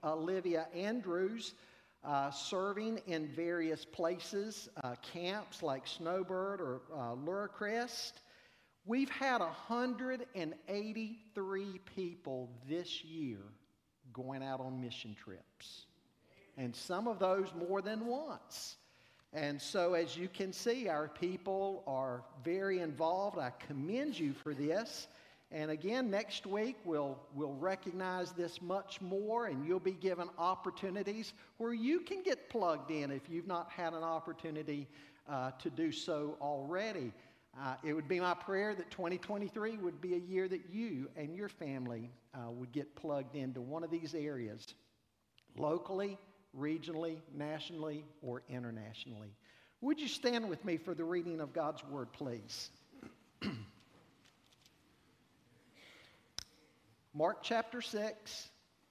Olivia 0.02 0.66
Andrews 0.74 1.54
uh, 2.02 2.32
serving 2.32 2.98
in 3.06 3.28
various 3.28 3.84
places, 3.84 4.68
uh, 4.82 4.96
camps 5.02 5.62
like 5.62 5.86
Snowbird 5.86 6.60
or 6.60 6.80
uh, 6.92 7.14
Luracrest. 7.14 8.14
We've 8.84 9.08
had 9.08 9.40
183 9.40 11.80
people 11.94 12.50
this 12.68 13.04
year 13.04 13.38
going 14.12 14.42
out 14.42 14.58
on 14.58 14.80
mission 14.80 15.14
trips, 15.14 15.86
and 16.58 16.74
some 16.74 17.06
of 17.06 17.20
those 17.20 17.52
more 17.68 17.80
than 17.80 18.04
once. 18.04 18.78
And 19.32 19.62
so, 19.62 19.94
as 19.94 20.16
you 20.16 20.28
can 20.28 20.52
see, 20.52 20.88
our 20.88 21.06
people 21.06 21.84
are 21.86 22.24
very 22.44 22.80
involved. 22.80 23.38
I 23.38 23.52
commend 23.66 24.18
you 24.18 24.32
for 24.32 24.54
this. 24.54 25.06
And 25.54 25.70
again, 25.70 26.10
next 26.10 26.46
week 26.46 26.76
we'll, 26.82 27.18
we'll 27.34 27.52
recognize 27.52 28.32
this 28.32 28.62
much 28.62 29.02
more, 29.02 29.46
and 29.46 29.66
you'll 29.66 29.80
be 29.80 29.92
given 29.92 30.30
opportunities 30.38 31.34
where 31.58 31.74
you 31.74 32.00
can 32.00 32.22
get 32.22 32.48
plugged 32.48 32.90
in 32.90 33.10
if 33.10 33.28
you've 33.28 33.46
not 33.46 33.70
had 33.70 33.92
an 33.92 34.02
opportunity 34.02 34.88
uh, 35.28 35.50
to 35.58 35.68
do 35.68 35.92
so 35.92 36.38
already. 36.40 37.12
Uh, 37.60 37.74
it 37.84 37.92
would 37.92 38.08
be 38.08 38.18
my 38.18 38.32
prayer 38.32 38.74
that 38.74 38.90
2023 38.90 39.76
would 39.76 40.00
be 40.00 40.14
a 40.14 40.18
year 40.18 40.48
that 40.48 40.70
you 40.70 41.10
and 41.16 41.36
your 41.36 41.50
family 41.50 42.10
uh, 42.34 42.50
would 42.50 42.72
get 42.72 42.96
plugged 42.96 43.36
into 43.36 43.60
one 43.60 43.84
of 43.84 43.90
these 43.90 44.14
areas 44.14 44.74
locally, 45.58 46.16
regionally, 46.58 47.18
nationally, 47.34 48.06
or 48.22 48.42
internationally. 48.48 49.34
Would 49.82 50.00
you 50.00 50.08
stand 50.08 50.48
with 50.48 50.64
me 50.64 50.78
for 50.78 50.94
the 50.94 51.04
reading 51.04 51.40
of 51.40 51.52
God's 51.52 51.84
Word, 51.84 52.10
please? 52.14 52.70
Mark 57.14 57.42
chapter 57.42 57.82
6, 57.82 58.48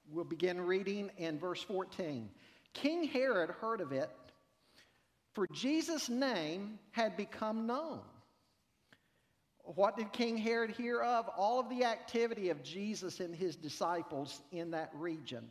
we'll 0.08 0.24
begin 0.24 0.60
reading 0.60 1.10
in 1.16 1.40
verse 1.40 1.60
14. 1.62 2.30
King 2.72 3.04
Herod 3.04 3.50
heard 3.50 3.80
of 3.80 3.90
it, 3.90 4.10
for 5.34 5.48
Jesus' 5.52 6.08
name 6.08 6.78
had 6.92 7.16
become 7.16 7.66
known. 7.66 8.00
What 9.64 9.96
did 9.96 10.12
King 10.12 10.36
Herod 10.36 10.70
hear 10.70 11.00
of? 11.00 11.28
All 11.36 11.58
of 11.58 11.68
the 11.68 11.84
activity 11.84 12.50
of 12.50 12.62
Jesus 12.62 13.18
and 13.18 13.34
his 13.34 13.56
disciples 13.56 14.40
in 14.52 14.70
that 14.70 14.90
region. 14.94 15.48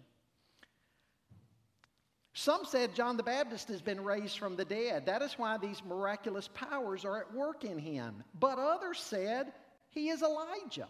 Some 2.33 2.63
said 2.63 2.95
John 2.95 3.17
the 3.17 3.23
Baptist 3.23 3.67
has 3.67 3.81
been 3.81 4.01
raised 4.01 4.39
from 4.39 4.55
the 4.55 4.63
dead. 4.63 5.07
That 5.07 5.21
is 5.21 5.33
why 5.33 5.57
these 5.57 5.83
miraculous 5.83 6.47
powers 6.53 7.03
are 7.03 7.19
at 7.19 7.33
work 7.33 7.65
in 7.65 7.77
him. 7.77 8.23
But 8.39 8.59
others 8.59 8.99
said 8.99 9.51
he 9.89 10.07
is 10.07 10.21
Elijah. 10.21 10.87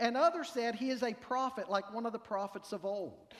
And 0.00 0.16
others 0.16 0.48
said 0.48 0.74
he 0.74 0.88
is 0.88 1.02
a 1.02 1.12
prophet 1.12 1.70
like 1.70 1.92
one 1.92 2.06
of 2.06 2.12
the 2.12 2.18
prophets 2.18 2.72
of 2.72 2.86
old. 2.86 3.34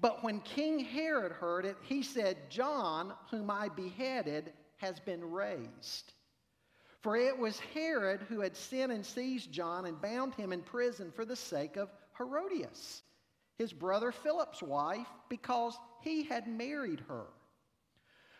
But 0.00 0.24
when 0.24 0.40
King 0.40 0.80
Herod 0.80 1.30
heard 1.30 1.64
it, 1.64 1.76
he 1.82 2.02
said, 2.02 2.50
John, 2.50 3.14
whom 3.30 3.48
I 3.48 3.68
beheaded, 3.68 4.52
has 4.78 4.98
been 4.98 5.24
raised. 5.24 6.12
For 7.00 7.16
it 7.16 7.38
was 7.38 7.60
Herod 7.72 8.22
who 8.28 8.40
had 8.40 8.56
sent 8.56 8.90
and 8.90 9.06
seized 9.06 9.52
John 9.52 9.86
and 9.86 10.02
bound 10.02 10.34
him 10.34 10.52
in 10.52 10.62
prison 10.62 11.12
for 11.12 11.24
the 11.24 11.36
sake 11.36 11.76
of 11.76 11.92
Herodias, 12.18 13.02
his 13.56 13.72
brother 13.72 14.10
Philip's 14.10 14.62
wife, 14.62 15.06
because 15.28 15.78
he 16.00 16.24
had 16.24 16.48
married 16.48 17.04
her. 17.08 17.26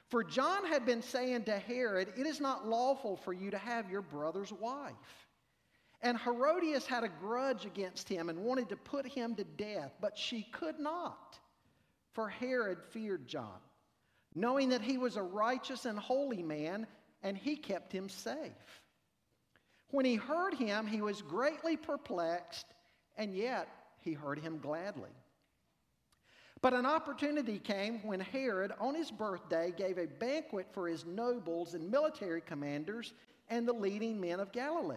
For 0.09 0.25
John 0.25 0.67
had 0.67 0.85
been 0.85 1.03
saying 1.03 1.45
to 1.45 1.59
Herod, 1.59 2.13
It 2.17 2.27
is 2.27 2.41
not 2.41 2.69
lawful 2.69 3.17
for 3.17 3.33
you 3.33 3.53
to 3.53 3.59
have 3.59 3.89
your 3.89 4.03
brother's 4.03 4.53
wife. 4.53 5.22
And 6.03 6.19
Herodias 6.19 6.87
had 6.87 7.05
a 7.05 7.09
grudge 7.09 7.65
against 7.65 8.09
him 8.09 8.29
and 8.29 8.41
wanted 8.41 8.69
to 8.71 8.77
put 8.77 9.07
him 9.07 9.37
to 9.37 9.45
death, 9.45 9.93
but 10.01 10.19
she 10.19 10.43
could 10.43 10.81
not, 10.81 11.39
for 12.13 12.29
Herod 12.29 12.79
feared 12.91 13.29
John, 13.29 13.61
knowing 14.35 14.71
that 14.71 14.83
he 14.83 14.99
was 14.99 15.17
a 15.17 15.23
righteous 15.23 15.85
and 15.85 15.99
holy 15.99 16.43
man, 16.43 16.89
and 17.23 17.37
he 17.37 17.57
kept 17.57 17.93
him 17.93 18.09
safe. 18.09 18.83
When 19.91 20.05
he 20.05 20.17
heard 20.17 20.55
him, 20.55 20.87
he 20.87 21.01
was 21.01 21.23
greatly 21.23 21.77
perplexed, 21.77 22.67
and 23.17 23.37
yet 23.37 23.69
he 24.01 24.13
heard 24.13 24.41
him 24.41 24.59
gladly. 24.59 25.11
But 26.63 26.75
an 26.75 26.87
opportunity 26.87 27.59
came 27.59 28.03
when 28.05 28.21
Herod, 28.21 28.73
on 28.81 28.95
his 28.95 29.11
birthday, 29.11 29.73
gave 29.77 29.99
a 29.99 30.07
banquet 30.07 30.67
for 30.73 30.89
his 30.89 31.05
nobles 31.05 31.75
and 31.75 31.91
military 31.91 32.41
commanders 32.41 33.13
and 33.51 33.69
the 33.69 33.73
leading 33.73 34.21
men 34.21 34.41
of 34.41 34.51
Galilee. 34.53 34.97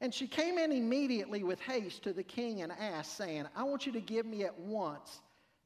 And 0.00 0.14
she 0.14 0.26
came 0.26 0.56
in 0.56 0.72
immediately 0.72 1.42
with 1.42 1.60
haste 1.60 2.04
to 2.04 2.12
the 2.12 2.22
king 2.22 2.62
and 2.62 2.72
asked, 2.72 3.16
saying, 3.16 3.46
I 3.54 3.64
want 3.64 3.84
you 3.84 3.92
to 3.92 4.00
give 4.00 4.24
me 4.24 4.44
at 4.44 4.58
once 4.58 5.20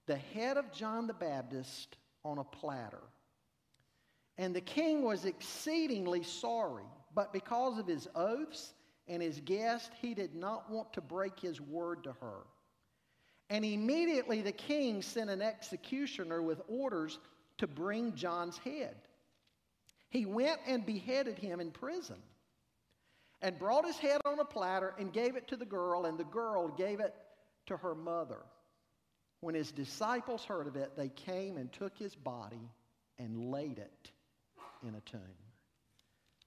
the 0.07 0.16
head 0.16 0.57
of 0.57 0.73
John 0.73 1.07
the 1.07 1.14
Baptist 1.14 1.97
on 2.25 2.38
a 2.38 2.44
platter. 2.44 3.03
And 4.37 4.55
the 4.55 4.61
king 4.61 5.03
was 5.03 5.25
exceedingly 5.25 6.25
sorry, 6.25 6.85
but 7.14 7.33
because 7.33 7.79
of 7.79 7.87
his 7.87 8.09
oaths 8.16 8.75
and 9.07 9.23
his 9.23 9.40
guest, 9.44 9.92
he 10.01 10.14
did 10.14 10.35
not 10.35 10.68
want 10.68 10.92
to 10.94 11.01
break 11.01 11.38
his 11.38 11.61
word 11.61 12.03
to 12.05 12.12
her. 12.20 12.40
And 13.51 13.64
immediately 13.64 14.42
the 14.42 14.53
king 14.53 15.01
sent 15.03 15.31
an 15.31 15.42
executioner 15.42 16.42
with 16.42 16.61
orders 16.66 17.20
to 17.59 17.68
bring 17.68 18.14
John's 18.14 18.59
head. 18.59 18.97
He 20.11 20.27
went 20.27 20.59
and 20.66 20.85
beheaded 20.85 21.38
him 21.38 21.61
in 21.61 21.70
prison 21.70 22.16
and 23.44 23.59
brought 23.59 23.85
his 23.85 23.98
head 23.98 24.22
on 24.24 24.40
a 24.40 24.44
platter 24.44 24.94
and 24.98 25.12
gave 25.12 25.37
it 25.37 25.46
to 25.48 25.57
the 25.57 25.66
girl, 25.66 26.07
and 26.07 26.18
the 26.18 26.24
girl 26.24 26.68
gave 26.68 26.98
it 26.98 27.14
to 27.66 27.76
her 27.76 27.94
mother. 27.94 28.40
When 29.40 29.54
his 29.54 29.70
disciples 29.70 30.44
heard 30.46 30.66
of 30.66 30.76
it, 30.76 30.96
they 30.96 31.11
came 31.11 31.59
and 31.59 31.70
took 31.70 31.96
his 31.98 32.14
body 32.14 32.70
and 33.18 33.50
laid 33.50 33.78
it 33.78 34.11
in 34.83 34.94
a 34.94 35.00
tomb. 35.02 35.20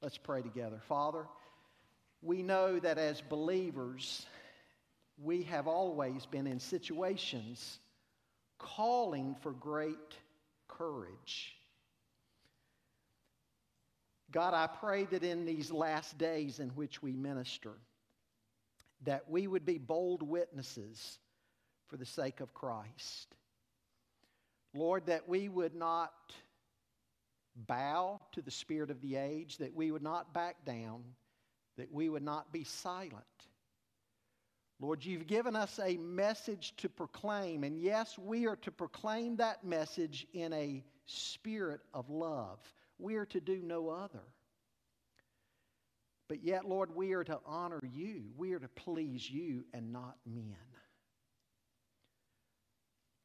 Let's 0.01 0.17
pray 0.17 0.41
together. 0.41 0.81
Father, 0.87 1.27
we 2.23 2.41
know 2.41 2.79
that 2.79 2.97
as 2.97 3.21
believers, 3.21 4.25
we 5.21 5.43
have 5.43 5.67
always 5.67 6.25
been 6.25 6.47
in 6.47 6.59
situations 6.59 7.77
calling 8.57 9.35
for 9.43 9.51
great 9.51 10.15
courage. 10.67 11.56
God, 14.31 14.53
I 14.53 14.67
pray 14.67 15.05
that 15.05 15.23
in 15.23 15.45
these 15.45 15.71
last 15.71 16.17
days 16.17 16.59
in 16.59 16.69
which 16.69 17.01
we 17.01 17.13
minister, 17.13 17.73
that 19.05 19.29
we 19.29 19.47
would 19.47 19.65
be 19.65 19.77
bold 19.77 20.21
witnesses 20.21 21.19
for 21.87 21.97
the 21.97 22.05
sake 22.05 22.41
of 22.41 22.53
Christ. 22.53 23.35
Lord, 24.73 25.05
that 25.05 25.29
we 25.29 25.47
would 25.47 25.75
not 25.75 26.13
bow 27.55 28.19
to 28.33 28.41
the 28.41 28.51
spirit 28.51 28.91
of 28.91 29.01
the 29.01 29.15
age, 29.15 29.57
that 29.57 29.75
we 29.75 29.91
would 29.91 30.03
not 30.03 30.33
back 30.33 30.65
down, 30.65 31.03
that 31.77 31.91
we 31.91 32.09
would 32.09 32.23
not 32.23 32.51
be 32.51 32.63
silent. 32.63 33.13
Lord, 34.79 35.03
you've 35.03 35.25
given 35.25 35.55
us 35.55 35.79
a 35.83 35.97
message 35.97 36.75
to 36.77 36.89
proclaim, 36.89 37.63
and 37.63 37.79
yes, 37.79 38.17
we 38.17 38.45
are 38.45 38.57
to 38.57 38.71
proclaim 38.71 39.37
that 39.37 39.63
message 39.63 40.27
in 40.33 40.53
a 40.53 40.83
spirit 41.07 41.79
of 41.93 42.09
love. 42.09 42.59
We 42.99 43.15
are 43.15 43.25
to 43.27 43.39
do 43.39 43.61
no 43.63 43.89
other. 43.89 44.23
But 46.27 46.43
yet, 46.43 46.65
Lord, 46.65 46.95
we 46.95 47.13
are 47.13 47.23
to 47.23 47.39
honor 47.45 47.81
you. 47.83 48.25
We 48.35 48.53
are 48.53 48.59
to 48.59 48.67
please 48.67 49.29
you 49.29 49.63
and 49.73 49.93
not 49.93 50.17
men. 50.25 50.55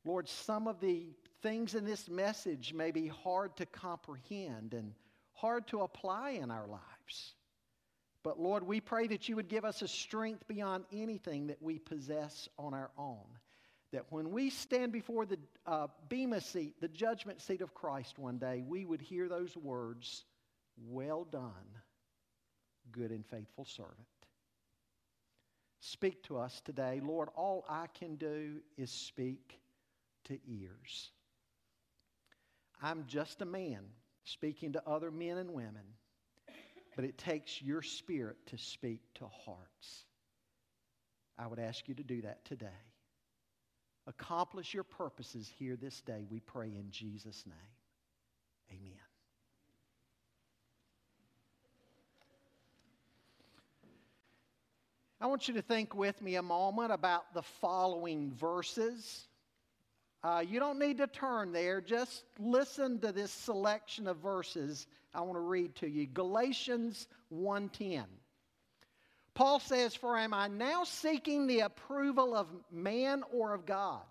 Lord, 0.04 0.28
some 0.28 0.66
of 0.68 0.80
the 0.80 1.10
things 1.42 1.74
in 1.74 1.84
this 1.84 2.08
message 2.08 2.72
may 2.74 2.90
be 2.90 3.08
hard 3.08 3.56
to 3.56 3.66
comprehend 3.66 4.74
and 4.74 4.94
hard 5.32 5.66
to 5.68 5.80
apply 5.80 6.30
in 6.30 6.50
our 6.50 6.66
lives. 6.66 7.34
But 8.22 8.38
Lord, 8.38 8.62
we 8.64 8.80
pray 8.80 9.08
that 9.08 9.28
you 9.28 9.36
would 9.36 9.48
give 9.48 9.64
us 9.64 9.82
a 9.82 9.88
strength 9.88 10.46
beyond 10.46 10.84
anything 10.92 11.48
that 11.48 11.60
we 11.60 11.78
possess 11.78 12.48
on 12.58 12.74
our 12.74 12.90
own. 12.96 13.26
That 13.92 14.06
when 14.10 14.30
we 14.30 14.48
stand 14.50 14.90
before 14.90 15.26
the 15.26 15.38
uh, 15.66 15.88
Bema 16.08 16.40
seat, 16.40 16.80
the 16.80 16.88
judgment 16.88 17.42
seat 17.42 17.60
of 17.60 17.74
Christ 17.74 18.18
one 18.18 18.38
day, 18.38 18.64
we 18.66 18.84
would 18.84 19.02
hear 19.02 19.28
those 19.28 19.56
words, 19.56 20.24
Well 20.88 21.24
done, 21.24 21.52
good 22.90 23.10
and 23.10 23.26
faithful 23.26 23.66
servant. 23.66 23.98
Speak 25.80 26.22
to 26.24 26.38
us 26.38 26.62
today. 26.64 27.00
Lord, 27.02 27.28
all 27.34 27.64
I 27.68 27.86
can 27.88 28.14
do 28.14 28.60
is 28.78 28.90
speak 28.90 29.58
to 30.24 30.38
ears. 30.46 31.10
I'm 32.80 33.04
just 33.06 33.42
a 33.42 33.44
man 33.44 33.80
speaking 34.24 34.72
to 34.72 34.82
other 34.86 35.10
men 35.10 35.38
and 35.38 35.50
women, 35.50 35.82
but 36.96 37.04
it 37.04 37.18
takes 37.18 37.60
your 37.60 37.82
spirit 37.82 38.36
to 38.46 38.58
speak 38.58 39.00
to 39.14 39.26
hearts. 39.26 40.04
I 41.38 41.46
would 41.46 41.58
ask 41.58 41.88
you 41.88 41.94
to 41.94 42.04
do 42.04 42.22
that 42.22 42.44
today. 42.44 42.68
Accomplish 44.06 44.74
your 44.74 44.84
purposes 44.84 45.50
here 45.58 45.76
this 45.76 46.00
day, 46.00 46.24
we 46.30 46.40
pray 46.40 46.66
in 46.66 46.90
Jesus' 46.90 47.44
name. 47.46 47.54
Amen. 48.70 48.98
I 55.20 55.26
want 55.26 55.46
you 55.46 55.54
to 55.54 55.62
think 55.62 55.94
with 55.94 56.20
me 56.20 56.34
a 56.34 56.42
moment 56.42 56.90
about 56.90 57.32
the 57.32 57.42
following 57.42 58.32
verses. 58.32 59.28
Uh, 60.24 60.42
you 60.44 60.58
don't 60.58 60.80
need 60.80 60.98
to 60.98 61.06
turn 61.06 61.52
there, 61.52 61.80
just 61.80 62.24
listen 62.40 62.98
to 63.00 63.12
this 63.12 63.30
selection 63.30 64.08
of 64.08 64.16
verses 64.16 64.88
I 65.14 65.20
want 65.20 65.34
to 65.34 65.40
read 65.40 65.74
to 65.76 65.88
you. 65.88 66.06
Galatians 66.06 67.06
1:10. 67.32 68.04
Paul 69.34 69.60
says, 69.60 69.94
For 69.94 70.16
am 70.18 70.34
I 70.34 70.48
now 70.48 70.84
seeking 70.84 71.46
the 71.46 71.60
approval 71.60 72.34
of 72.34 72.48
man 72.70 73.22
or 73.32 73.54
of 73.54 73.66
God? 73.66 74.02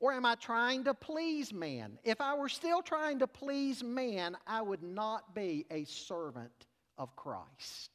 Or 0.00 0.12
am 0.12 0.24
I 0.24 0.34
trying 0.34 0.84
to 0.84 0.94
please 0.94 1.52
man? 1.52 1.98
If 2.04 2.20
I 2.20 2.34
were 2.34 2.48
still 2.48 2.82
trying 2.82 3.18
to 3.18 3.26
please 3.26 3.84
man, 3.84 4.36
I 4.46 4.62
would 4.62 4.82
not 4.82 5.34
be 5.34 5.66
a 5.70 5.84
servant 5.84 6.66
of 6.96 7.14
Christ. 7.16 7.90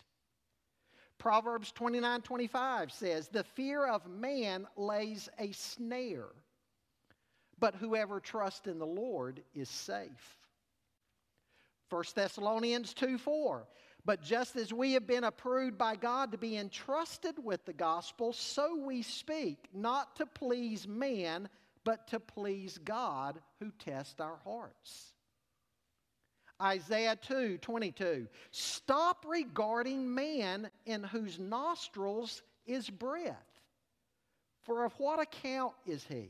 Proverbs 1.17 1.71
29 1.71 2.21
25 2.21 2.91
says, 2.91 3.27
The 3.27 3.43
fear 3.43 3.87
of 3.87 4.07
man 4.07 4.67
lays 4.75 5.29
a 5.39 5.51
snare, 5.51 6.29
but 7.59 7.75
whoever 7.75 8.19
trusts 8.19 8.67
in 8.67 8.77
the 8.77 8.85
Lord 8.85 9.41
is 9.55 9.69
safe. 9.69 10.37
1 11.89 12.03
Thessalonians 12.13 12.93
2 12.93 13.17
4. 13.17 13.67
But 14.05 14.21
just 14.21 14.55
as 14.55 14.71
we 14.71 14.93
have 14.93 15.07
been 15.07 15.23
approved 15.23 15.77
by 15.77 15.95
God 15.95 16.31
to 16.31 16.37
be 16.37 16.57
entrusted 16.57 17.43
with 17.43 17.65
the 17.65 17.73
gospel, 17.73 18.33
so 18.33 18.77
we 18.77 19.01
speak, 19.01 19.57
not 19.73 20.15
to 20.17 20.27
please 20.27 20.87
man, 20.87 21.49
but 21.83 22.07
to 22.09 22.19
please 22.19 22.77
God 22.77 23.39
who 23.59 23.71
tests 23.79 24.19
our 24.19 24.37
hearts. 24.43 25.15
Isaiah 26.61 27.17
2 27.17 27.57
22. 27.57 28.27
Stop 28.51 29.25
regarding 29.27 30.13
man 30.13 30.69
in 30.85 31.03
whose 31.03 31.39
nostrils 31.39 32.43
is 32.65 32.89
breath. 32.89 33.59
For 34.63 34.85
of 34.85 34.93
what 34.99 35.19
account 35.19 35.73
is 35.85 36.03
he? 36.05 36.29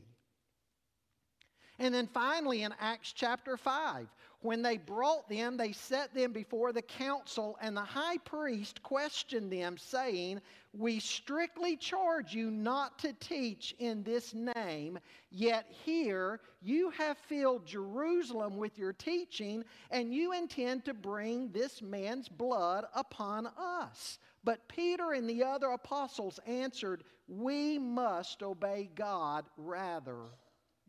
And 1.78 1.94
then 1.94 2.06
finally 2.06 2.62
in 2.62 2.74
Acts 2.80 3.12
chapter 3.12 3.56
5, 3.56 4.08
when 4.40 4.62
they 4.62 4.76
brought 4.76 5.28
them, 5.28 5.56
they 5.56 5.72
set 5.72 6.14
them 6.14 6.32
before 6.32 6.72
the 6.72 6.82
council, 6.82 7.56
and 7.60 7.76
the 7.76 7.82
high 7.82 8.18
priest 8.18 8.82
questioned 8.82 9.52
them, 9.52 9.78
saying, 9.78 10.40
We 10.72 11.00
strictly 11.00 11.76
charge 11.76 12.34
you 12.34 12.50
not 12.50 12.98
to 13.00 13.12
teach 13.14 13.74
in 13.78 14.02
this 14.02 14.34
name, 14.34 14.98
yet 15.30 15.66
here 15.84 16.40
you 16.62 16.90
have 16.90 17.18
filled 17.18 17.66
Jerusalem 17.66 18.56
with 18.56 18.78
your 18.78 18.92
teaching, 18.92 19.64
and 19.90 20.14
you 20.14 20.32
intend 20.32 20.84
to 20.84 20.94
bring 20.94 21.50
this 21.50 21.80
man's 21.80 22.28
blood 22.28 22.84
upon 22.94 23.48
us. 23.58 24.18
But 24.44 24.68
Peter 24.68 25.12
and 25.12 25.28
the 25.28 25.42
other 25.42 25.68
apostles 25.68 26.38
answered, 26.46 27.02
We 27.26 27.78
must 27.78 28.42
obey 28.42 28.90
God 28.94 29.46
rather 29.56 30.26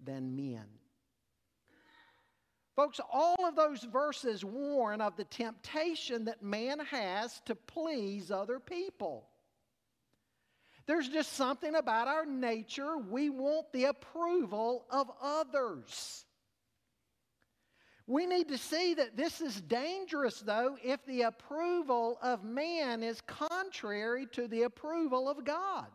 than 0.04 0.36
men. 0.36 0.66
Folks, 2.78 3.00
all 3.12 3.36
of 3.44 3.56
those 3.56 3.84
verses 3.86 4.46
warn 4.46 5.02
of 5.02 5.18
the 5.18 5.24
temptation 5.24 6.26
that 6.26 6.44
man 6.44 6.80
has 6.80 7.42
to 7.46 7.56
please 7.56 8.30
other 8.30 8.60
people. 8.60 9.28
There's 10.86 11.10
just 11.10 11.34
something 11.34 11.74
about 11.74 12.08
our 12.08 12.28
nature, 12.28 12.98
we 12.98 13.32
want 13.32 13.74
the 13.74 13.86
approval 13.86 14.86
of 14.92 15.10
others. 15.20 16.24
We 18.06 18.28
need 18.28 18.48
to 18.50 18.60
see 18.60 18.94
that 18.94 19.18
this 19.18 19.42
is 19.42 19.60
dangerous, 19.60 20.40
though, 20.40 20.78
if 20.82 21.04
the 21.08 21.24
approval 21.24 22.20
of 22.22 22.44
man 22.44 23.02
is 23.02 23.20
contrary 23.22 24.28
to 24.34 24.48
the 24.48 24.64
approval 24.64 25.28
of 25.28 25.44
God. 25.44 25.90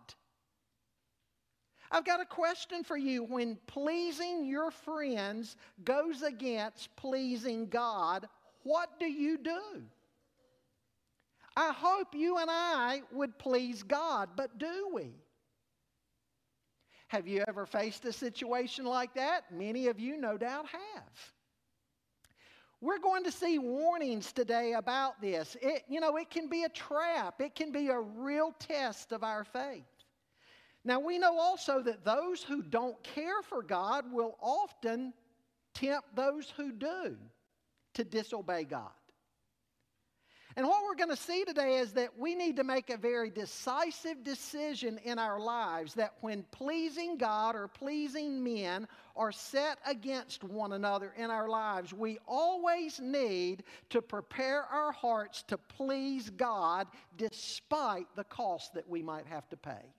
I've 1.93 2.07
got 2.07 2.22
a 2.22 2.24
question 2.24 2.82
for 2.82 2.97
you. 2.97 3.22
When 3.22 3.59
pleasing 3.66 4.47
your 4.47 4.70
friends 4.70 5.57
goes 5.84 6.22
against 6.22 6.95
pleasing 6.97 7.66
God, 7.66 8.26
what 8.62 8.99
do 8.99 9.05
you 9.05 9.36
do? 9.36 9.82
I 11.55 11.70
hope 11.72 12.14
you 12.14 12.38
and 12.38 12.49
I 12.51 13.03
would 13.12 13.38
please 13.38 13.82
God, 13.82 14.30
but 14.36 14.57
do 14.59 14.90
we? 14.95 15.11
Have 17.09 17.28
you 17.28 17.45
ever 17.47 17.66
faced 17.66 18.07
a 18.07 18.12
situation 18.12 18.86
like 18.86 19.12
that? 19.14 19.53
Many 19.53 19.88
of 19.88 20.01
you, 20.01 20.16
no 20.16 20.38
doubt, 20.38 20.64
have. 20.68 21.32
We're 22.80 23.01
going 23.01 23.22
to 23.24 23.30
see 23.30 23.59
warnings 23.59 24.32
today 24.32 24.72
about 24.72 25.20
this. 25.20 25.59
It, 25.61 25.82
you 25.90 26.01
know, 26.01 26.16
it 26.16 26.30
can 26.30 26.49
be 26.49 26.64
a 26.64 26.70
trap, 26.70 27.43
it 27.43 27.55
can 27.55 27.70
be 27.70 27.88
a 27.88 28.01
real 28.01 28.55
test 28.59 29.12
of 29.12 29.22
our 29.22 29.45
faith. 29.45 29.84
Now, 30.85 30.99
we 30.99 31.18
know 31.18 31.39
also 31.39 31.80
that 31.83 32.05
those 32.05 32.43
who 32.43 32.62
don't 32.62 33.01
care 33.03 33.43
for 33.43 33.62
God 33.62 34.12
will 34.12 34.37
often 34.41 35.12
tempt 35.74 36.14
those 36.16 36.51
who 36.51 36.72
do 36.72 37.16
to 37.95 38.05
disobey 38.05 38.64
God. 38.64 38.91
And 40.55 40.66
what 40.66 40.85
we're 40.85 40.97
going 40.97 41.16
to 41.16 41.22
see 41.22 41.45
today 41.45 41.78
is 41.78 41.93
that 41.93 42.18
we 42.18 42.35
need 42.35 42.57
to 42.57 42.64
make 42.64 42.91
a 42.91 42.99
very 42.99 43.30
decisive 43.30 44.22
decision 44.22 44.99
in 45.03 45.18
our 45.18 45.41
lives 45.41 45.95
that 45.95 46.14
when 46.20 46.43
pleasing 46.51 47.16
God 47.16 47.57
or 47.57 47.68
pleasing 47.68 48.45
men 48.45 48.87
are 49.16 49.33
set 49.33 49.78
against 49.87 50.45
one 50.45 50.72
another 50.72 51.14
in 51.16 51.30
our 51.30 51.49
lives, 51.49 51.95
we 51.95 52.18
always 52.28 53.01
need 53.01 53.64
to 53.91 54.03
prepare 54.03 54.64
our 54.64 54.93
hearts 54.93 55.43
to 55.45 55.57
please 55.57 56.28
God 56.28 56.87
despite 57.16 58.07
the 58.14 58.24
cost 58.24 58.74
that 58.74 58.89
we 58.89 59.03
might 59.03 59.26
have 59.26 59.49
to 59.51 59.57
pay. 59.57 59.95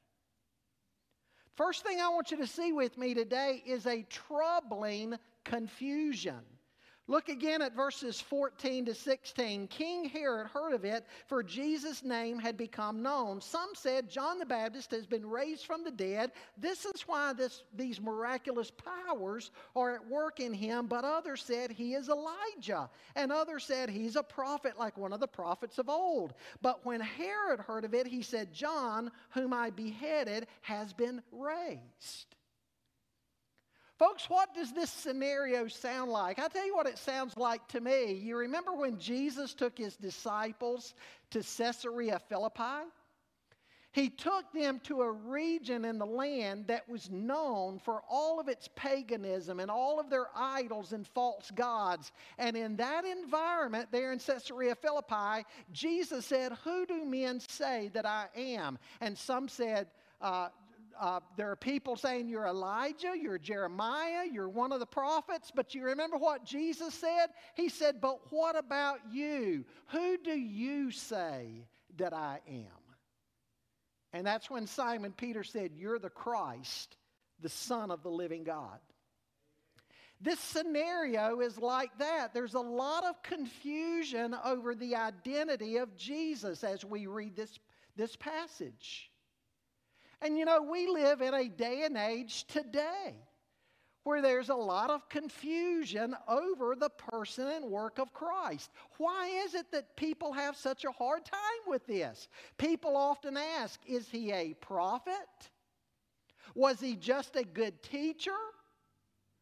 First 1.55 1.83
thing 1.83 1.99
I 1.99 2.09
want 2.09 2.31
you 2.31 2.37
to 2.37 2.47
see 2.47 2.71
with 2.73 2.97
me 2.97 3.13
today 3.13 3.61
is 3.65 3.85
a 3.85 4.03
troubling 4.09 5.15
confusion. 5.43 6.39
Look 7.07 7.27
again 7.27 7.61
at 7.61 7.75
verses 7.75 8.21
14 8.21 8.85
to 8.85 8.95
16. 8.95 9.67
King 9.67 10.05
Herod 10.05 10.47
heard 10.47 10.73
of 10.73 10.85
it, 10.85 11.05
for 11.27 11.43
Jesus' 11.43 12.01
name 12.01 12.39
had 12.39 12.55
become 12.55 13.03
known. 13.03 13.41
Some 13.41 13.71
said 13.73 14.09
John 14.09 14.39
the 14.39 14.45
Baptist 14.45 14.91
has 14.91 15.05
been 15.05 15.25
raised 15.25 15.65
from 15.65 15.83
the 15.83 15.91
dead. 15.91 16.31
This 16.57 16.85
is 16.85 17.01
why 17.01 17.33
this, 17.33 17.63
these 17.75 17.99
miraculous 17.99 18.71
powers 18.71 19.51
are 19.75 19.95
at 19.95 20.07
work 20.07 20.39
in 20.39 20.53
him. 20.53 20.87
But 20.87 21.03
others 21.03 21.43
said 21.43 21.71
he 21.71 21.93
is 21.93 22.07
Elijah. 22.07 22.89
And 23.17 23.33
others 23.33 23.65
said 23.65 23.89
he's 23.89 24.15
a 24.15 24.23
prophet 24.23 24.79
like 24.79 24.97
one 24.97 25.11
of 25.11 25.19
the 25.19 25.27
prophets 25.27 25.79
of 25.79 25.89
old. 25.89 26.33
But 26.61 26.85
when 26.85 27.01
Herod 27.01 27.59
heard 27.59 27.83
of 27.83 27.93
it, 27.93 28.07
he 28.07 28.21
said, 28.21 28.53
John, 28.53 29.11
whom 29.31 29.51
I 29.51 29.71
beheaded, 29.71 30.47
has 30.61 30.93
been 30.93 31.21
raised. 31.33 32.35
Folks, 34.03 34.29
what 34.29 34.53
does 34.53 34.73
this 34.73 34.89
scenario 34.89 35.65
sound 35.69 36.11
like? 36.11 36.37
I'll 36.37 36.49
tell 36.49 36.65
you 36.65 36.75
what 36.75 36.87
it 36.87 36.97
sounds 36.97 37.37
like 37.37 37.65
to 37.69 37.79
me. 37.79 38.11
You 38.11 38.35
remember 38.35 38.73
when 38.73 38.99
Jesus 38.99 39.53
took 39.53 39.77
his 39.77 39.95
disciples 39.95 40.93
to 41.31 41.41
Caesarea 41.41 42.19
Philippi? 42.27 42.83
He 43.93 44.09
took 44.09 44.51
them 44.51 44.81
to 44.83 45.03
a 45.03 45.09
region 45.09 45.85
in 45.85 45.99
the 45.99 46.05
land 46.05 46.67
that 46.67 46.89
was 46.89 47.09
known 47.11 47.79
for 47.79 48.01
all 48.09 48.41
of 48.41 48.49
its 48.49 48.67
paganism 48.75 49.61
and 49.61 49.71
all 49.71 50.01
of 50.01 50.09
their 50.09 50.27
idols 50.35 50.91
and 50.91 51.07
false 51.07 51.49
gods. 51.55 52.11
And 52.37 52.57
in 52.57 52.75
that 52.75 53.05
environment, 53.05 53.87
there 53.89 54.11
in 54.11 54.19
Caesarea 54.19 54.75
Philippi, 54.75 55.45
Jesus 55.71 56.25
said, 56.25 56.51
Who 56.65 56.85
do 56.85 57.05
men 57.05 57.39
say 57.39 57.89
that 57.93 58.05
I 58.05 58.25
am? 58.35 58.79
And 58.99 59.17
some 59.17 59.47
said, 59.47 59.87
uh, 60.19 60.49
uh, 60.99 61.19
there 61.37 61.51
are 61.51 61.55
people 61.55 61.95
saying 61.95 62.29
you're 62.29 62.45
Elijah, 62.45 63.13
you're 63.19 63.37
Jeremiah, 63.37 64.25
you're 64.31 64.49
one 64.49 64.71
of 64.71 64.79
the 64.79 64.85
prophets, 64.85 65.51
but 65.53 65.73
you 65.75 65.83
remember 65.83 66.17
what 66.17 66.45
Jesus 66.45 66.93
said? 66.93 67.27
He 67.55 67.69
said, 67.69 68.01
But 68.01 68.31
what 68.31 68.57
about 68.57 68.99
you? 69.11 69.65
Who 69.87 70.17
do 70.17 70.37
you 70.37 70.91
say 70.91 71.67
that 71.97 72.13
I 72.13 72.39
am? 72.47 72.65
And 74.13 74.25
that's 74.25 74.49
when 74.49 74.67
Simon 74.67 75.11
Peter 75.11 75.43
said, 75.43 75.71
You're 75.75 75.99
the 75.99 76.09
Christ, 76.09 76.97
the 77.41 77.49
Son 77.49 77.91
of 77.91 78.03
the 78.03 78.11
living 78.11 78.43
God. 78.43 78.79
This 80.21 80.39
scenario 80.39 81.41
is 81.41 81.57
like 81.57 81.97
that. 81.99 82.33
There's 82.33 82.53
a 82.53 82.59
lot 82.59 83.03
of 83.03 83.21
confusion 83.23 84.33
over 84.45 84.73
the 84.73 84.95
identity 84.95 85.77
of 85.77 85.97
Jesus 85.97 86.63
as 86.63 86.85
we 86.85 87.07
read 87.07 87.35
this, 87.35 87.59
this 87.97 88.15
passage. 88.15 89.11
And 90.23 90.37
you 90.37 90.45
know, 90.45 90.61
we 90.61 90.87
live 90.87 91.21
in 91.21 91.33
a 91.33 91.49
day 91.49 91.83
and 91.83 91.97
age 91.97 92.45
today 92.45 93.13
where 94.05 94.21
there's 94.21 94.49
a 94.49 94.55
lot 94.55 94.89
of 94.89 95.07
confusion 95.09 96.15
over 96.27 96.75
the 96.75 96.89
person 96.89 97.47
and 97.47 97.65
work 97.65 97.99
of 97.99 98.13
Christ. 98.13 98.71
Why 98.97 99.27
is 99.45 99.53
it 99.53 99.71
that 99.71 99.95
people 99.97 100.31
have 100.33 100.55
such 100.55 100.85
a 100.85 100.91
hard 100.91 101.25
time 101.25 101.39
with 101.67 101.85
this? 101.87 102.29
People 102.57 102.95
often 102.95 103.37
ask 103.37 103.79
Is 103.85 104.07
he 104.09 104.31
a 104.31 104.53
prophet? 104.55 105.13
Was 106.55 106.79
he 106.79 106.95
just 106.95 107.35
a 107.35 107.43
good 107.43 107.81
teacher? 107.83 108.31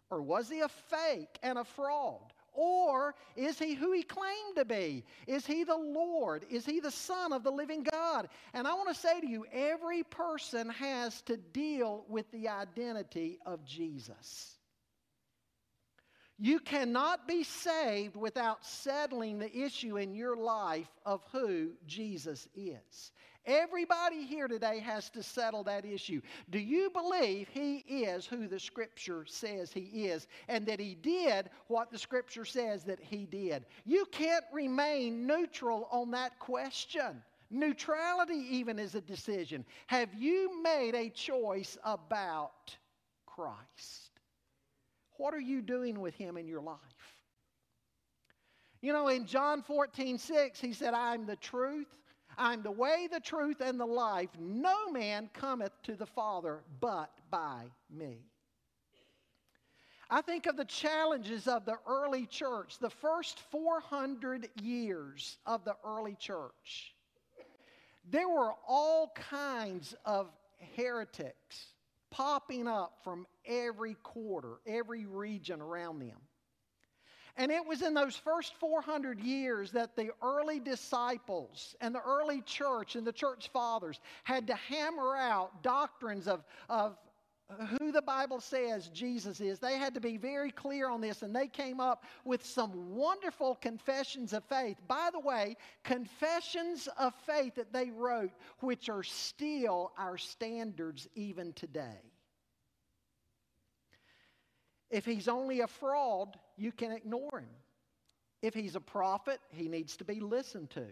Or 0.09 0.21
was 0.21 0.49
he 0.49 0.59
a 0.59 0.67
fake 0.67 1.39
and 1.43 1.57
a 1.57 1.63
fraud? 1.63 2.33
Or 2.53 3.15
is 3.35 3.57
he 3.57 3.75
who 3.75 3.93
he 3.93 4.03
claimed 4.03 4.55
to 4.57 4.65
be? 4.65 5.05
Is 5.25 5.45
he 5.45 5.63
the 5.63 5.77
Lord? 5.77 6.45
Is 6.49 6.65
he 6.65 6.79
the 6.79 6.91
Son 6.91 7.31
of 7.31 7.43
the 7.43 7.51
living 7.51 7.83
God? 7.83 8.27
And 8.53 8.67
I 8.67 8.73
want 8.73 8.89
to 8.89 8.95
say 8.95 9.21
to 9.21 9.27
you 9.27 9.45
every 9.53 10.03
person 10.03 10.69
has 10.69 11.21
to 11.23 11.37
deal 11.37 12.05
with 12.09 12.29
the 12.31 12.49
identity 12.49 13.39
of 13.45 13.63
Jesus. 13.65 14.57
You 16.37 16.59
cannot 16.59 17.27
be 17.27 17.43
saved 17.43 18.15
without 18.15 18.65
settling 18.65 19.37
the 19.37 19.55
issue 19.55 19.97
in 19.97 20.15
your 20.15 20.35
life 20.35 20.89
of 21.05 21.23
who 21.31 21.73
Jesus 21.85 22.47
is. 22.55 23.11
Everybody 23.45 24.23
here 24.25 24.47
today 24.47 24.79
has 24.79 25.09
to 25.11 25.23
settle 25.23 25.63
that 25.63 25.83
issue. 25.83 26.21
Do 26.51 26.59
you 26.59 26.91
believe 26.91 27.47
he 27.49 27.77
is 27.77 28.25
who 28.25 28.47
the 28.47 28.59
Scripture 28.59 29.25
says 29.25 29.71
he 29.71 30.05
is 30.05 30.27
and 30.47 30.65
that 30.67 30.79
he 30.79 30.93
did 30.95 31.49
what 31.67 31.91
the 31.91 31.97
Scripture 31.97 32.45
says 32.45 32.83
that 32.83 32.99
he 32.99 33.25
did? 33.25 33.65
You 33.83 34.05
can't 34.11 34.45
remain 34.53 35.25
neutral 35.25 35.87
on 35.91 36.11
that 36.11 36.37
question. 36.37 37.23
Neutrality, 37.49 38.45
even, 38.51 38.77
is 38.77 38.95
a 38.95 39.01
decision. 39.01 39.65
Have 39.87 40.13
you 40.13 40.61
made 40.61 40.93
a 40.93 41.09
choice 41.09 41.77
about 41.83 42.75
Christ? 43.25 44.11
What 45.17 45.33
are 45.33 45.41
you 45.41 45.61
doing 45.61 45.99
with 45.99 46.13
him 46.13 46.37
in 46.37 46.47
your 46.47 46.61
life? 46.61 46.77
You 48.81 48.93
know, 48.93 49.09
in 49.09 49.25
John 49.25 49.61
14, 49.61 50.17
6, 50.17 50.59
he 50.59 50.73
said, 50.73 50.93
I'm 50.93 51.25
the 51.25 51.35
truth, 51.35 51.87
I'm 52.41 52.63
the 52.63 52.71
way, 52.71 53.07
the 53.11 53.19
truth, 53.19 53.61
and 53.61 53.79
the 53.79 53.85
life. 53.85 54.29
No 54.39 54.89
man 54.91 55.29
cometh 55.31 55.73
to 55.83 55.95
the 55.95 56.07
Father 56.07 56.63
but 56.79 57.11
by 57.29 57.65
me. 57.87 58.17
I 60.09 60.21
think 60.21 60.47
of 60.47 60.57
the 60.57 60.65
challenges 60.65 61.47
of 61.47 61.65
the 61.65 61.77
early 61.87 62.25
church, 62.25 62.79
the 62.79 62.89
first 62.89 63.41
400 63.51 64.49
years 64.59 65.37
of 65.45 65.63
the 65.65 65.75
early 65.85 66.15
church. 66.15 66.95
There 68.09 68.27
were 68.27 68.53
all 68.67 69.13
kinds 69.13 69.93
of 70.03 70.31
heretics 70.75 71.67
popping 72.09 72.67
up 72.67 72.97
from 73.03 73.27
every 73.45 73.93
quarter, 74.01 74.55
every 74.65 75.05
region 75.05 75.61
around 75.61 75.99
them. 75.99 76.17
And 77.37 77.51
it 77.51 77.65
was 77.65 77.81
in 77.81 77.93
those 77.93 78.15
first 78.15 78.55
400 78.59 79.19
years 79.19 79.71
that 79.71 79.95
the 79.95 80.11
early 80.21 80.59
disciples 80.59 81.75
and 81.81 81.95
the 81.95 82.01
early 82.01 82.41
church 82.41 82.95
and 82.95 83.05
the 83.05 83.13
church 83.13 83.49
fathers 83.53 83.99
had 84.23 84.47
to 84.47 84.55
hammer 84.55 85.15
out 85.15 85.63
doctrines 85.63 86.27
of, 86.27 86.43
of 86.69 86.97
who 87.79 87.91
the 87.91 88.01
Bible 88.01 88.39
says 88.39 88.89
Jesus 88.89 89.39
is. 89.39 89.59
They 89.59 89.77
had 89.77 89.93
to 89.93 90.01
be 90.01 90.17
very 90.17 90.51
clear 90.51 90.89
on 90.89 91.01
this, 91.01 91.21
and 91.21 91.35
they 91.35 91.47
came 91.47 91.79
up 91.79 92.05
with 92.23 92.45
some 92.45 92.95
wonderful 92.95 93.55
confessions 93.55 94.33
of 94.33 94.43
faith. 94.45 94.77
By 94.87 95.09
the 95.11 95.19
way, 95.19 95.57
confessions 95.83 96.87
of 96.97 97.13
faith 97.25 97.55
that 97.55 97.73
they 97.73 97.89
wrote, 97.89 98.31
which 98.59 98.89
are 98.89 99.03
still 99.03 99.91
our 99.97 100.17
standards 100.17 101.07
even 101.15 101.53
today. 101.53 102.11
If 104.89 105.05
he's 105.05 105.29
only 105.29 105.61
a 105.61 105.67
fraud, 105.67 106.37
you 106.61 106.71
can 106.71 106.91
ignore 106.91 107.39
him. 107.39 107.49
If 108.41 108.53
he's 108.53 108.75
a 108.75 108.81
prophet, 108.81 109.39
he 109.49 109.67
needs 109.67 109.97
to 109.97 110.03
be 110.03 110.19
listened 110.19 110.69
to. 110.71 110.85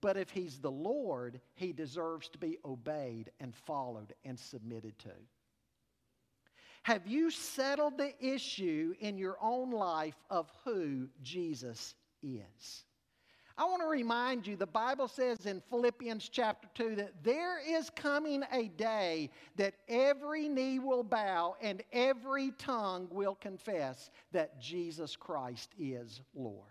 But 0.00 0.16
if 0.16 0.30
he's 0.30 0.58
the 0.58 0.70
Lord, 0.70 1.40
he 1.54 1.72
deserves 1.72 2.28
to 2.30 2.38
be 2.38 2.58
obeyed 2.64 3.30
and 3.40 3.54
followed 3.54 4.14
and 4.24 4.38
submitted 4.38 4.98
to. 5.00 5.12
Have 6.82 7.06
you 7.06 7.30
settled 7.30 7.98
the 7.98 8.12
issue 8.20 8.94
in 9.00 9.18
your 9.18 9.36
own 9.40 9.70
life 9.70 10.16
of 10.30 10.50
who 10.64 11.08
Jesus 11.22 11.94
is? 12.22 12.84
I 13.58 13.64
want 13.64 13.80
to 13.80 13.88
remind 13.88 14.46
you 14.46 14.54
the 14.54 14.66
Bible 14.66 15.08
says 15.08 15.46
in 15.46 15.62
Philippians 15.70 16.28
chapter 16.28 16.68
2 16.74 16.96
that 16.96 17.24
there 17.24 17.58
is 17.58 17.88
coming 17.88 18.42
a 18.52 18.68
day 18.68 19.30
that 19.56 19.74
every 19.88 20.46
knee 20.46 20.78
will 20.78 21.02
bow 21.02 21.56
and 21.62 21.82
every 21.90 22.50
tongue 22.58 23.08
will 23.10 23.34
confess 23.34 24.10
that 24.32 24.60
Jesus 24.60 25.16
Christ 25.16 25.70
is 25.78 26.20
Lord. 26.34 26.64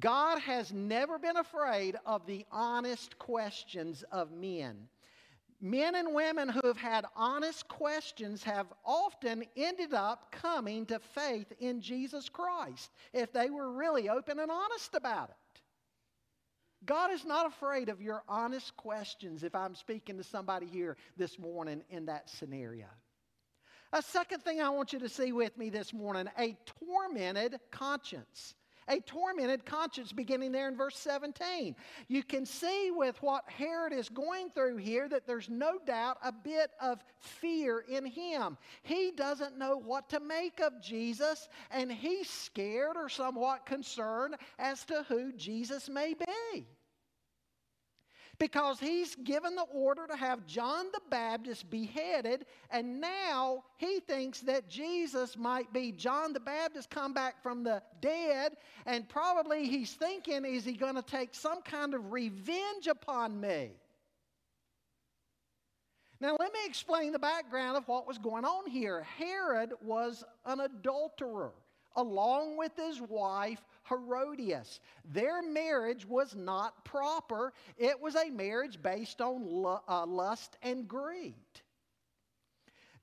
God 0.00 0.38
has 0.40 0.70
never 0.72 1.18
been 1.18 1.38
afraid 1.38 1.96
of 2.04 2.26
the 2.26 2.44
honest 2.52 3.18
questions 3.18 4.04
of 4.12 4.32
men. 4.32 4.88
Men 5.60 5.96
and 5.96 6.14
women 6.14 6.48
who 6.48 6.60
have 6.64 6.76
had 6.76 7.04
honest 7.16 7.66
questions 7.66 8.44
have 8.44 8.66
often 8.84 9.44
ended 9.56 9.92
up 9.92 10.30
coming 10.30 10.86
to 10.86 11.00
faith 11.00 11.52
in 11.58 11.80
Jesus 11.80 12.28
Christ 12.28 12.92
if 13.12 13.32
they 13.32 13.50
were 13.50 13.72
really 13.72 14.08
open 14.08 14.38
and 14.38 14.50
honest 14.50 14.94
about 14.94 15.30
it. 15.30 15.60
God 16.84 17.10
is 17.10 17.24
not 17.24 17.46
afraid 17.46 17.88
of 17.88 18.00
your 18.00 18.22
honest 18.28 18.76
questions 18.76 19.42
if 19.42 19.54
I'm 19.54 19.74
speaking 19.74 20.16
to 20.18 20.22
somebody 20.22 20.66
here 20.66 20.96
this 21.16 21.38
morning 21.38 21.82
in 21.90 22.06
that 22.06 22.30
scenario. 22.30 22.86
A 23.92 24.02
second 24.02 24.44
thing 24.44 24.60
I 24.60 24.68
want 24.68 24.92
you 24.92 25.00
to 25.00 25.08
see 25.08 25.32
with 25.32 25.56
me 25.58 25.70
this 25.70 25.92
morning 25.92 26.28
a 26.38 26.56
tormented 26.86 27.58
conscience 27.72 28.54
a 28.88 29.00
tormented 29.00 29.64
conscience, 29.64 30.12
beginning 30.12 30.52
there 30.52 30.68
in 30.68 30.76
verse 30.76 30.96
17. 30.96 31.76
You 32.08 32.22
can 32.22 32.46
see 32.46 32.90
with 32.90 33.20
what 33.22 33.44
Herod 33.48 33.92
is 33.92 34.08
going 34.08 34.50
through 34.50 34.76
here 34.76 35.08
that 35.08 35.26
there's 35.26 35.48
no 35.48 35.78
doubt 35.86 36.18
a 36.22 36.32
bit 36.32 36.70
of 36.80 37.04
fear 37.18 37.84
in 37.88 38.06
him. 38.06 38.56
He 38.82 39.12
doesn't 39.14 39.58
know 39.58 39.76
what 39.76 40.08
to 40.10 40.20
make 40.20 40.60
of 40.60 40.82
Jesus, 40.82 41.48
and 41.70 41.92
he's 41.92 42.28
scared 42.28 42.96
or 42.96 43.08
somewhat 43.08 43.66
concerned 43.66 44.36
as 44.58 44.84
to 44.86 45.04
who 45.08 45.32
Jesus 45.32 45.88
may 45.88 46.14
be 46.14 46.68
because 48.38 48.78
he's 48.78 49.16
given 49.16 49.56
the 49.56 49.66
order 49.72 50.06
to 50.06 50.16
have 50.16 50.46
John 50.46 50.86
the 50.92 51.00
Baptist 51.10 51.68
beheaded, 51.70 52.46
and 52.70 53.00
now 53.00 53.64
he 53.76 54.00
thinks 54.00 54.40
that 54.42 54.68
Jesus 54.68 55.36
might 55.36 55.72
be 55.72 55.92
John 55.92 56.32
the 56.32 56.40
Baptist 56.40 56.90
come 56.90 57.12
back 57.12 57.42
from 57.42 57.64
the 57.64 57.82
dead, 58.00 58.56
and 58.86 59.08
probably 59.08 59.66
he's 59.66 59.92
thinking, 59.94 60.44
is 60.44 60.64
he 60.64 60.74
going 60.74 60.94
to 60.94 61.02
take 61.02 61.34
some 61.34 61.62
kind 61.62 61.94
of 61.94 62.12
revenge 62.12 62.86
upon 62.88 63.40
me? 63.40 63.70
Now, 66.20 66.36
let 66.38 66.52
me 66.52 66.60
explain 66.64 67.12
the 67.12 67.18
background 67.18 67.76
of 67.76 67.86
what 67.86 68.06
was 68.06 68.18
going 68.18 68.44
on 68.44 68.68
here. 68.68 69.06
Herod 69.18 69.72
was 69.80 70.24
an 70.44 70.60
adulterer 70.60 71.52
along 71.96 72.56
with 72.56 72.72
his 72.76 73.00
wife 73.00 73.60
Herodias. 73.88 74.80
Their 75.04 75.42
marriage 75.42 76.06
was 76.06 76.34
not 76.34 76.84
proper, 76.84 77.52
it 77.76 78.00
was 78.00 78.14
a 78.16 78.30
marriage 78.30 78.80
based 78.82 79.20
on 79.20 79.80
uh, 79.88 80.06
lust 80.06 80.56
and 80.62 80.86
greed. 80.86 81.34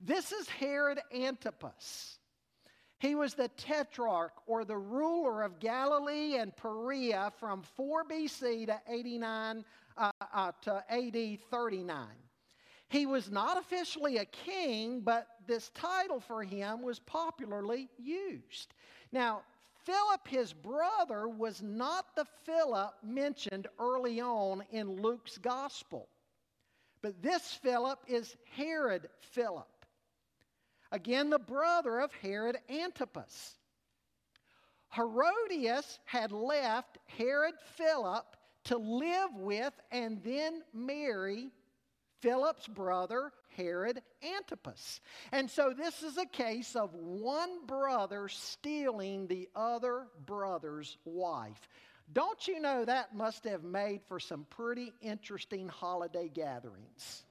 This 0.00 0.32
is 0.32 0.48
Herod 0.48 1.00
Antipas. 1.14 2.18
He 2.98 3.14
was 3.14 3.34
the 3.34 3.48
tetrarch 3.48 4.32
or 4.46 4.64
the 4.64 4.76
ruler 4.76 5.42
of 5.42 5.60
Galilee 5.60 6.36
and 6.36 6.56
Perea 6.56 7.32
from 7.38 7.62
4 7.62 8.04
BC 8.04 8.66
to 8.66 8.80
89 8.88 9.64
uh, 9.98 10.10
uh, 10.32 10.52
to 10.62 10.84
AD 10.88 11.38
39. 11.50 12.06
He 12.88 13.06
was 13.06 13.30
not 13.30 13.58
officially 13.58 14.18
a 14.18 14.24
king, 14.24 15.00
but 15.00 15.26
this 15.46 15.70
title 15.70 16.20
for 16.20 16.42
him 16.42 16.82
was 16.82 16.98
popularly 17.00 17.88
used. 17.98 18.74
Now, 19.12 19.42
Philip, 19.84 20.26
his 20.26 20.52
brother, 20.52 21.28
was 21.28 21.62
not 21.62 22.14
the 22.16 22.26
Philip 22.44 22.94
mentioned 23.02 23.68
early 23.78 24.20
on 24.20 24.64
in 24.70 25.00
Luke's 25.00 25.38
gospel. 25.38 26.08
But 27.02 27.22
this 27.22 27.52
Philip 27.52 28.00
is 28.08 28.36
Herod 28.56 29.08
Philip. 29.20 29.68
Again, 30.92 31.30
the 31.30 31.38
brother 31.38 32.00
of 32.00 32.12
Herod 32.14 32.58
Antipas. 32.68 33.54
Herodias 34.94 35.98
had 36.04 36.32
left 36.32 36.98
Herod 37.06 37.54
Philip 37.76 38.24
to 38.64 38.78
live 38.78 39.34
with 39.36 39.72
and 39.92 40.22
then 40.24 40.62
marry 40.72 41.50
Philip's 42.26 42.66
brother, 42.66 43.30
Herod 43.56 44.02
Antipas. 44.36 45.00
And 45.30 45.48
so 45.48 45.72
this 45.72 46.02
is 46.02 46.18
a 46.18 46.26
case 46.26 46.74
of 46.74 46.92
one 46.92 47.64
brother 47.66 48.26
stealing 48.26 49.28
the 49.28 49.48
other 49.54 50.08
brother's 50.26 50.98
wife. 51.04 51.68
Don't 52.12 52.48
you 52.48 52.58
know 52.58 52.84
that 52.84 53.14
must 53.14 53.44
have 53.44 53.62
made 53.62 54.00
for 54.08 54.18
some 54.18 54.44
pretty 54.50 54.92
interesting 55.00 55.68
holiday 55.68 56.28
gatherings? 56.28 57.22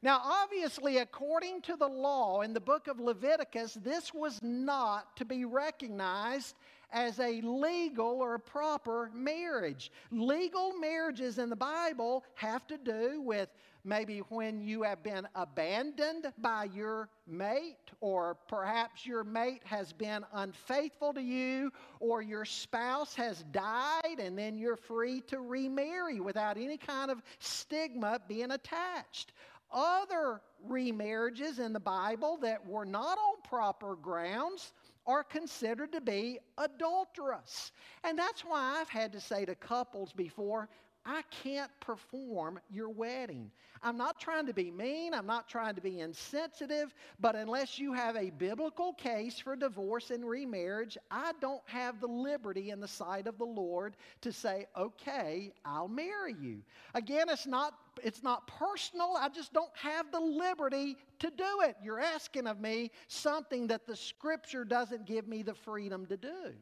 Now, 0.00 0.22
obviously, 0.24 0.96
according 0.96 1.60
to 1.62 1.76
the 1.76 1.88
law 1.88 2.40
in 2.40 2.54
the 2.54 2.60
book 2.60 2.88
of 2.88 2.98
Leviticus, 2.98 3.74
this 3.74 4.14
was 4.14 4.40
not 4.42 5.18
to 5.18 5.26
be 5.26 5.44
recognized 5.44 6.56
as 6.92 7.18
a 7.18 7.40
legal 7.40 8.20
or 8.20 8.34
a 8.34 8.40
proper 8.40 9.10
marriage. 9.14 9.90
Legal 10.10 10.72
marriages 10.78 11.38
in 11.38 11.48
the 11.50 11.56
Bible 11.56 12.24
have 12.34 12.66
to 12.66 12.76
do 12.78 13.20
with 13.22 13.48
maybe 13.84 14.18
when 14.28 14.60
you 14.60 14.82
have 14.82 15.02
been 15.02 15.26
abandoned 15.34 16.32
by 16.38 16.64
your 16.72 17.08
mate, 17.26 17.90
or 18.00 18.36
perhaps 18.48 19.04
your 19.04 19.24
mate 19.24 19.62
has 19.64 19.92
been 19.92 20.24
unfaithful 20.34 21.12
to 21.12 21.20
you, 21.20 21.72
or 21.98 22.22
your 22.22 22.44
spouse 22.44 23.14
has 23.14 23.42
died, 23.50 24.18
and 24.18 24.38
then 24.38 24.56
you're 24.56 24.76
free 24.76 25.20
to 25.22 25.40
remarry 25.40 26.20
without 26.20 26.56
any 26.56 26.76
kind 26.76 27.10
of 27.10 27.22
stigma 27.40 28.20
being 28.28 28.52
attached. 28.52 29.32
Other 29.72 30.42
remarriages 30.68 31.58
in 31.58 31.72
the 31.72 31.80
Bible 31.80 32.36
that 32.42 32.64
were 32.64 32.84
not 32.84 33.18
on 33.18 33.40
proper 33.42 33.96
grounds 33.96 34.72
are 35.06 35.24
considered 35.24 35.92
to 35.92 36.00
be 36.00 36.38
adulterous. 36.58 37.72
And 38.04 38.18
that's 38.18 38.42
why 38.42 38.78
I've 38.80 38.88
had 38.88 39.12
to 39.12 39.20
say 39.20 39.44
to 39.44 39.54
couples 39.54 40.12
before, 40.12 40.68
I 41.04 41.22
can't 41.42 41.70
perform 41.80 42.60
your 42.70 42.88
wedding. 42.88 43.50
I'm 43.82 43.96
not 43.96 44.20
trying 44.20 44.46
to 44.46 44.54
be 44.54 44.70
mean, 44.70 45.12
I'm 45.14 45.26
not 45.26 45.48
trying 45.48 45.74
to 45.74 45.80
be 45.80 45.98
insensitive, 45.98 46.94
but 47.18 47.34
unless 47.34 47.76
you 47.76 47.92
have 47.92 48.14
a 48.14 48.30
biblical 48.30 48.92
case 48.92 49.40
for 49.40 49.56
divorce 49.56 50.12
and 50.12 50.24
remarriage, 50.24 50.96
I 51.10 51.32
don't 51.40 51.62
have 51.66 52.00
the 52.00 52.06
liberty 52.06 52.70
in 52.70 52.78
the 52.78 52.86
sight 52.86 53.26
of 53.26 53.38
the 53.38 53.44
Lord 53.44 53.96
to 54.20 54.32
say, 54.32 54.68
"Okay, 54.76 55.52
I'll 55.64 55.88
marry 55.88 56.34
you." 56.40 56.62
Again, 56.94 57.28
it's 57.28 57.48
not 57.48 57.81
it's 58.02 58.22
not 58.22 58.46
personal. 58.46 59.16
I 59.18 59.28
just 59.28 59.52
don't 59.52 59.74
have 59.74 60.10
the 60.10 60.20
liberty 60.20 60.96
to 61.18 61.30
do 61.30 61.60
it. 61.62 61.76
You're 61.82 62.00
asking 62.00 62.46
of 62.46 62.60
me 62.60 62.90
something 63.08 63.66
that 63.68 63.86
the 63.86 63.96
scripture 63.96 64.64
doesn't 64.64 65.06
give 65.06 65.28
me 65.28 65.42
the 65.42 65.54
freedom 65.54 66.06
to 66.06 66.16
do. 66.16 66.52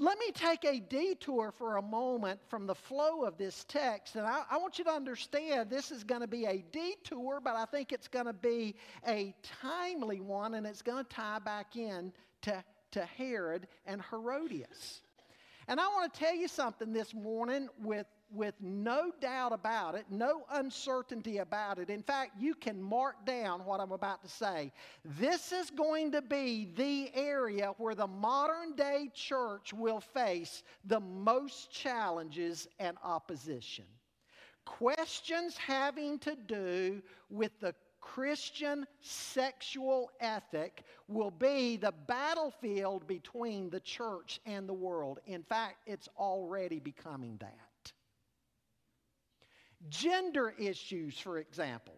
Let 0.00 0.16
me 0.20 0.30
take 0.30 0.64
a 0.64 0.78
detour 0.78 1.50
for 1.50 1.76
a 1.76 1.82
moment 1.82 2.38
from 2.48 2.68
the 2.68 2.74
flow 2.74 3.24
of 3.24 3.36
this 3.36 3.64
text. 3.66 4.14
And 4.14 4.24
I, 4.24 4.42
I 4.48 4.56
want 4.58 4.78
you 4.78 4.84
to 4.84 4.92
understand 4.92 5.70
this 5.70 5.90
is 5.90 6.04
going 6.04 6.20
to 6.20 6.28
be 6.28 6.44
a 6.44 6.64
detour, 6.70 7.40
but 7.42 7.56
I 7.56 7.64
think 7.64 7.92
it's 7.92 8.06
going 8.06 8.26
to 8.26 8.32
be 8.32 8.76
a 9.08 9.34
timely 9.60 10.20
one, 10.20 10.54
and 10.54 10.64
it's 10.64 10.82
going 10.82 11.04
to 11.04 11.08
tie 11.08 11.40
back 11.40 11.74
in 11.74 12.12
to, 12.42 12.62
to 12.92 13.04
Herod 13.04 13.66
and 13.86 14.00
Herodias. 14.08 15.00
And 15.66 15.80
I 15.80 15.88
want 15.88 16.14
to 16.14 16.20
tell 16.20 16.34
you 16.34 16.46
something 16.46 16.92
this 16.92 17.12
morning 17.12 17.68
with 17.82 18.06
with 18.32 18.54
no 18.60 19.10
doubt 19.20 19.52
about 19.52 19.94
it, 19.94 20.04
no 20.10 20.44
uncertainty 20.52 21.38
about 21.38 21.78
it. 21.78 21.90
In 21.90 22.02
fact, 22.02 22.32
you 22.38 22.54
can 22.54 22.80
mark 22.80 23.24
down 23.24 23.64
what 23.64 23.80
I'm 23.80 23.92
about 23.92 24.22
to 24.22 24.28
say. 24.28 24.72
This 25.04 25.52
is 25.52 25.70
going 25.70 26.12
to 26.12 26.22
be 26.22 26.68
the 26.76 27.10
area 27.14 27.72
where 27.78 27.94
the 27.94 28.06
modern 28.06 28.74
day 28.76 29.10
church 29.14 29.72
will 29.72 30.00
face 30.00 30.62
the 30.84 31.00
most 31.00 31.70
challenges 31.70 32.68
and 32.78 32.96
opposition. 33.02 33.84
Questions 34.64 35.56
having 35.56 36.18
to 36.18 36.36
do 36.36 37.02
with 37.30 37.58
the 37.60 37.74
Christian 38.00 38.86
sexual 39.00 40.10
ethic 40.20 40.84
will 41.08 41.30
be 41.30 41.76
the 41.76 41.92
battlefield 42.06 43.06
between 43.06 43.70
the 43.70 43.80
church 43.80 44.40
and 44.46 44.68
the 44.68 44.74
world. 44.74 45.18
In 45.26 45.42
fact, 45.42 45.76
it's 45.86 46.08
already 46.16 46.78
becoming 46.78 47.36
that. 47.40 47.67
Gender 49.88 50.54
issues, 50.58 51.18
for 51.18 51.38
example. 51.38 51.94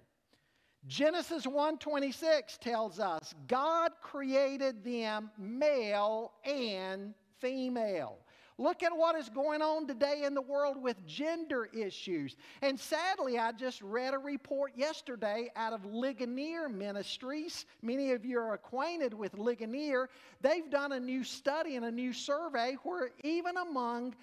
Genesis 0.87 1.47
1:26 1.47 2.59
tells 2.59 2.99
us 2.99 3.35
God 3.47 3.93
created 4.01 4.83
them 4.83 5.31
male 5.37 6.33
and 6.45 7.15
female. 7.39 8.19
Look 8.61 8.83
at 8.83 8.95
what 8.95 9.17
is 9.17 9.31
going 9.31 9.63
on 9.63 9.87
today 9.87 10.25
in 10.27 10.35
the 10.35 10.43
world 10.43 10.77
with 10.83 11.07
gender 11.07 11.71
issues. 11.73 12.37
And 12.61 12.79
sadly, 12.79 13.39
I 13.39 13.53
just 13.53 13.81
read 13.81 14.13
a 14.13 14.19
report 14.19 14.73
yesterday 14.77 15.51
out 15.57 15.73
of 15.73 15.87
Ligonier 15.87 16.69
Ministries. 16.69 17.65
Many 17.81 18.13
of 18.13 18.23
you 18.23 18.39
are 18.39 18.53
acquainted 18.53 19.15
with 19.15 19.33
Ligonier. 19.39 20.11
They've 20.43 20.69
done 20.69 20.93
a 20.93 21.01
new 21.01 21.25
study 21.25 21.77
and 21.77 21.87
a 21.87 21.91
new 21.91 22.13
survey 22.13 22.77
where 22.83 23.13
even 23.25 23.57
among 23.57 24.15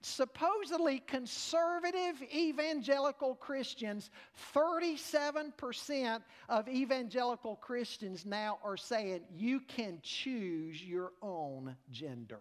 supposedly 0.00 0.98
conservative 0.98 2.20
evangelical 2.34 3.36
Christians, 3.36 4.10
37% 4.56 6.20
of 6.48 6.68
evangelical 6.68 7.54
Christians 7.54 8.26
now 8.26 8.58
are 8.64 8.76
saying 8.76 9.20
you 9.36 9.60
can 9.60 10.00
choose 10.02 10.82
your 10.82 11.12
own 11.22 11.76
gender. 11.92 12.40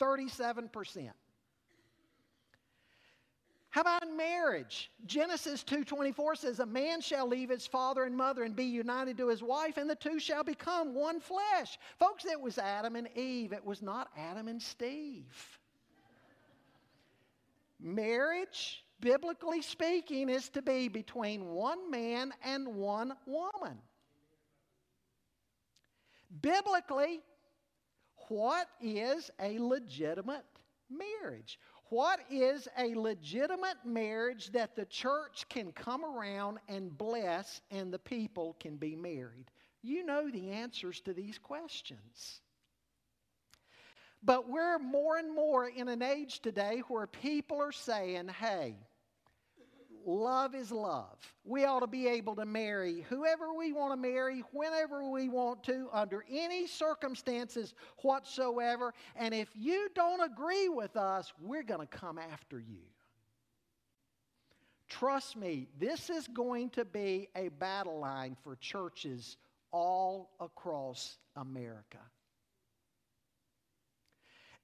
37%. 0.00 1.10
How 3.76 3.82
about 3.82 4.04
in 4.04 4.16
marriage? 4.16 4.90
Genesis 5.04 5.62
2:24 5.62 6.34
says 6.38 6.60
a 6.60 6.66
man 6.66 7.02
shall 7.02 7.26
leave 7.26 7.50
his 7.50 7.66
father 7.66 8.04
and 8.04 8.16
mother 8.16 8.42
and 8.44 8.56
be 8.56 8.64
united 8.64 9.18
to 9.18 9.28
his 9.28 9.42
wife 9.42 9.76
and 9.76 9.88
the 9.90 9.94
two 9.94 10.18
shall 10.18 10.42
become 10.42 10.94
one 10.94 11.20
flesh. 11.20 11.78
Folks, 11.98 12.24
it 12.24 12.40
was 12.40 12.56
Adam 12.56 12.96
and 12.96 13.06
Eve, 13.14 13.52
it 13.52 13.62
was 13.62 13.82
not 13.82 14.08
Adam 14.16 14.48
and 14.48 14.62
Steve. 14.62 15.58
Marriage, 17.78 18.82
biblically 19.00 19.60
speaking, 19.60 20.30
is 20.30 20.48
to 20.48 20.62
be 20.62 20.88
between 20.88 21.44
one 21.44 21.90
man 21.90 22.32
and 22.42 22.66
one 22.66 23.12
woman. 23.26 23.78
Biblically, 26.40 27.20
what 28.28 28.68
is 28.80 29.30
a 29.40 29.58
legitimate 29.58 30.44
marriage? 30.90 31.58
What 31.88 32.20
is 32.30 32.66
a 32.78 32.94
legitimate 32.94 33.76
marriage 33.84 34.50
that 34.50 34.74
the 34.74 34.86
church 34.86 35.48
can 35.48 35.70
come 35.72 36.04
around 36.04 36.58
and 36.68 36.96
bless 36.96 37.60
and 37.70 37.92
the 37.92 37.98
people 37.98 38.56
can 38.58 38.76
be 38.76 38.96
married? 38.96 39.50
You 39.82 40.04
know 40.04 40.28
the 40.28 40.50
answers 40.50 41.00
to 41.02 41.12
these 41.12 41.38
questions. 41.38 42.40
But 44.22 44.48
we're 44.48 44.80
more 44.80 45.16
and 45.18 45.32
more 45.32 45.68
in 45.68 45.86
an 45.86 46.02
age 46.02 46.40
today 46.40 46.82
where 46.88 47.06
people 47.06 47.62
are 47.62 47.70
saying, 47.70 48.28
hey, 48.28 48.74
love 50.06 50.54
is 50.54 50.70
love. 50.70 51.18
We 51.44 51.64
ought 51.64 51.80
to 51.80 51.86
be 51.86 52.06
able 52.06 52.36
to 52.36 52.46
marry 52.46 53.04
whoever 53.08 53.52
we 53.52 53.72
want 53.72 53.92
to 53.92 53.96
marry, 53.96 54.42
whenever 54.52 55.10
we 55.10 55.28
want 55.28 55.64
to, 55.64 55.88
under 55.92 56.24
any 56.30 56.66
circumstances 56.66 57.74
whatsoever. 57.98 58.94
And 59.16 59.34
if 59.34 59.48
you 59.54 59.88
don't 59.94 60.20
agree 60.20 60.68
with 60.68 60.96
us, 60.96 61.32
we're 61.40 61.64
going 61.64 61.86
to 61.86 61.86
come 61.86 62.18
after 62.18 62.58
you. 62.58 62.82
Trust 64.88 65.36
me, 65.36 65.66
this 65.78 66.08
is 66.08 66.28
going 66.28 66.70
to 66.70 66.84
be 66.84 67.28
a 67.34 67.48
battle 67.48 67.98
line 67.98 68.36
for 68.42 68.56
churches 68.56 69.36
all 69.72 70.30
across 70.40 71.18
America. 71.34 71.98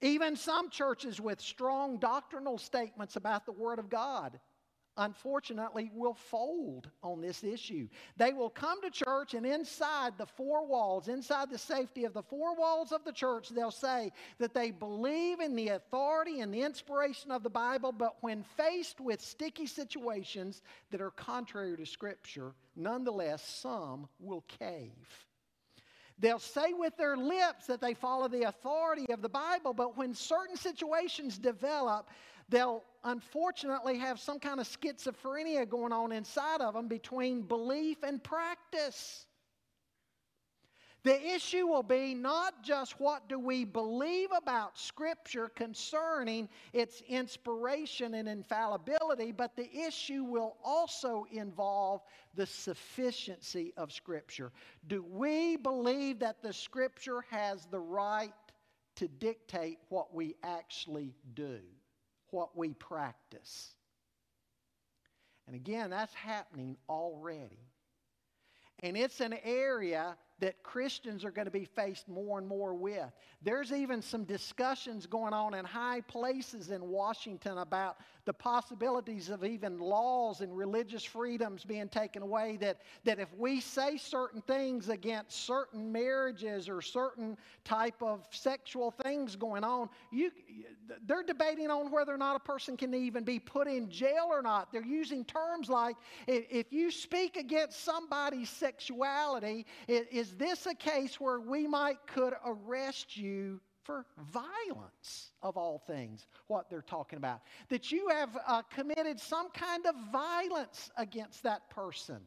Even 0.01 0.35
some 0.35 0.69
churches 0.69 1.21
with 1.21 1.39
strong 1.39 1.97
doctrinal 1.97 2.57
statements 2.57 3.15
about 3.15 3.45
the 3.45 3.51
Word 3.51 3.79
of 3.79 3.89
God 3.89 4.39
unfortunately, 4.97 5.91
will 5.93 6.13
fold 6.13 6.89
on 7.01 7.21
this 7.21 7.43
issue. 7.43 7.87
They 8.17 8.33
will 8.33 8.49
come 8.49 8.81
to 8.81 8.89
church, 8.89 9.33
and 9.33 9.45
inside 9.45 10.17
the 10.17 10.25
four 10.25 10.65
walls, 10.65 11.07
inside 11.07 11.49
the 11.49 11.57
safety 11.57 12.05
of 12.05 12.13
the 12.13 12.21
four 12.21 12.55
walls 12.55 12.91
of 12.91 13.03
the 13.03 13.11
church, 13.11 13.49
they'll 13.49 13.71
say 13.71 14.11
that 14.39 14.53
they 14.53 14.71
believe 14.71 15.39
in 15.39 15.55
the 15.55 15.69
authority 15.69 16.41
and 16.41 16.53
the 16.53 16.61
inspiration 16.61 17.31
of 17.31 17.43
the 17.43 17.49
Bible, 17.49 17.91
but 17.91 18.17
when 18.21 18.43
faced 18.55 18.99
with 18.99 19.21
sticky 19.21 19.65
situations 19.65 20.61
that 20.91 21.01
are 21.01 21.11
contrary 21.11 21.75
to 21.77 21.85
Scripture, 21.85 22.53
nonetheless, 22.75 23.47
some 23.47 24.07
will 24.19 24.43
cave. 24.59 24.91
They'll 26.19 26.39
say 26.39 26.73
with 26.73 26.95
their 26.95 27.17
lips 27.17 27.65
that 27.67 27.81
they 27.81 27.95
follow 27.95 28.27
the 28.27 28.43
authority 28.43 29.11
of 29.11 29.21
the 29.21 29.29
Bible, 29.29 29.73
but 29.73 29.97
when 29.97 30.13
certain 30.13 30.55
situations 30.55 31.37
develop, 31.37 32.07
they'll 32.49 32.83
unfortunately 33.03 33.97
have 33.97 34.19
some 34.19 34.39
kind 34.39 34.59
of 34.59 34.67
schizophrenia 34.67 35.67
going 35.67 35.91
on 35.91 36.11
inside 36.11 36.61
of 36.61 36.73
them 36.73 36.87
between 36.87 37.41
belief 37.41 37.97
and 38.03 38.23
practice. 38.23 39.25
The 41.03 41.21
issue 41.35 41.67
will 41.67 41.83
be 41.83 42.13
not 42.13 42.63
just 42.63 42.97
what 42.97 43.27
do 43.27 43.37
we 43.37 43.65
believe 43.65 44.29
about 44.31 44.79
Scripture 44.79 45.49
concerning 45.49 46.47
its 46.71 47.01
inspiration 47.09 48.13
and 48.13 48.29
infallibility, 48.29 49.33
but 49.33 49.53
the 49.57 49.69
issue 49.75 50.23
will 50.23 50.55
also 50.63 51.25
involve 51.29 52.03
the 52.35 52.45
sufficiency 52.45 53.73
of 53.75 53.91
Scripture. 53.91 54.53
Do 54.87 55.03
we 55.03 55.57
believe 55.57 56.19
that 56.19 56.41
the 56.41 56.53
Scripture 56.53 57.25
has 57.29 57.65
the 57.65 57.81
right 57.81 58.31
to 58.95 59.09
dictate 59.09 59.79
what 59.89 60.15
we 60.15 60.35
actually 60.41 61.13
do? 61.33 61.59
What 62.33 62.57
we 62.57 62.73
practice. 62.73 63.69
And 65.47 65.55
again, 65.55 65.89
that's 65.89 66.13
happening 66.13 66.77
already. 66.89 67.59
And 68.79 68.97
it's 68.97 69.21
an 69.21 69.35
area 69.43 70.17
that 70.39 70.61
Christians 70.61 71.23
are 71.23 71.31
going 71.31 71.45
to 71.45 71.51
be 71.51 71.63
faced 71.63 72.09
more 72.09 72.37
and 72.37 72.45
more 72.45 72.73
with. 72.73 73.09
There's 73.41 73.71
even 73.71 74.01
some 74.01 74.25
discussions 74.25 75.05
going 75.05 75.33
on 75.33 75.53
in 75.53 75.63
high 75.63 76.01
places 76.01 76.69
in 76.69 76.81
Washington 76.89 77.59
about 77.59 77.97
the 78.25 78.33
possibilities 78.33 79.29
of 79.29 79.43
even 79.43 79.79
laws 79.79 80.41
and 80.41 80.55
religious 80.55 81.03
freedoms 81.03 81.65
being 81.65 81.89
taken 81.89 82.21
away. 82.21 82.57
That, 82.61 82.81
that 83.03 83.19
if 83.19 83.33
we 83.37 83.59
say 83.59 83.97
certain 83.97 84.41
things 84.41 84.89
against 84.89 85.45
certain 85.45 85.91
marriages 85.91 86.69
or 86.69 86.81
certain 86.81 87.37
type 87.63 88.01
of 88.01 88.25
sexual 88.31 88.91
things 88.91 89.35
going 89.35 89.63
on, 89.63 89.89
you, 90.11 90.31
they're 91.05 91.23
debating 91.23 91.69
on 91.69 91.91
whether 91.91 92.13
or 92.13 92.17
not 92.17 92.35
a 92.35 92.39
person 92.39 92.77
can 92.77 92.93
even 92.93 93.23
be 93.23 93.39
put 93.39 93.67
in 93.67 93.89
jail 93.89 94.27
or 94.29 94.41
not. 94.41 94.71
They're 94.71 94.85
using 94.85 95.25
terms 95.25 95.69
like 95.69 95.95
if 96.27 96.71
you 96.71 96.91
speak 96.91 97.35
against 97.35 97.83
somebody's 97.83 98.49
sexuality, 98.49 99.65
is 99.87 100.35
this 100.35 100.65
a 100.65 100.75
case 100.75 101.19
where 101.19 101.39
we 101.39 101.67
might 101.67 101.97
could 102.07 102.33
arrest 102.45 103.17
you 103.17 103.59
for 103.83 104.05
violence 104.17 105.32
of 105.43 105.57
all 105.57 105.83
things, 105.85 106.25
what 106.47 106.69
they're 106.69 106.81
talking 106.81 107.17
about. 107.17 107.41
That 107.69 107.91
you 107.91 108.07
have 108.07 108.37
uh, 108.47 108.61
committed 108.73 109.19
some 109.19 109.49
kind 109.51 109.85
of 109.85 109.95
violence 110.11 110.89
against 110.97 111.43
that 111.43 111.69
person 111.69 112.19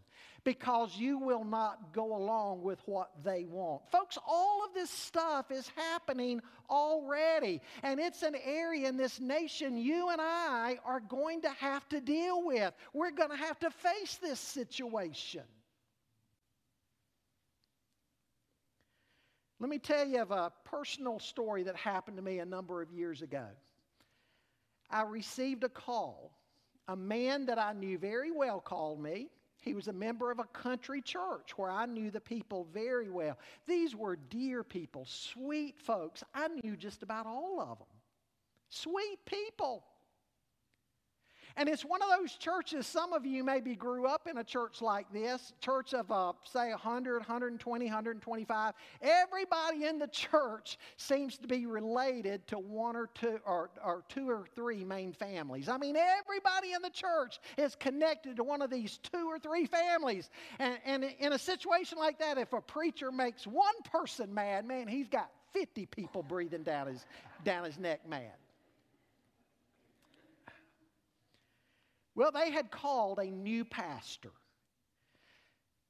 because 0.44 0.96
you 0.96 1.18
will 1.18 1.44
not 1.44 1.92
go 1.92 2.14
along 2.14 2.62
with 2.62 2.78
what 2.86 3.10
they 3.24 3.44
want. 3.50 3.82
Folks, 3.90 4.16
all 4.28 4.64
of 4.64 4.72
this 4.74 4.90
stuff 4.90 5.50
is 5.50 5.68
happening 5.74 6.40
already, 6.70 7.60
and 7.82 7.98
it's 7.98 8.22
an 8.22 8.36
area 8.44 8.88
in 8.88 8.96
this 8.96 9.18
nation 9.18 9.76
you 9.76 10.10
and 10.10 10.20
I 10.20 10.78
are 10.84 11.00
going 11.00 11.42
to 11.42 11.50
have 11.50 11.88
to 11.88 12.00
deal 12.00 12.44
with. 12.44 12.72
We're 12.92 13.10
going 13.10 13.30
to 13.30 13.36
have 13.36 13.58
to 13.60 13.70
face 13.70 14.18
this 14.22 14.38
situation. 14.38 15.42
Let 19.58 19.70
me 19.70 19.78
tell 19.78 20.06
you 20.06 20.20
of 20.20 20.30
a 20.30 20.52
personal 20.64 21.18
story 21.18 21.62
that 21.62 21.76
happened 21.76 22.16
to 22.18 22.22
me 22.22 22.40
a 22.40 22.44
number 22.44 22.82
of 22.82 22.90
years 22.90 23.22
ago. 23.22 23.46
I 24.90 25.02
received 25.02 25.64
a 25.64 25.68
call. 25.68 26.32
A 26.88 26.96
man 26.96 27.46
that 27.46 27.58
I 27.58 27.72
knew 27.72 27.98
very 27.98 28.30
well 28.30 28.60
called 28.60 29.00
me. 29.00 29.28
He 29.62 29.74
was 29.74 29.88
a 29.88 29.92
member 29.92 30.30
of 30.30 30.38
a 30.38 30.44
country 30.44 31.02
church 31.02 31.56
where 31.56 31.70
I 31.70 31.86
knew 31.86 32.10
the 32.10 32.20
people 32.20 32.68
very 32.72 33.08
well. 33.08 33.36
These 33.66 33.96
were 33.96 34.14
dear 34.14 34.62
people, 34.62 35.04
sweet 35.06 35.80
folks. 35.80 36.22
I 36.32 36.46
knew 36.48 36.76
just 36.76 37.02
about 37.02 37.26
all 37.26 37.58
of 37.60 37.78
them. 37.78 37.88
Sweet 38.68 39.18
people. 39.24 39.82
And 41.56 41.70
it's 41.70 41.84
one 41.84 42.02
of 42.02 42.08
those 42.18 42.32
churches, 42.32 42.86
some 42.86 43.14
of 43.14 43.24
you 43.24 43.42
maybe 43.42 43.74
grew 43.74 44.06
up 44.06 44.26
in 44.28 44.38
a 44.38 44.44
church 44.44 44.82
like 44.82 45.10
this, 45.10 45.54
church 45.60 45.94
of, 45.94 46.10
uh, 46.12 46.32
say, 46.44 46.68
100, 46.70 47.18
120, 47.18 47.84
125. 47.86 48.74
Everybody 49.00 49.84
in 49.84 49.98
the 49.98 50.08
church 50.08 50.78
seems 50.98 51.38
to 51.38 51.48
be 51.48 51.64
related 51.64 52.46
to 52.48 52.58
one 52.58 52.94
or 52.94 53.08
two 53.14 53.38
or, 53.46 53.70
or 53.82 54.04
two 54.10 54.28
or 54.28 54.46
three 54.54 54.84
main 54.84 55.12
families. 55.12 55.70
I 55.70 55.78
mean, 55.78 55.96
everybody 55.96 56.74
in 56.74 56.82
the 56.82 56.90
church 56.90 57.40
is 57.56 57.74
connected 57.74 58.36
to 58.36 58.44
one 58.44 58.60
of 58.60 58.70
these 58.70 58.98
two 58.98 59.26
or 59.26 59.38
three 59.38 59.64
families. 59.64 60.28
And, 60.58 60.78
and 60.84 61.04
in 61.04 61.32
a 61.32 61.38
situation 61.38 61.96
like 61.96 62.18
that, 62.18 62.36
if 62.36 62.52
a 62.52 62.60
preacher 62.60 63.10
makes 63.10 63.46
one 63.46 63.74
person 63.90 64.32
mad, 64.32 64.66
man, 64.66 64.88
he's 64.88 65.08
got 65.08 65.30
50 65.54 65.86
people 65.86 66.22
breathing 66.22 66.64
down 66.64 66.88
his, 66.88 67.06
down 67.44 67.64
his 67.64 67.78
neck 67.78 68.06
mad. 68.06 68.34
Well, 72.16 72.32
they 72.32 72.50
had 72.50 72.70
called 72.70 73.18
a 73.18 73.26
new 73.26 73.64
pastor. 73.64 74.32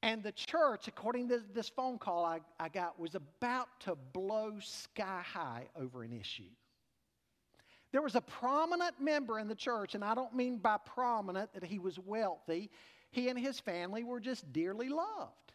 And 0.02 0.22
the 0.22 0.32
church, 0.32 0.88
according 0.88 1.28
to 1.28 1.40
this 1.54 1.68
phone 1.68 1.98
call 1.98 2.24
I, 2.24 2.40
I 2.60 2.68
got, 2.68 2.98
was 3.00 3.14
about 3.14 3.68
to 3.80 3.96
blow 4.12 4.54
sky 4.60 5.22
high 5.24 5.68
over 5.74 6.02
an 6.02 6.12
issue. 6.12 6.50
There 7.92 8.02
was 8.02 8.16
a 8.16 8.20
prominent 8.20 9.00
member 9.00 9.38
in 9.38 9.48
the 9.48 9.54
church, 9.54 9.94
and 9.94 10.04
I 10.04 10.14
don't 10.14 10.34
mean 10.34 10.58
by 10.58 10.76
prominent 10.84 11.54
that 11.54 11.64
he 11.64 11.78
was 11.78 11.98
wealthy. 11.98 12.70
He 13.10 13.28
and 13.28 13.38
his 13.38 13.60
family 13.60 14.04
were 14.04 14.20
just 14.20 14.52
dearly 14.52 14.88
loved. 14.88 15.52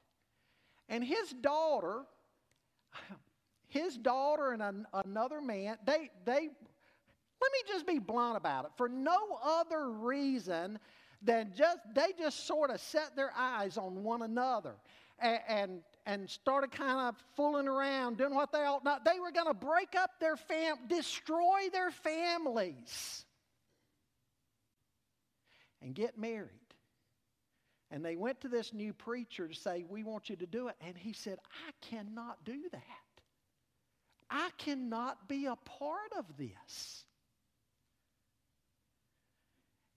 And 0.87 1.03
his 1.03 1.31
daughter, 1.31 2.03
his 3.67 3.97
daughter 3.97 4.51
and 4.53 4.61
an, 4.61 4.87
another 4.93 5.41
man, 5.41 5.77
they, 5.85 6.09
they 6.25 6.49
let 7.41 7.51
me 7.51 7.73
just 7.73 7.87
be 7.87 7.99
blunt 7.99 8.37
about 8.37 8.65
it. 8.65 8.71
For 8.77 8.87
no 8.87 9.17
other 9.43 9.89
reason 9.89 10.79
than 11.21 11.51
just 11.55 11.79
they 11.93 12.13
just 12.17 12.47
sort 12.47 12.69
of 12.69 12.79
set 12.79 13.15
their 13.15 13.31
eyes 13.35 13.77
on 13.77 14.03
one 14.03 14.21
another 14.21 14.75
and, 15.19 15.39
and, 15.47 15.81
and 16.05 16.29
started 16.29 16.71
kind 16.71 16.99
of 16.99 17.15
fooling 17.35 17.67
around, 17.67 18.17
doing 18.17 18.33
what 18.33 18.51
they 18.51 18.59
ought 18.59 18.83
not. 18.83 19.05
They 19.05 19.19
were 19.19 19.31
going 19.31 19.47
to 19.47 19.53
break 19.53 19.95
up 19.95 20.11
their 20.19 20.35
fam, 20.35 20.77
destroy 20.87 21.69
their 21.71 21.91
families, 21.91 23.25
and 25.81 25.93
get 25.93 26.17
married. 26.17 26.49
And 27.91 28.05
they 28.05 28.15
went 28.15 28.39
to 28.41 28.47
this 28.47 28.73
new 28.73 28.93
preacher 28.93 29.47
to 29.47 29.53
say, 29.53 29.85
We 29.87 30.03
want 30.03 30.29
you 30.29 30.35
to 30.37 30.45
do 30.45 30.69
it. 30.69 30.75
And 30.85 30.95
he 30.97 31.13
said, 31.13 31.39
I 31.67 31.71
cannot 31.85 32.43
do 32.45 32.57
that. 32.71 32.81
I 34.29 34.49
cannot 34.57 35.27
be 35.27 35.45
a 35.45 35.57
part 35.57 36.13
of 36.17 36.25
this. 36.37 37.03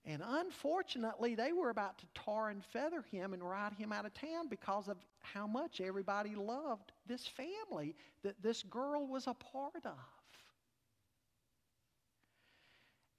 And 0.05 0.21
unfortunately, 0.23 1.33
they 1.33 1.51
were 1.51 1.71
about 1.71 1.97
to 1.97 2.05
tar 2.13 2.49
and 2.49 2.63
feather 2.63 3.01
him 3.11 3.33
and 3.33 3.43
ride 3.43 3.73
him 3.73 3.91
out 3.91 4.05
of 4.05 4.13
town 4.13 4.47
because 4.47 4.87
of 4.87 4.97
how 5.21 5.47
much 5.47 5.81
everybody 5.81 6.35
loved 6.35 6.91
this 7.07 7.25
family 7.25 7.95
that 8.23 8.41
this 8.43 8.61
girl 8.63 9.07
was 9.07 9.25
a 9.25 9.33
part 9.33 9.83
of. 9.83 9.97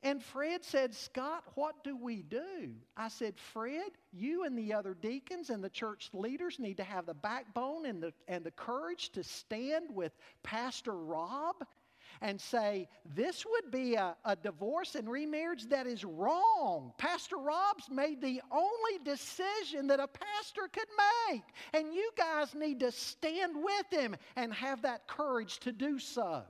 And 0.07 0.23
Fred 0.23 0.65
said, 0.65 0.95
Scott, 0.95 1.43
what 1.57 1.83
do 1.83 1.97
we 1.97 2.23
do? 2.23 2.71
I 2.97 3.09
said, 3.09 3.35
Fred, 3.37 3.91
you 4.13 4.45
and 4.45 4.57
the 4.57 4.73
other 4.73 4.95
deacons 4.95 5.51
and 5.51 5.65
the 5.65 5.71
church 5.71 6.11
leaders 6.13 6.61
need 6.61 6.77
to 6.77 6.85
have 6.85 7.07
the 7.07 7.15
backbone 7.15 7.87
and 7.87 8.01
the, 8.01 8.13
and 8.29 8.45
the 8.45 8.53
courage 8.53 9.11
to 9.11 9.25
stand 9.25 9.87
with 9.93 10.13
Pastor 10.45 10.95
Rob 10.95 11.57
and 12.21 12.41
say, 12.41 12.89
this 13.15 13.45
would 13.45 13.71
be 13.71 13.95
a, 13.95 14.17
a 14.25 14.37
divorce 14.37 14.95
and 14.95 15.09
remarriage 15.09 15.69
that 15.69 15.87
is 15.87 16.05
wrong. 16.05 16.93
Pastor 16.99 17.37
Rob's 17.37 17.89
made 17.91 18.21
the 18.21 18.41
only 18.51 18.99
decision 19.05 19.87
that 19.89 20.01
a 20.01 20.09
pastor 20.09 20.69
could 20.73 20.89
make. 21.31 21.43
And 21.73 21.95
you 21.95 22.11
guys 22.17 22.55
need 22.55 22.81
to 22.81 22.93
stand 22.93 23.55
with 23.57 23.87
him 23.91 24.17
and 24.37 24.53
have 24.53 24.83
that 24.83 25.07
courage 25.07 25.59
to 25.61 25.73
do 25.73 25.99
so. 25.99 26.43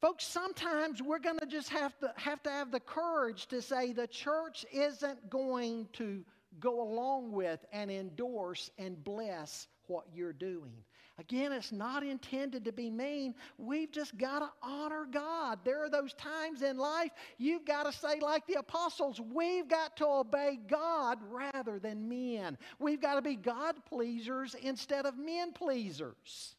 Folks, 0.00 0.26
sometimes 0.26 1.02
we're 1.02 1.18
going 1.18 1.38
to 1.40 1.46
just 1.46 1.68
have 1.68 1.98
to 1.98 2.10
have 2.16 2.42
to 2.44 2.50
have 2.50 2.70
the 2.70 2.80
courage 2.80 3.46
to 3.48 3.60
say 3.60 3.92
the 3.92 4.06
church 4.06 4.64
isn't 4.72 5.28
going 5.28 5.86
to 5.92 6.24
go 6.58 6.80
along 6.80 7.32
with 7.32 7.60
and 7.70 7.90
endorse 7.90 8.70
and 8.78 9.02
bless 9.04 9.68
what 9.88 10.06
you're 10.14 10.32
doing. 10.32 10.72
Again, 11.20 11.52
it's 11.52 11.70
not 11.70 12.02
intended 12.02 12.64
to 12.64 12.72
be 12.72 12.88
mean. 12.90 13.34
We've 13.58 13.92
just 13.92 14.16
got 14.16 14.38
to 14.38 14.48
honor 14.62 15.06
God. 15.10 15.58
There 15.64 15.84
are 15.84 15.90
those 15.90 16.14
times 16.14 16.62
in 16.62 16.78
life 16.78 17.10
you've 17.36 17.66
got 17.66 17.84
to 17.84 17.92
say, 17.92 18.20
like 18.20 18.46
the 18.46 18.54
apostles, 18.54 19.20
we've 19.20 19.68
got 19.68 19.98
to 19.98 20.06
obey 20.06 20.58
God 20.66 21.18
rather 21.30 21.78
than 21.78 22.08
men. 22.08 22.56
We've 22.78 23.02
got 23.02 23.16
to 23.16 23.22
be 23.22 23.36
God 23.36 23.76
pleasers 23.84 24.56
instead 24.62 25.04
of 25.04 25.18
men 25.18 25.52
pleasers. 25.52 26.56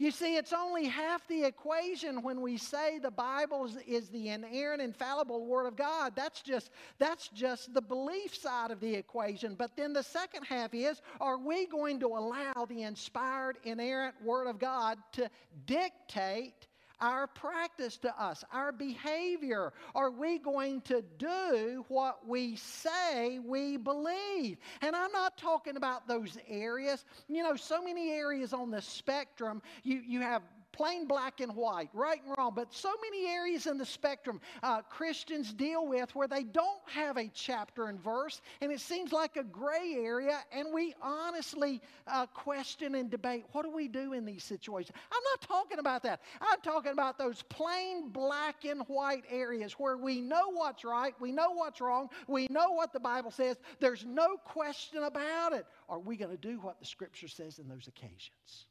You 0.00 0.10
see, 0.10 0.36
it's 0.36 0.54
only 0.54 0.86
half 0.86 1.28
the 1.28 1.44
equation 1.44 2.22
when 2.22 2.40
we 2.40 2.56
say 2.56 2.98
the 2.98 3.10
Bible 3.10 3.66
is, 3.66 3.76
is, 3.86 4.08
the 4.08 4.30
inerrant, 4.30 4.80
infallible 4.80 5.44
Word 5.44 5.66
of 5.66 5.76
God. 5.76 6.14
That's 6.16 6.40
just, 6.40 6.70
that's 6.98 7.28
just 7.28 7.74
the 7.74 7.82
belief 7.82 8.34
side 8.34 8.70
of 8.70 8.80
the 8.80 8.94
equation. 8.94 9.56
But 9.56 9.76
then 9.76 9.92
the 9.92 10.02
second 10.02 10.44
half 10.44 10.72
is 10.72 11.02
are 11.20 11.36
we 11.36 11.66
going 11.66 12.00
to 12.00 12.06
allow 12.06 12.64
the 12.66 12.84
inspired, 12.84 13.58
inerrant 13.64 14.14
Word 14.24 14.46
of 14.46 14.58
God 14.58 14.96
to 15.12 15.28
dictate 15.66 16.66
our 17.00 17.26
practice 17.26 17.96
to 17.98 18.22
us, 18.22 18.44
our 18.52 18.72
behavior? 18.72 19.72
Are 19.94 20.10
we 20.10 20.38
going 20.38 20.80
to 20.82 21.02
do 21.18 21.84
what 21.88 22.26
we 22.26 22.56
say 22.56 23.38
we 23.38 23.76
believe? 23.76 24.58
And 24.82 24.94
I'm 24.94 25.12
not 25.12 25.36
talking 25.36 25.76
about 25.76 26.06
those 26.06 26.38
areas. 26.48 27.04
You 27.28 27.42
know, 27.42 27.56
so 27.56 27.82
many 27.82 28.10
areas 28.10 28.52
on 28.52 28.70
the 28.70 28.82
spectrum, 28.82 29.62
you, 29.82 30.00
you 30.06 30.20
have 30.20 30.42
plain 30.72 31.06
black 31.06 31.40
and 31.40 31.54
white, 31.54 31.90
right 31.92 32.20
and 32.26 32.34
wrong, 32.36 32.52
but 32.54 32.72
so 32.72 32.90
many 33.02 33.26
areas 33.26 33.66
in 33.66 33.78
the 33.78 33.86
spectrum 33.86 34.40
uh, 34.62 34.82
Christians 34.82 35.52
deal 35.52 35.86
with 35.86 36.14
where 36.14 36.28
they 36.28 36.42
don't 36.42 36.80
have 36.86 37.16
a 37.16 37.28
chapter 37.34 37.86
and 37.86 38.02
verse, 38.02 38.40
and 38.60 38.72
it 38.72 38.80
seems 38.80 39.12
like 39.12 39.36
a 39.36 39.44
gray 39.44 39.96
area, 39.98 40.38
and 40.52 40.68
we 40.72 40.94
honestly 41.02 41.80
uh, 42.06 42.26
question 42.26 42.94
and 42.94 43.10
debate 43.10 43.44
what 43.52 43.62
do 43.62 43.70
we 43.70 43.88
do 43.88 44.12
in 44.12 44.24
these 44.24 44.44
situations? 44.44 44.96
I'm 45.12 45.22
not 45.32 45.42
talking 45.42 45.78
about 45.78 46.02
that. 46.04 46.20
I'm 46.40 46.60
talking 46.60 46.92
about 46.92 47.18
those 47.18 47.42
plain 47.42 48.08
black 48.08 48.64
and 48.64 48.82
white 48.88 49.24
areas 49.30 49.74
where 49.74 49.96
we 49.96 50.20
know 50.20 50.50
what's 50.52 50.84
right, 50.84 51.14
we 51.20 51.32
know 51.32 51.52
what's 51.52 51.80
wrong, 51.80 52.08
we 52.26 52.46
know 52.50 52.72
what 52.72 52.92
the 52.92 53.00
Bible 53.00 53.30
says, 53.30 53.56
there's 53.80 54.04
no 54.04 54.36
question 54.36 55.04
about 55.04 55.52
it. 55.52 55.66
Are 55.88 55.98
we 55.98 56.16
going 56.16 56.30
to 56.30 56.36
do 56.36 56.58
what 56.60 56.78
the 56.78 56.86
Scripture 56.86 57.28
says 57.28 57.58
in 57.58 57.68
those 57.68 57.88
occasions? 57.88 58.66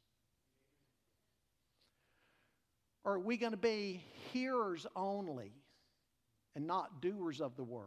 Or 3.04 3.14
are 3.14 3.20
we 3.20 3.38
going 3.38 3.52
to 3.52 3.58
be 3.58 4.04
hearers 4.32 4.86
only 4.96 5.52
and 6.56 6.68
not 6.68 7.02
doers 7.02 7.42
of 7.42 7.56
the 7.56 7.64
word? 7.64 7.86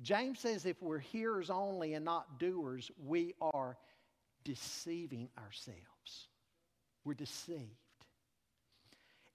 James 0.00 0.40
says 0.40 0.66
if 0.66 0.80
we're 0.82 0.98
hearers 0.98 1.50
only 1.50 1.94
and 1.94 2.04
not 2.04 2.38
doers, 2.38 2.90
we 3.04 3.34
are 3.40 3.76
deceiving 4.44 5.28
ourselves. 5.38 6.28
We're 7.04 7.14
deceived. 7.14 7.76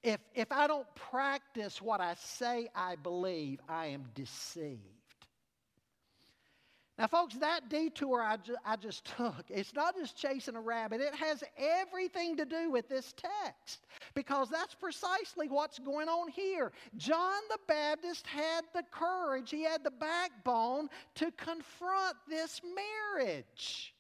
If, 0.03 0.19
if 0.35 0.51
I 0.51 0.67
don't 0.67 0.87
practice 0.95 1.81
what 1.81 2.01
I 2.01 2.15
say 2.15 2.69
I 2.75 2.95
believe, 2.95 3.59
I 3.67 3.87
am 3.87 4.05
deceived. 4.15 4.96
Now, 6.97 7.05
folks, 7.05 7.35
that 7.35 7.69
detour 7.69 8.23
I, 8.23 8.37
ju- 8.37 8.55
I 8.65 8.75
just 8.75 9.05
took, 9.05 9.45
it's 9.49 9.75
not 9.75 9.95
just 9.95 10.17
chasing 10.17 10.55
a 10.55 10.61
rabbit. 10.61 10.99
It 10.99 11.13
has 11.13 11.43
everything 11.55 12.35
to 12.37 12.45
do 12.45 12.71
with 12.71 12.89
this 12.89 13.13
text 13.15 13.85
because 14.15 14.49
that's 14.49 14.73
precisely 14.73 15.47
what's 15.47 15.77
going 15.77 16.09
on 16.09 16.29
here. 16.29 16.71
John 16.95 17.41
the 17.49 17.59
Baptist 17.67 18.25
had 18.25 18.61
the 18.73 18.83
courage, 18.89 19.51
he 19.51 19.61
had 19.63 19.83
the 19.83 19.91
backbone 19.91 20.89
to 21.15 21.31
confront 21.37 22.15
this 22.27 22.61
marriage. 23.15 23.93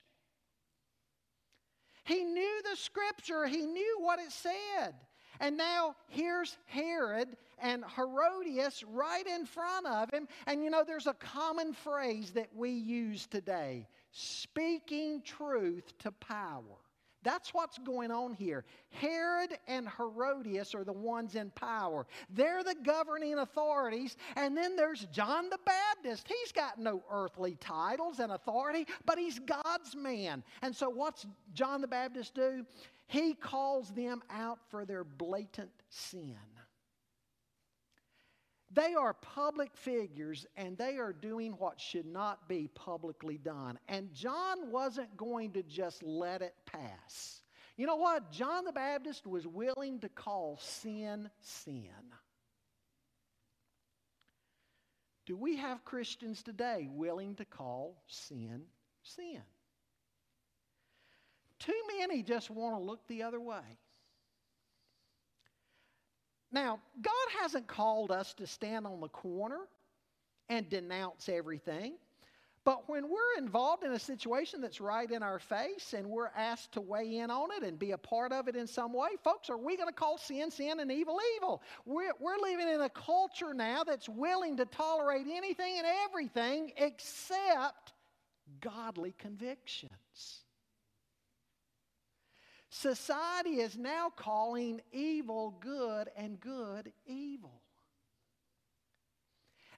He 2.03 2.23
knew 2.23 2.61
the 2.63 2.77
scripture, 2.77 3.45
he 3.45 3.65
knew 3.65 3.97
what 3.99 4.17
it 4.17 4.31
said. 4.31 4.95
And 5.39 5.55
now 5.55 5.95
here's 6.07 6.57
Herod 6.65 7.37
and 7.61 7.83
Herodias 7.95 8.83
right 8.87 9.25
in 9.25 9.45
front 9.45 9.87
of 9.87 10.11
him. 10.11 10.27
And 10.45 10.63
you 10.63 10.69
know, 10.69 10.83
there's 10.85 11.07
a 11.07 11.13
common 11.13 11.73
phrase 11.73 12.31
that 12.31 12.49
we 12.55 12.71
use 12.71 13.27
today 13.27 13.87
speaking 14.11 15.21
truth 15.23 15.97
to 15.99 16.11
power. 16.11 16.77
That's 17.23 17.53
what's 17.53 17.77
going 17.79 18.09
on 18.09 18.33
here. 18.33 18.63
Herod 18.89 19.57
and 19.67 19.89
Herodias 19.97 20.73
are 20.73 20.85
the 20.85 20.93
ones 20.93 21.35
in 21.35 21.49
power. 21.49 22.05
They're 22.29 22.63
the 22.63 22.75
governing 22.85 23.39
authorities. 23.39 24.15
And 24.35 24.55
then 24.55 24.75
there's 24.75 25.05
John 25.11 25.49
the 25.49 25.59
Baptist. 25.65 26.27
He's 26.27 26.53
got 26.53 26.79
no 26.79 27.03
earthly 27.11 27.57
titles 27.59 28.19
and 28.19 28.31
authority, 28.31 28.87
but 29.05 29.17
he's 29.17 29.39
God's 29.39 29.95
man. 29.95 30.41
And 30.61 30.73
so, 30.73 30.89
what's 30.89 31.25
John 31.53 31.81
the 31.81 31.87
Baptist 31.87 32.33
do? 32.33 32.65
He 33.07 33.33
calls 33.33 33.89
them 33.91 34.21
out 34.29 34.59
for 34.69 34.85
their 34.85 35.03
blatant 35.03 35.71
sin. 35.89 36.35
They 38.77 38.93
are 38.93 39.15
public 39.15 39.75
figures 39.75 40.45
and 40.55 40.77
they 40.77 40.97
are 40.97 41.11
doing 41.11 41.53
what 41.53 41.81
should 41.81 42.05
not 42.05 42.47
be 42.47 42.69
publicly 42.75 43.39
done. 43.39 43.79
And 43.87 44.13
John 44.13 44.69
wasn't 44.71 45.17
going 45.17 45.53
to 45.53 45.63
just 45.63 46.03
let 46.03 46.43
it 46.43 46.53
pass. 46.67 47.41
You 47.75 47.87
know 47.87 47.95
what? 47.95 48.31
John 48.31 48.65
the 48.65 48.71
Baptist 48.71 49.25
was 49.25 49.47
willing 49.47 49.99
to 50.01 50.09
call 50.09 50.59
sin 50.61 51.27
sin. 51.41 51.89
Do 55.25 55.35
we 55.35 55.57
have 55.57 55.83
Christians 55.83 56.43
today 56.43 56.87
willing 56.91 57.33
to 57.37 57.45
call 57.45 58.03
sin 58.05 58.61
sin? 59.01 59.41
Too 61.57 61.81
many 61.97 62.21
just 62.21 62.51
want 62.51 62.75
to 62.75 62.79
look 62.79 63.07
the 63.07 63.23
other 63.23 63.41
way. 63.41 63.79
Now, 66.51 66.79
God 67.01 67.13
hasn't 67.41 67.67
called 67.67 68.11
us 68.11 68.33
to 68.35 68.47
stand 68.47 68.85
on 68.87 69.01
the 69.01 69.09
corner 69.09 69.67
and 70.49 70.69
denounce 70.69 71.29
everything. 71.29 71.95
But 72.67 72.89
when 72.89 73.09
we're 73.09 73.37
involved 73.37 73.85
in 73.85 73.93
a 73.93 73.99
situation 73.99 74.59
that's 74.59 74.81
right 74.81 75.09
in 75.09 75.23
our 75.23 75.39
face 75.39 75.93
and 75.93 76.05
we're 76.05 76.31
asked 76.35 76.73
to 76.73 76.81
weigh 76.81 77.19
in 77.19 77.31
on 77.31 77.49
it 77.53 77.63
and 77.63 77.79
be 77.79 77.91
a 77.91 77.97
part 77.97 78.33
of 78.33 78.49
it 78.49 78.57
in 78.57 78.67
some 78.67 78.91
way, 78.91 79.07
folks, 79.23 79.49
are 79.49 79.57
we 79.57 79.77
going 79.77 79.87
to 79.87 79.95
call 79.95 80.17
sin 80.17 80.51
sin 80.51 80.81
and 80.81 80.91
evil 80.91 81.17
evil? 81.37 81.61
We're, 81.85 82.11
we're 82.19 82.37
living 82.41 82.67
in 82.67 82.81
a 82.81 82.89
culture 82.89 83.53
now 83.53 83.85
that's 83.85 84.09
willing 84.09 84.57
to 84.57 84.65
tolerate 84.65 85.27
anything 85.31 85.77
and 85.77 85.87
everything 86.05 86.73
except 86.75 87.93
godly 88.59 89.13
convictions. 89.17 90.41
Society 92.69 93.61
is 93.61 93.77
now 93.77 94.11
calling 94.15 94.81
evil 94.91 95.55
good 95.59 96.09
and 96.17 96.39
good 96.39 96.91
evil. 97.05 97.61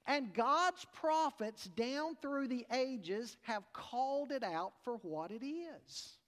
And 0.05 0.33
God's 0.33 0.85
prophets 0.93 1.65
down 1.65 2.17
through 2.21 2.47
the 2.47 2.65
ages 2.73 3.37
have 3.43 3.63
called 3.73 4.31
it 4.31 4.43
out 4.43 4.73
for 4.83 4.95
what 4.97 5.29
it 5.29 5.45
is. 5.45 6.18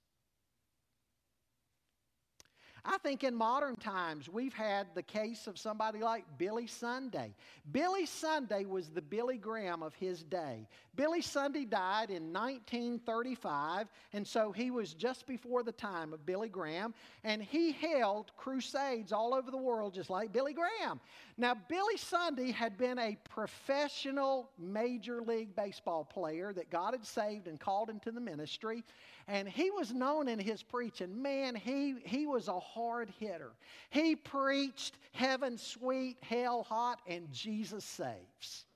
I 2.84 2.98
think 2.98 3.22
in 3.22 3.34
modern 3.34 3.76
times 3.76 4.28
we've 4.28 4.52
had 4.52 4.88
the 4.94 5.04
case 5.04 5.46
of 5.46 5.56
somebody 5.56 6.00
like 6.00 6.24
Billy 6.36 6.66
Sunday. 6.66 7.32
Billy 7.70 8.06
Sunday 8.06 8.64
was 8.64 8.88
the 8.88 9.00
Billy 9.00 9.38
Graham 9.38 9.84
of 9.84 9.94
his 9.94 10.24
day. 10.24 10.66
Billy 10.96 11.22
Sunday 11.22 11.64
died 11.64 12.10
in 12.10 12.32
1935, 12.32 13.86
and 14.12 14.26
so 14.26 14.50
he 14.50 14.72
was 14.72 14.94
just 14.94 15.28
before 15.28 15.62
the 15.62 15.72
time 15.72 16.12
of 16.12 16.26
Billy 16.26 16.48
Graham, 16.48 16.92
and 17.22 17.40
he 17.40 17.70
held 17.70 18.32
crusades 18.36 19.12
all 19.12 19.32
over 19.32 19.52
the 19.52 19.56
world 19.56 19.94
just 19.94 20.10
like 20.10 20.32
Billy 20.32 20.52
Graham. 20.52 21.00
Now, 21.38 21.54
Billy 21.54 21.96
Sunday 21.96 22.50
had 22.50 22.76
been 22.76 22.98
a 22.98 23.16
professional 23.24 24.50
Major 24.58 25.22
League 25.22 25.54
Baseball 25.54 26.04
player 26.04 26.52
that 26.52 26.68
God 26.68 26.94
had 26.94 27.06
saved 27.06 27.46
and 27.46 27.60
called 27.60 27.90
into 27.90 28.10
the 28.10 28.20
ministry. 28.20 28.82
And 29.28 29.48
he 29.48 29.70
was 29.70 29.92
known 29.92 30.28
in 30.28 30.38
his 30.38 30.62
preaching. 30.62 31.22
Man, 31.22 31.54
he, 31.54 31.96
he 32.04 32.26
was 32.26 32.48
a 32.48 32.58
hard 32.58 33.10
hitter. 33.18 33.52
He 33.90 34.16
preached 34.16 34.96
heaven 35.12 35.58
sweet, 35.58 36.16
hell 36.22 36.62
hot, 36.62 37.00
and 37.06 37.30
Jesus 37.32 37.84
saves. 37.84 38.66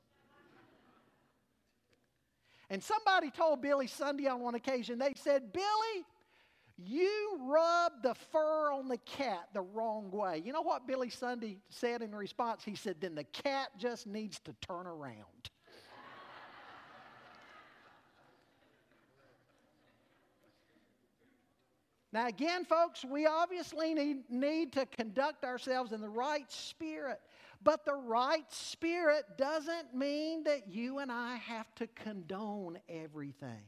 And 2.69 2.83
somebody 2.83 3.31
told 3.31 3.63
Billy 3.63 3.87
Sunday 3.87 4.27
on 4.27 4.41
one 4.41 4.55
occasion, 4.57 4.99
they 4.99 5.13
said, 5.17 5.53
Billy, 5.53 6.05
you 6.79 7.39
rubbed 7.43 8.03
the 8.03 8.15
fur 8.33 8.73
on 8.73 8.89
the 8.89 8.99
cat 8.99 9.49
the 9.55 9.63
wrong 9.63 10.11
way. 10.11 10.43
You 10.45 10.53
know 10.53 10.63
what 10.63 10.87
Billy 10.87 11.09
Sunday 11.09 11.59
said 11.71 12.03
in 12.03 12.15
response? 12.15 12.65
He 12.65 12.75
said, 12.75 12.97
then 13.01 13.15
the 13.15 13.25
cat 13.25 13.69
just 13.79 14.07
needs 14.07 14.41
to 14.41 14.55
turn 14.61 14.87
around. 14.87 15.51
Now, 22.17 22.29
again, 22.29 22.65
folks, 22.65 23.05
we 23.05 23.27
obviously 23.27 23.93
need, 23.93 24.31
need 24.31 24.73
to 24.73 24.87
conduct 24.87 25.45
ourselves 25.45 25.93
in 25.93 26.01
the 26.01 26.09
right 26.09 26.51
spirit. 26.51 27.21
But 27.63 27.85
the 27.85 27.95
right 27.95 28.51
spirit 28.51 29.25
doesn't 29.37 29.95
mean 29.95 30.45
that 30.45 30.67
you 30.67 31.01
and 31.01 31.13
I 31.13 31.37
have 31.37 31.67
to 31.75 31.87
condone 31.89 32.79
everything. 32.89 33.67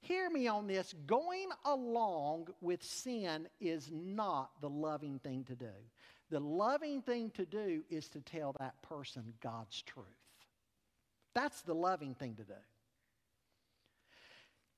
Hear 0.00 0.28
me 0.28 0.48
on 0.48 0.66
this. 0.66 0.96
Going 1.06 1.46
along 1.64 2.48
with 2.60 2.82
sin 2.82 3.46
is 3.60 3.88
not 3.92 4.50
the 4.60 4.68
loving 4.68 5.20
thing 5.20 5.44
to 5.44 5.54
do. 5.54 5.74
The 6.30 6.40
loving 6.40 7.02
thing 7.02 7.30
to 7.36 7.46
do 7.46 7.84
is 7.88 8.08
to 8.08 8.20
tell 8.20 8.52
that 8.58 8.82
person 8.82 9.32
God's 9.40 9.80
truth. 9.82 10.06
That's 11.36 11.62
the 11.62 11.74
loving 11.76 12.16
thing 12.16 12.34
to 12.34 12.42
do. 12.42 12.54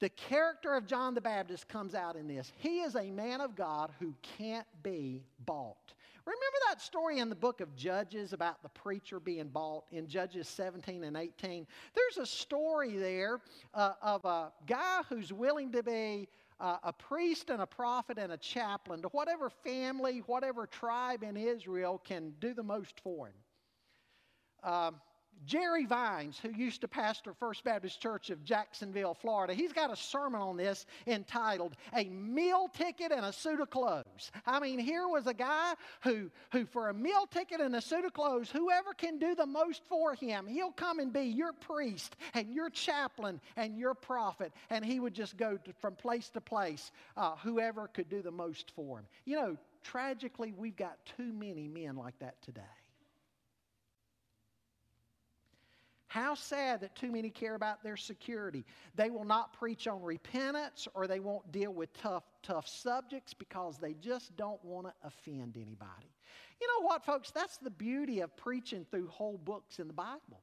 The 0.00 0.08
character 0.10 0.74
of 0.74 0.86
John 0.86 1.14
the 1.14 1.20
Baptist 1.20 1.68
comes 1.68 1.94
out 1.94 2.14
in 2.14 2.28
this. 2.28 2.52
He 2.58 2.80
is 2.80 2.94
a 2.94 3.10
man 3.10 3.40
of 3.40 3.56
God 3.56 3.90
who 3.98 4.14
can't 4.38 4.66
be 4.82 5.24
bought. 5.44 5.94
Remember 6.24 6.58
that 6.68 6.82
story 6.82 7.18
in 7.18 7.30
the 7.30 7.34
book 7.34 7.60
of 7.60 7.74
Judges 7.74 8.32
about 8.32 8.62
the 8.62 8.68
preacher 8.68 9.18
being 9.18 9.48
bought 9.48 9.84
in 9.90 10.06
Judges 10.06 10.46
17 10.46 11.02
and 11.04 11.16
18? 11.16 11.66
There's 11.94 12.18
a 12.18 12.26
story 12.26 12.96
there 12.96 13.40
uh, 13.72 13.94
of 14.02 14.24
a 14.24 14.52
guy 14.66 15.00
who's 15.08 15.32
willing 15.32 15.72
to 15.72 15.82
be 15.82 16.28
uh, 16.60 16.76
a 16.82 16.92
priest 16.92 17.50
and 17.50 17.62
a 17.62 17.66
prophet 17.66 18.18
and 18.18 18.32
a 18.32 18.36
chaplain 18.36 19.02
to 19.02 19.08
whatever 19.08 19.48
family, 19.48 20.22
whatever 20.26 20.66
tribe 20.66 21.22
in 21.22 21.36
Israel 21.36 22.00
can 22.04 22.34
do 22.40 22.52
the 22.52 22.62
most 22.62 23.00
for 23.00 23.28
him. 23.28 23.34
Um, 24.62 25.00
Jerry 25.46 25.86
Vines, 25.86 26.38
who 26.38 26.50
used 26.50 26.80
to 26.82 26.88
pastor 26.88 27.32
First 27.32 27.64
Baptist 27.64 28.00
Church 28.00 28.30
of 28.30 28.44
Jacksonville, 28.44 29.14
Florida, 29.14 29.54
he's 29.54 29.72
got 29.72 29.92
a 29.92 29.96
sermon 29.96 30.40
on 30.40 30.56
this 30.56 30.86
entitled 31.06 31.74
A 31.94 32.04
Meal 32.04 32.68
Ticket 32.72 33.12
and 33.12 33.24
a 33.24 33.32
Suit 33.32 33.60
of 33.60 33.70
Clothes. 33.70 34.30
I 34.46 34.60
mean, 34.60 34.78
here 34.78 35.08
was 35.08 35.26
a 35.26 35.34
guy 35.34 35.74
who, 36.02 36.30
who 36.52 36.64
for 36.64 36.88
a 36.88 36.94
meal 36.94 37.26
ticket 37.30 37.60
and 37.60 37.76
a 37.76 37.80
suit 37.80 38.04
of 38.04 38.12
clothes, 38.12 38.50
whoever 38.50 38.92
can 38.92 39.18
do 39.18 39.34
the 39.34 39.46
most 39.46 39.82
for 39.88 40.14
him, 40.14 40.46
he'll 40.46 40.72
come 40.72 40.98
and 40.98 41.12
be 41.12 41.22
your 41.22 41.52
priest 41.52 42.16
and 42.34 42.52
your 42.52 42.70
chaplain 42.70 43.40
and 43.56 43.78
your 43.78 43.94
prophet. 43.94 44.52
And 44.70 44.84
he 44.84 45.00
would 45.00 45.14
just 45.14 45.36
go 45.36 45.56
to, 45.56 45.72
from 45.80 45.94
place 45.94 46.28
to 46.30 46.40
place, 46.40 46.90
uh, 47.16 47.36
whoever 47.36 47.88
could 47.88 48.08
do 48.08 48.22
the 48.22 48.30
most 48.30 48.72
for 48.74 48.98
him. 48.98 49.06
You 49.24 49.36
know, 49.36 49.56
tragically, 49.82 50.52
we've 50.56 50.76
got 50.76 50.96
too 51.16 51.32
many 51.32 51.68
men 51.68 51.96
like 51.96 52.18
that 52.18 52.40
today. 52.42 52.62
How 56.18 56.34
sad 56.34 56.80
that 56.80 56.96
too 56.96 57.12
many 57.12 57.30
care 57.30 57.54
about 57.54 57.84
their 57.84 57.96
security. 57.96 58.64
They 58.96 59.08
will 59.08 59.24
not 59.24 59.52
preach 59.52 59.86
on 59.86 60.02
repentance 60.02 60.88
or 60.94 61.06
they 61.06 61.20
won't 61.20 61.52
deal 61.52 61.72
with 61.72 61.92
tough, 61.92 62.24
tough 62.42 62.66
subjects 62.66 63.34
because 63.34 63.78
they 63.78 63.94
just 63.94 64.36
don't 64.36 64.62
want 64.64 64.88
to 64.88 64.92
offend 65.04 65.56
anybody. 65.56 66.10
You 66.60 66.66
know 66.66 66.86
what, 66.86 67.04
folks? 67.04 67.30
That's 67.30 67.58
the 67.58 67.70
beauty 67.70 68.18
of 68.18 68.36
preaching 68.36 68.84
through 68.90 69.06
whole 69.06 69.38
books 69.38 69.78
in 69.78 69.86
the 69.86 69.92
Bible. 69.92 70.42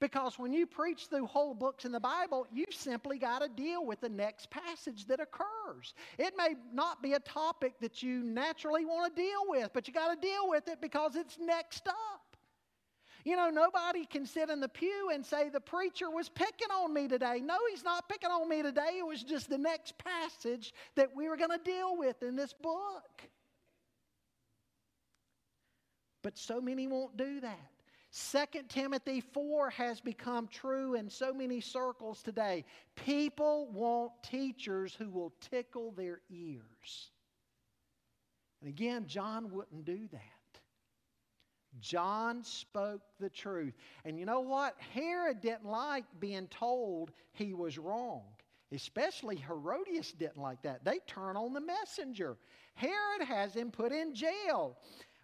Because 0.00 0.40
when 0.40 0.52
you 0.52 0.66
preach 0.66 1.06
through 1.06 1.26
whole 1.26 1.54
books 1.54 1.84
in 1.84 1.92
the 1.92 2.00
Bible, 2.00 2.44
you've 2.52 2.74
simply 2.74 3.16
got 3.16 3.42
to 3.42 3.48
deal 3.48 3.86
with 3.86 4.00
the 4.00 4.08
next 4.08 4.50
passage 4.50 5.06
that 5.06 5.20
occurs. 5.20 5.94
It 6.18 6.34
may 6.36 6.56
not 6.72 7.00
be 7.00 7.12
a 7.12 7.20
topic 7.20 7.74
that 7.80 8.02
you 8.02 8.24
naturally 8.24 8.84
want 8.84 9.14
to 9.14 9.22
deal 9.22 9.44
with, 9.46 9.70
but 9.72 9.86
you 9.86 9.94
got 9.94 10.12
to 10.12 10.20
deal 10.20 10.48
with 10.48 10.66
it 10.66 10.80
because 10.80 11.14
it's 11.14 11.38
next 11.38 11.86
up. 11.86 12.25
You 13.26 13.34
know, 13.34 13.50
nobody 13.50 14.06
can 14.06 14.24
sit 14.24 14.50
in 14.50 14.60
the 14.60 14.68
pew 14.68 15.10
and 15.12 15.26
say, 15.26 15.48
the 15.48 15.58
preacher 15.58 16.08
was 16.08 16.28
picking 16.28 16.70
on 16.70 16.94
me 16.94 17.08
today. 17.08 17.40
No, 17.42 17.58
he's 17.68 17.82
not 17.82 18.08
picking 18.08 18.30
on 18.30 18.48
me 18.48 18.62
today. 18.62 18.98
It 19.00 19.04
was 19.04 19.24
just 19.24 19.50
the 19.50 19.58
next 19.58 19.94
passage 19.98 20.72
that 20.94 21.10
we 21.12 21.28
were 21.28 21.36
going 21.36 21.50
to 21.50 21.58
deal 21.58 21.96
with 21.96 22.22
in 22.22 22.36
this 22.36 22.52
book. 22.52 23.22
But 26.22 26.38
so 26.38 26.60
many 26.60 26.86
won't 26.86 27.16
do 27.16 27.40
that. 27.40 28.46
2 28.52 28.62
Timothy 28.68 29.20
4 29.20 29.70
has 29.70 30.00
become 30.00 30.46
true 30.46 30.94
in 30.94 31.10
so 31.10 31.34
many 31.34 31.60
circles 31.60 32.22
today. 32.22 32.64
People 32.94 33.66
want 33.72 34.12
teachers 34.22 34.94
who 34.96 35.10
will 35.10 35.32
tickle 35.50 35.90
their 35.96 36.20
ears. 36.30 37.10
And 38.60 38.70
again, 38.70 39.08
John 39.08 39.50
wouldn't 39.50 39.84
do 39.84 40.06
that. 40.12 40.35
John 41.80 42.42
spoke 42.42 43.02
the 43.20 43.30
truth. 43.30 43.74
And 44.04 44.18
you 44.18 44.24
know 44.24 44.40
what? 44.40 44.74
Herod 44.94 45.40
didn't 45.40 45.66
like 45.66 46.04
being 46.20 46.46
told 46.48 47.12
he 47.32 47.54
was 47.54 47.78
wrong. 47.78 48.22
Especially 48.72 49.36
Herodias 49.36 50.12
didn't 50.12 50.42
like 50.42 50.62
that. 50.62 50.84
They 50.84 50.98
turn 51.06 51.36
on 51.36 51.52
the 51.52 51.60
messenger. 51.60 52.36
Herod 52.74 53.26
has 53.26 53.54
him 53.54 53.70
put 53.70 53.92
in 53.92 54.14
jail. 54.14 54.76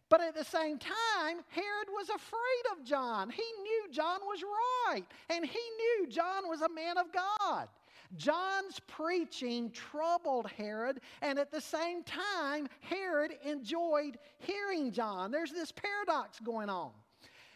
But 0.09 0.21
at 0.21 0.35
the 0.35 0.45
same 0.45 0.79
time, 0.79 1.39
Herod 1.49 1.89
was 1.89 2.09
afraid 2.11 2.79
of 2.79 2.85
John. 2.85 3.31
He 3.31 3.43
knew 3.63 3.87
John 3.91 4.21
was 4.21 4.43
right, 4.87 5.05
and 5.31 5.45
he 5.45 5.59
knew 5.59 6.07
John 6.09 6.49
was 6.49 6.61
a 6.61 6.69
man 6.69 6.99
of 6.99 7.07
God. 7.13 7.69
John's 8.17 8.81
preaching 8.87 9.71
troubled 9.71 10.51
Herod, 10.51 11.01
and 11.23 11.39
at 11.39 11.51
the 11.51 11.61
same 11.61 12.03
time, 12.05 12.69
Herod 12.81 13.33
enjoyed 13.45 14.19
hearing 14.39 14.93
John. 14.93 15.31
There's 15.31 15.53
this 15.53 15.73
paradox 15.73 16.39
going 16.41 16.69
on. 16.69 16.91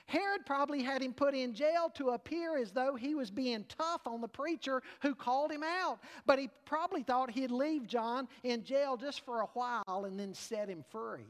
Herod 0.07 0.47
probably 0.47 0.83
had 0.83 1.03
him 1.03 1.13
put 1.13 1.35
in 1.35 1.53
jail 1.53 1.91
to 1.97 2.11
appear 2.11 2.57
as 2.57 2.71
though 2.71 2.95
he 2.95 3.15
was 3.15 3.31
being 3.31 3.65
tough 3.69 4.07
on 4.07 4.21
the 4.21 4.29
preacher 4.29 4.83
who 5.03 5.15
called 5.15 5.51
him 5.51 5.65
out. 5.65 5.99
But 6.27 6.39
he 6.39 6.49
probably 6.65 7.03
thought 7.03 7.31
he'd 7.31 7.51
leave 7.51 7.89
John 7.89 8.29
in 8.45 8.63
jail 8.63 8.97
just 8.97 9.25
for 9.25 9.41
a 9.41 9.47
while 9.55 10.05
and 10.07 10.19
then 10.19 10.33
set 10.33 10.69
him 10.69 10.85
free. 10.91 11.27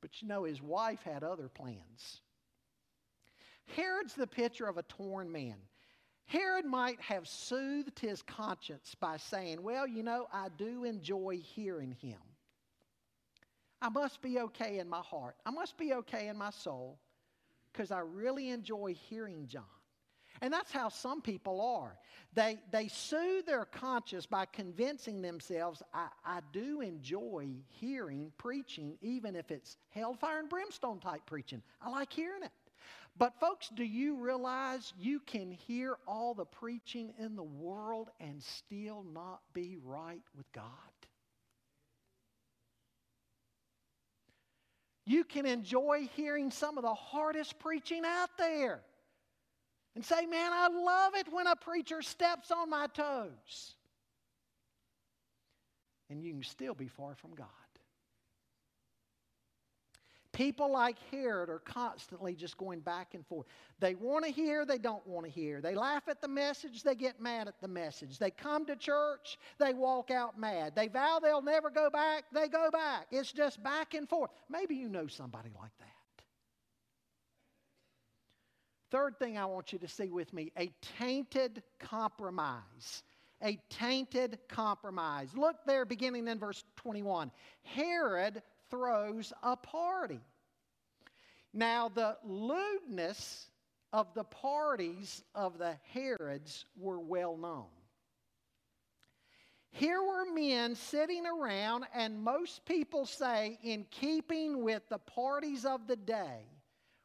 But 0.00 0.22
you 0.22 0.28
know, 0.28 0.44
his 0.44 0.62
wife 0.62 1.02
had 1.02 1.24
other 1.24 1.48
plans. 1.48 2.20
Herod's 3.76 4.14
the 4.14 4.26
picture 4.26 4.66
of 4.66 4.78
a 4.78 4.82
torn 4.84 5.30
man. 5.30 5.56
Herod 6.30 6.64
might 6.64 7.00
have 7.00 7.26
soothed 7.26 7.98
his 7.98 8.22
conscience 8.22 8.94
by 9.00 9.16
saying, 9.16 9.64
Well, 9.64 9.84
you 9.84 10.04
know, 10.04 10.28
I 10.32 10.46
do 10.56 10.84
enjoy 10.84 11.40
hearing 11.42 11.96
him. 12.00 12.20
I 13.82 13.88
must 13.88 14.22
be 14.22 14.38
okay 14.38 14.78
in 14.78 14.88
my 14.88 15.00
heart. 15.00 15.34
I 15.44 15.50
must 15.50 15.76
be 15.76 15.92
okay 15.92 16.28
in 16.28 16.38
my 16.38 16.50
soul 16.50 17.00
because 17.72 17.90
I 17.90 17.98
really 17.98 18.50
enjoy 18.50 18.94
hearing 19.08 19.48
John. 19.48 19.64
And 20.40 20.52
that's 20.52 20.70
how 20.70 20.88
some 20.88 21.20
people 21.20 21.60
are. 21.60 21.98
They, 22.34 22.60
they 22.70 22.86
soothe 22.86 23.46
their 23.46 23.64
conscience 23.64 24.26
by 24.26 24.44
convincing 24.44 25.22
themselves, 25.22 25.82
I, 25.92 26.10
I 26.24 26.40
do 26.52 26.80
enjoy 26.80 27.48
hearing 27.66 28.30
preaching, 28.38 28.96
even 29.02 29.34
if 29.34 29.50
it's 29.50 29.76
hellfire 29.90 30.38
and 30.38 30.48
brimstone 30.48 31.00
type 31.00 31.26
preaching. 31.26 31.60
I 31.82 31.90
like 31.90 32.12
hearing 32.12 32.44
it. 32.44 32.52
But, 33.20 33.38
folks, 33.38 33.68
do 33.68 33.84
you 33.84 34.16
realize 34.16 34.94
you 34.98 35.20
can 35.20 35.50
hear 35.50 35.98
all 36.08 36.32
the 36.32 36.46
preaching 36.46 37.12
in 37.18 37.36
the 37.36 37.42
world 37.42 38.08
and 38.18 38.42
still 38.42 39.04
not 39.12 39.42
be 39.52 39.76
right 39.84 40.22
with 40.34 40.50
God? 40.52 40.64
You 45.04 45.24
can 45.24 45.44
enjoy 45.44 46.08
hearing 46.16 46.50
some 46.50 46.78
of 46.78 46.82
the 46.82 46.94
hardest 46.94 47.58
preaching 47.58 48.04
out 48.06 48.30
there 48.38 48.80
and 49.94 50.02
say, 50.02 50.24
Man, 50.24 50.50
I 50.54 50.68
love 50.68 51.14
it 51.14 51.30
when 51.30 51.46
a 51.46 51.56
preacher 51.56 52.00
steps 52.00 52.50
on 52.50 52.70
my 52.70 52.86
toes. 52.86 53.74
And 56.08 56.24
you 56.24 56.32
can 56.32 56.42
still 56.42 56.74
be 56.74 56.88
far 56.88 57.14
from 57.16 57.34
God. 57.34 57.48
People 60.32 60.70
like 60.70 60.96
Herod 61.10 61.50
are 61.50 61.58
constantly 61.58 62.34
just 62.34 62.56
going 62.56 62.80
back 62.80 63.14
and 63.14 63.26
forth. 63.26 63.46
They 63.80 63.96
want 63.96 64.24
to 64.24 64.30
hear, 64.30 64.64
they 64.64 64.78
don't 64.78 65.04
want 65.06 65.26
to 65.26 65.30
hear. 65.30 65.60
They 65.60 65.74
laugh 65.74 66.04
at 66.08 66.20
the 66.20 66.28
message, 66.28 66.84
they 66.84 66.94
get 66.94 67.20
mad 67.20 67.48
at 67.48 67.60
the 67.60 67.68
message. 67.68 68.18
They 68.18 68.30
come 68.30 68.64
to 68.66 68.76
church, 68.76 69.38
they 69.58 69.74
walk 69.74 70.10
out 70.10 70.38
mad. 70.38 70.74
They 70.76 70.86
vow 70.86 71.18
they'll 71.20 71.42
never 71.42 71.68
go 71.68 71.90
back, 71.90 72.24
they 72.32 72.46
go 72.46 72.70
back. 72.70 73.06
It's 73.10 73.32
just 73.32 73.62
back 73.62 73.94
and 73.94 74.08
forth. 74.08 74.30
Maybe 74.48 74.76
you 74.76 74.88
know 74.88 75.08
somebody 75.08 75.50
like 75.60 75.76
that. 75.80 75.86
Third 78.90 79.18
thing 79.18 79.36
I 79.36 79.46
want 79.46 79.72
you 79.72 79.78
to 79.80 79.88
see 79.88 80.10
with 80.10 80.32
me 80.32 80.52
a 80.56 80.70
tainted 80.98 81.62
compromise. 81.78 83.02
A 83.42 83.58
tainted 83.70 84.38
compromise. 84.48 85.30
Look 85.34 85.56
there, 85.66 85.86
beginning 85.86 86.28
in 86.28 86.38
verse 86.38 86.62
21. 86.76 87.30
Herod 87.62 88.42
throws 88.70 89.32
a 89.42 89.56
party. 89.56 90.20
Now, 91.52 91.88
the 91.88 92.16
lewdness 92.24 93.48
of 93.92 94.14
the 94.14 94.24
parties 94.24 95.22
of 95.34 95.58
the 95.58 95.76
Herods 95.92 96.66
were 96.76 97.00
well 97.00 97.36
known. 97.36 97.66
Here 99.72 100.02
were 100.02 100.32
men 100.32 100.74
sitting 100.74 101.26
around, 101.26 101.84
and 101.94 102.22
most 102.22 102.64
people 102.64 103.06
say, 103.06 103.58
in 103.62 103.86
keeping 103.90 104.62
with 104.62 104.88
the 104.88 104.98
parties 104.98 105.64
of 105.64 105.86
the 105.86 105.96
day, 105.96 106.42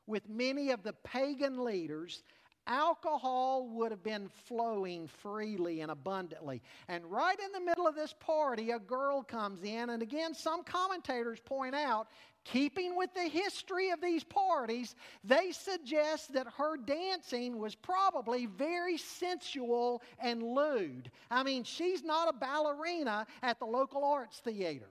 with 0.07 0.28
many 0.30 0.72
of 0.72 0.84
the 0.84 0.93
pagan 0.93 1.63
leaders, 1.63 2.24
alcohol 2.68 3.68
would 3.70 3.91
have 3.91 4.03
been 4.03 4.30
flowing 4.45 5.07
freely 5.07 5.82
and 5.82 5.91
abundantly. 5.91 6.61
And 6.88 7.05
right 7.05 7.39
in 7.39 7.51
the 7.51 7.59
middle 7.59 7.88
of 7.88 7.95
this 7.95 8.13
party, 8.20 8.72
a 8.72 8.80
girl 8.80 9.24
comes 9.24 9.63
in, 9.63 9.89
and 9.89 10.01
again, 10.01 10.34
some 10.34 10.63
commentators 10.63 11.39
point 11.39 11.76
out, 11.76 12.07
keeping 12.43 12.95
with 12.95 13.13
the 13.13 13.28
history 13.28 13.89
of 13.89 13.99
these 14.01 14.24
parties, 14.24 14.95
they 15.24 15.51
suggest 15.51 16.34
that 16.34 16.47
her 16.57 16.78
dancing 16.78 17.57
was 17.57 17.76
probably 17.76 18.45
very 18.45 18.97
sensual 18.97 20.01
and 20.20 20.43
lewd. 20.43 21.11
I 21.32 21.43
mean, 21.43 21.63
she's 21.63 22.03
not 22.03 22.30
a 22.30 22.34
ballerina 22.34 23.26
at 23.41 23.59
the 23.59 23.66
local 23.66 24.03
arts 24.03 24.39
theater. 24.39 24.89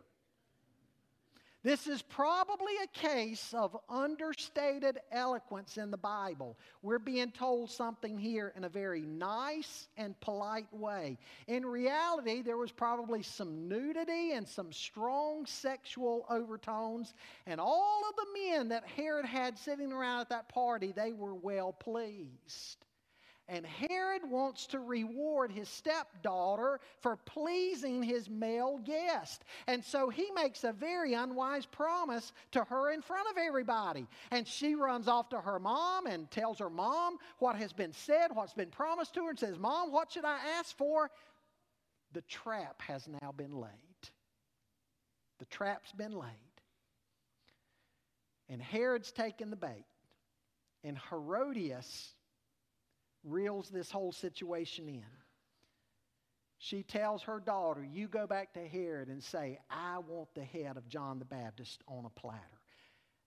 This 1.64 1.86
is 1.86 2.02
probably 2.02 2.74
a 2.82 2.86
case 2.88 3.54
of 3.54 3.74
understated 3.88 4.98
eloquence 5.10 5.78
in 5.78 5.90
the 5.90 5.96
Bible. 5.96 6.58
We're 6.82 6.98
being 6.98 7.30
told 7.30 7.70
something 7.70 8.18
here 8.18 8.52
in 8.54 8.64
a 8.64 8.68
very 8.68 9.00
nice 9.00 9.88
and 9.96 10.18
polite 10.20 10.70
way. 10.74 11.16
In 11.46 11.64
reality, 11.64 12.42
there 12.42 12.58
was 12.58 12.70
probably 12.70 13.22
some 13.22 13.66
nudity 13.66 14.32
and 14.32 14.46
some 14.46 14.74
strong 14.74 15.46
sexual 15.46 16.26
overtones, 16.28 17.14
and 17.46 17.58
all 17.58 18.02
of 18.10 18.14
the 18.14 18.26
men 18.40 18.68
that 18.68 18.84
Herod 18.86 19.24
had 19.24 19.58
sitting 19.58 19.90
around 19.90 20.20
at 20.20 20.28
that 20.28 20.50
party, 20.50 20.92
they 20.92 21.12
were 21.12 21.34
well 21.34 21.72
pleased. 21.72 22.84
And 23.46 23.66
Herod 23.66 24.22
wants 24.24 24.66
to 24.68 24.78
reward 24.78 25.52
his 25.52 25.68
stepdaughter 25.68 26.80
for 27.00 27.16
pleasing 27.16 28.02
his 28.02 28.30
male 28.30 28.78
guest. 28.78 29.44
And 29.66 29.84
so 29.84 30.08
he 30.08 30.30
makes 30.34 30.64
a 30.64 30.72
very 30.72 31.12
unwise 31.12 31.66
promise 31.66 32.32
to 32.52 32.64
her 32.64 32.90
in 32.90 33.02
front 33.02 33.28
of 33.30 33.36
everybody. 33.36 34.06
And 34.30 34.48
she 34.48 34.74
runs 34.74 35.08
off 35.08 35.28
to 35.28 35.40
her 35.40 35.58
mom 35.58 36.06
and 36.06 36.30
tells 36.30 36.58
her 36.58 36.70
mom 36.70 37.18
what 37.38 37.56
has 37.56 37.74
been 37.74 37.92
said, 37.92 38.28
what's 38.32 38.54
been 38.54 38.70
promised 38.70 39.12
to 39.14 39.24
her, 39.24 39.30
and 39.30 39.38
says, 39.38 39.58
Mom, 39.58 39.92
what 39.92 40.12
should 40.12 40.24
I 40.24 40.38
ask 40.58 40.74
for? 40.78 41.10
The 42.12 42.22
trap 42.22 42.80
has 42.80 43.06
now 43.20 43.32
been 43.32 43.52
laid. 43.52 43.70
The 45.38 45.46
trap's 45.46 45.92
been 45.92 46.12
laid. 46.12 46.30
And 48.48 48.62
Herod's 48.62 49.12
taken 49.12 49.50
the 49.50 49.56
bait. 49.56 49.84
And 50.82 50.98
Herodias 51.10 52.13
reels 53.24 53.70
this 53.70 53.90
whole 53.90 54.12
situation 54.12 54.88
in. 54.88 55.04
She 56.58 56.82
tells 56.82 57.22
her 57.22 57.40
daughter, 57.40 57.84
You 57.84 58.08
go 58.08 58.26
back 58.26 58.54
to 58.54 58.66
Herod 58.66 59.08
and 59.08 59.22
say, 59.22 59.58
I 59.68 59.98
want 59.98 60.28
the 60.34 60.44
head 60.44 60.76
of 60.76 60.88
John 60.88 61.18
the 61.18 61.24
Baptist 61.24 61.82
on 61.86 62.04
a 62.06 62.20
platter. 62.20 62.40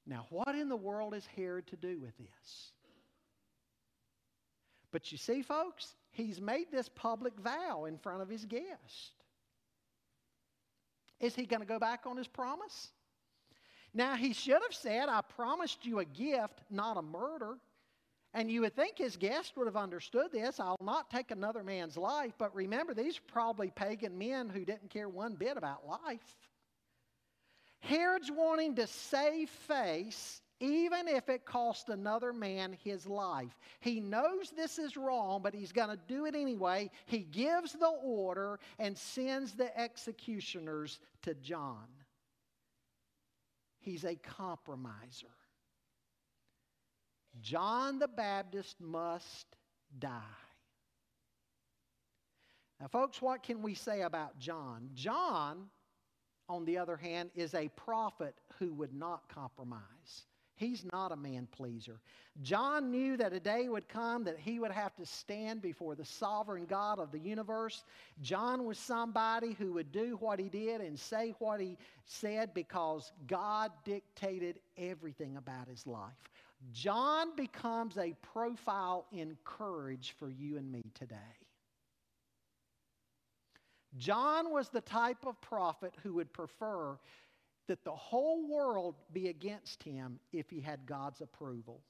Now, 0.06 0.26
what 0.30 0.56
in 0.56 0.70
the 0.70 0.76
world 0.76 1.14
is 1.14 1.26
Herod 1.36 1.68
to 1.68 1.76
do 1.76 2.00
with 2.00 2.18
this? 2.18 2.72
But 4.92 5.12
you 5.12 5.18
see, 5.18 5.42
folks, 5.42 5.96
he's 6.12 6.40
made 6.40 6.72
this 6.72 6.90
public 6.90 7.38
vow 7.40 7.86
in 7.86 7.98
front 7.98 8.22
of 8.22 8.30
his 8.30 8.46
guest. 8.46 9.12
Is 11.20 11.36
he 11.36 11.46
going 11.46 11.62
to 11.62 11.68
go 11.68 11.80
back 11.80 12.06
on 12.06 12.16
his 12.16 12.28
promise? 12.28 12.90
Now, 13.94 14.16
he 14.16 14.34
should 14.34 14.62
have 14.62 14.74
said, 14.74 15.10
I 15.10 15.22
promised 15.22 15.86
you 15.86 16.00
a 16.00 16.06
gift, 16.06 16.62
not 16.70 16.98
a 16.98 17.02
murder. 17.02 17.58
And 18.38 18.52
you 18.52 18.62
would 18.62 18.76
think 18.76 19.00
his 19.00 19.18
guest 19.18 19.58
would 19.58 19.66
have 19.66 19.76
understood 19.76 20.32
this. 20.32 20.60
I'll 20.60 20.78
not 20.80 21.10
take 21.10 21.32
another 21.32 21.64
man's 21.64 21.98
life. 21.98 22.34
But 22.38 22.54
remember, 22.54 22.94
these 22.94 23.18
are 23.18 23.32
probably 23.32 23.72
pagan 23.72 24.16
men 24.16 24.48
who 24.48 24.64
didn't 24.64 24.92
care 24.92 25.10
one 25.10 25.34
bit 25.34 25.58
about 25.58 25.88
life. 25.88 26.36
Herod's 27.80 28.30
wanting 28.32 28.76
to 28.76 28.86
save 28.86 29.50
face 29.50 30.40
even 30.60 31.08
if 31.08 31.30
it 31.30 31.46
cost 31.46 31.90
another 31.90 32.32
man 32.32 32.78
his 32.84 33.08
life. 33.08 33.58
He 33.80 34.00
knows 34.00 34.52
this 34.52 34.78
is 34.78 34.96
wrong, 34.96 35.42
but 35.42 35.56
he's 35.56 35.72
going 35.72 35.90
to 35.90 36.00
do 36.08 36.28
it 36.28 36.36
anyway. 36.36 36.92
He 37.08 37.22
gives 37.22 37.72
the 37.72 37.92
order 38.04 38.60
and 38.78 38.96
sends 38.96 39.54
the 39.54 39.76
executioners 39.76 41.00
to 41.24 41.34
John. 41.34 41.88
He's 43.80 44.06
a 44.06 44.16
compromiser. 44.16 45.26
John 47.42 48.00
the 48.00 48.08
Baptist 48.08 48.80
must 48.80 49.48
die. 50.00 50.12
Now, 52.80 52.88
folks, 52.88 53.22
what 53.22 53.44
can 53.44 53.62
we 53.62 53.74
say 53.74 54.02
about 54.02 54.38
John? 54.38 54.90
John, 54.94 55.66
on 56.48 56.66
the 56.66 56.78
other 56.78 56.96
hand, 56.96 57.32
is 57.36 57.54
a 57.54 57.70
prophet 57.70 58.36
who 58.60 58.74
would 58.74 58.94
not 58.94 59.28
compromise. 59.30 60.26
He's 60.58 60.84
not 60.92 61.12
a 61.12 61.16
man 61.16 61.48
pleaser. 61.52 62.00
John 62.42 62.90
knew 62.90 63.16
that 63.18 63.32
a 63.32 63.40
day 63.40 63.70
would 63.70 63.88
come 63.88 64.24
that 64.24 64.40
he 64.40 64.60
would 64.60 64.72
have 64.72 64.96
to 64.96 65.06
stand 65.06 65.62
before 65.62 65.94
the 65.94 66.04
sovereign 66.04 66.66
God 66.66 66.98
of 66.98 67.12
the 67.12 67.20
universe. 67.20 67.84
John 68.22 68.66
was 68.66 68.80
somebody 68.80 69.54
who 69.54 69.74
would 69.74 69.92
do 69.92 70.18
what 70.20 70.40
he 70.40 70.50
did 70.50 70.82
and 70.82 71.00
say 71.00 71.36
what 71.38 71.62
he 71.62 71.78
said 72.06 72.56
because 72.56 73.12
God 73.28 73.72
dictated 73.86 74.60
everything 74.78 75.38
about 75.38 75.68
his 75.68 75.86
life. 75.86 76.32
John 76.72 77.36
becomes 77.36 77.98
a 77.98 78.14
profile 78.34 79.06
in 79.12 79.38
courage 79.44 80.16
for 80.18 80.30
you 80.30 80.58
and 80.58 80.72
me 80.72 80.82
today. 80.94 81.16
John 83.96 84.52
was 84.52 84.70
the 84.70 84.82
type 84.82 85.26
of 85.26 85.40
prophet 85.42 85.94
who 86.04 86.14
would 86.16 86.34
prefer 86.34 86.98
that 87.68 87.84
the 87.84 87.96
whole 87.96 88.48
world 88.48 88.96
be 89.12 89.28
against 89.28 89.84
him 89.84 90.20
if 90.32 90.50
he 90.50 90.62
had 90.62 90.86
God's 90.86 91.22
approval. 91.22 91.82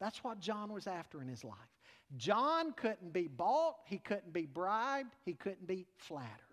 That's 0.00 0.22
what 0.22 0.40
John 0.40 0.72
was 0.72 0.86
after 0.86 1.22
in 1.22 1.28
his 1.28 1.42
life. 1.42 1.54
John 2.16 2.72
couldn't 2.72 3.12
be 3.12 3.28
bought, 3.28 3.76
he 3.86 3.98
couldn't 3.98 4.32
be 4.32 4.46
bribed, 4.46 5.14
he 5.24 5.34
couldn't 5.34 5.66
be 5.66 5.86
flattered. 5.96 6.45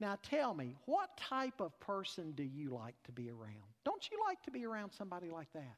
Now 0.00 0.16
tell 0.22 0.54
me, 0.54 0.76
what 0.86 1.14
type 1.18 1.60
of 1.60 1.78
person 1.78 2.32
do 2.32 2.42
you 2.42 2.70
like 2.70 2.94
to 3.04 3.12
be 3.12 3.28
around? 3.28 3.68
Don't 3.84 4.08
you 4.10 4.18
like 4.26 4.42
to 4.44 4.50
be 4.50 4.64
around 4.64 4.92
somebody 4.92 5.28
like 5.28 5.52
that? 5.52 5.76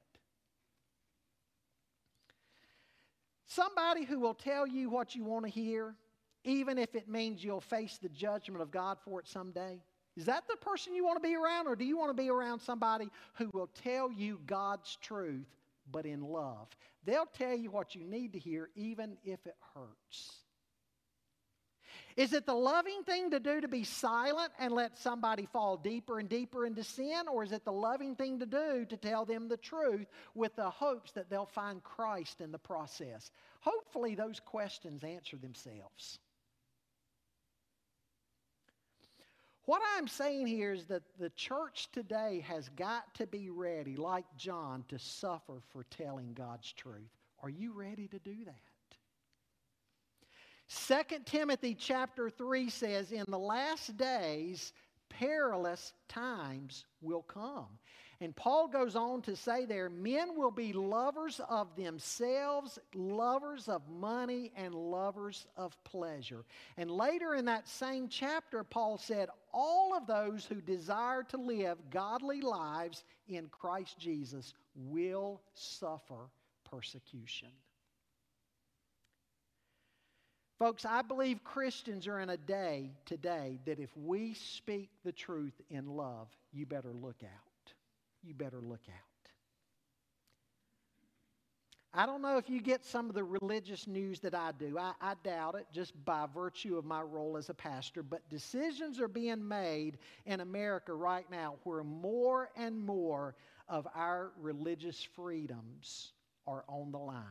Somebody 3.46 4.04
who 4.04 4.20
will 4.20 4.34
tell 4.34 4.66
you 4.66 4.88
what 4.88 5.14
you 5.14 5.24
want 5.24 5.44
to 5.44 5.50
hear, 5.50 5.94
even 6.44 6.78
if 6.78 6.94
it 6.94 7.08
means 7.08 7.44
you'll 7.44 7.60
face 7.60 7.98
the 8.00 8.08
judgment 8.08 8.62
of 8.62 8.70
God 8.70 8.98
for 9.04 9.20
it 9.20 9.28
someday. 9.28 9.82
Is 10.16 10.26
that 10.26 10.44
the 10.48 10.56
person 10.56 10.94
you 10.94 11.04
want 11.04 11.22
to 11.22 11.28
be 11.28 11.34
around, 11.34 11.66
or 11.66 11.74
do 11.74 11.84
you 11.84 11.98
want 11.98 12.10
to 12.10 12.22
be 12.22 12.30
around 12.30 12.60
somebody 12.60 13.10
who 13.34 13.50
will 13.52 13.68
tell 13.82 14.10
you 14.12 14.40
God's 14.46 14.96
truth, 15.02 15.48
but 15.90 16.06
in 16.06 16.22
love? 16.22 16.68
They'll 17.04 17.26
tell 17.26 17.54
you 17.54 17.70
what 17.70 17.94
you 17.94 18.04
need 18.04 18.32
to 18.34 18.38
hear, 18.38 18.70
even 18.74 19.16
if 19.24 19.44
it 19.46 19.56
hurts. 19.74 20.36
Is 22.16 22.32
it 22.32 22.46
the 22.46 22.54
loving 22.54 23.02
thing 23.04 23.30
to 23.30 23.40
do 23.40 23.60
to 23.60 23.68
be 23.68 23.84
silent 23.84 24.52
and 24.58 24.72
let 24.72 24.98
somebody 24.98 25.46
fall 25.46 25.76
deeper 25.76 26.18
and 26.18 26.28
deeper 26.28 26.66
into 26.66 26.84
sin? 26.84 27.28
Or 27.32 27.42
is 27.42 27.52
it 27.52 27.64
the 27.64 27.72
loving 27.72 28.14
thing 28.14 28.38
to 28.40 28.46
do 28.46 28.84
to 28.88 28.96
tell 28.96 29.24
them 29.24 29.48
the 29.48 29.56
truth 29.56 30.06
with 30.34 30.54
the 30.56 30.70
hopes 30.70 31.12
that 31.12 31.30
they'll 31.30 31.46
find 31.46 31.82
Christ 31.82 32.40
in 32.40 32.52
the 32.52 32.58
process? 32.58 33.30
Hopefully, 33.60 34.14
those 34.14 34.40
questions 34.40 35.04
answer 35.04 35.36
themselves. 35.36 36.18
What 39.64 39.80
I'm 39.96 40.08
saying 40.08 40.48
here 40.48 40.72
is 40.72 40.86
that 40.86 41.02
the 41.20 41.30
church 41.30 41.88
today 41.92 42.44
has 42.48 42.68
got 42.70 43.14
to 43.14 43.26
be 43.28 43.48
ready, 43.48 43.94
like 43.94 44.24
John, 44.36 44.84
to 44.88 44.98
suffer 44.98 45.62
for 45.70 45.84
telling 45.84 46.32
God's 46.34 46.72
truth. 46.72 47.10
Are 47.42 47.48
you 47.48 47.72
ready 47.72 48.08
to 48.08 48.18
do 48.18 48.44
that? 48.44 48.71
2 50.88 50.94
Timothy 51.26 51.74
chapter 51.74 52.30
3 52.30 52.70
says, 52.70 53.12
In 53.12 53.24
the 53.28 53.38
last 53.38 53.96
days, 53.96 54.72
perilous 55.08 55.92
times 56.08 56.84
will 57.00 57.22
come. 57.22 57.66
And 58.20 58.34
Paul 58.36 58.68
goes 58.68 58.94
on 58.94 59.20
to 59.22 59.34
say 59.34 59.66
there, 59.66 59.90
men 59.90 60.36
will 60.36 60.52
be 60.52 60.72
lovers 60.72 61.40
of 61.48 61.74
themselves, 61.74 62.78
lovers 62.94 63.68
of 63.68 63.82
money, 63.88 64.52
and 64.56 64.74
lovers 64.74 65.44
of 65.56 65.76
pleasure. 65.82 66.44
And 66.76 66.90
later 66.90 67.34
in 67.34 67.44
that 67.46 67.68
same 67.68 68.08
chapter, 68.08 68.62
Paul 68.62 68.96
said, 68.96 69.28
all 69.52 69.96
of 69.96 70.06
those 70.06 70.46
who 70.46 70.60
desire 70.60 71.24
to 71.24 71.36
live 71.36 71.78
godly 71.90 72.40
lives 72.40 73.02
in 73.26 73.48
Christ 73.48 73.98
Jesus 73.98 74.54
will 74.74 75.42
suffer 75.54 76.30
persecution. 76.70 77.48
Folks, 80.62 80.84
I 80.84 81.02
believe 81.02 81.42
Christians 81.42 82.06
are 82.06 82.20
in 82.20 82.30
a 82.30 82.36
day 82.36 82.92
today 83.04 83.58
that 83.64 83.80
if 83.80 83.90
we 83.96 84.32
speak 84.32 84.90
the 85.04 85.10
truth 85.10 85.60
in 85.70 85.88
love, 85.88 86.28
you 86.52 86.66
better 86.66 86.92
look 86.92 87.16
out. 87.24 87.72
You 88.22 88.32
better 88.32 88.60
look 88.60 88.84
out. 88.88 89.30
I 91.92 92.06
don't 92.06 92.22
know 92.22 92.38
if 92.38 92.48
you 92.48 92.60
get 92.60 92.84
some 92.84 93.08
of 93.08 93.16
the 93.16 93.24
religious 93.24 93.88
news 93.88 94.20
that 94.20 94.36
I 94.36 94.52
do. 94.56 94.78
I, 94.78 94.92
I, 95.00 95.14
doubt 95.24 95.56
it 95.56 95.66
just 95.72 95.92
by 96.04 96.26
virtue 96.32 96.78
of 96.78 96.84
my 96.84 97.02
role 97.02 97.36
as 97.36 97.48
a 97.48 97.54
pastor. 97.54 98.04
But 98.04 98.30
decisions 98.30 99.00
are 99.00 99.08
being 99.08 99.48
made 99.48 99.98
in 100.26 100.38
America 100.38 100.94
right 100.94 101.28
now 101.28 101.56
where 101.64 101.82
more 101.82 102.50
and 102.56 102.78
more 102.78 103.34
of 103.68 103.88
our 103.96 104.30
religious 104.40 105.02
freedoms 105.16 106.12
are 106.46 106.62
on 106.68 106.92
the 106.92 106.98
line 106.98 107.24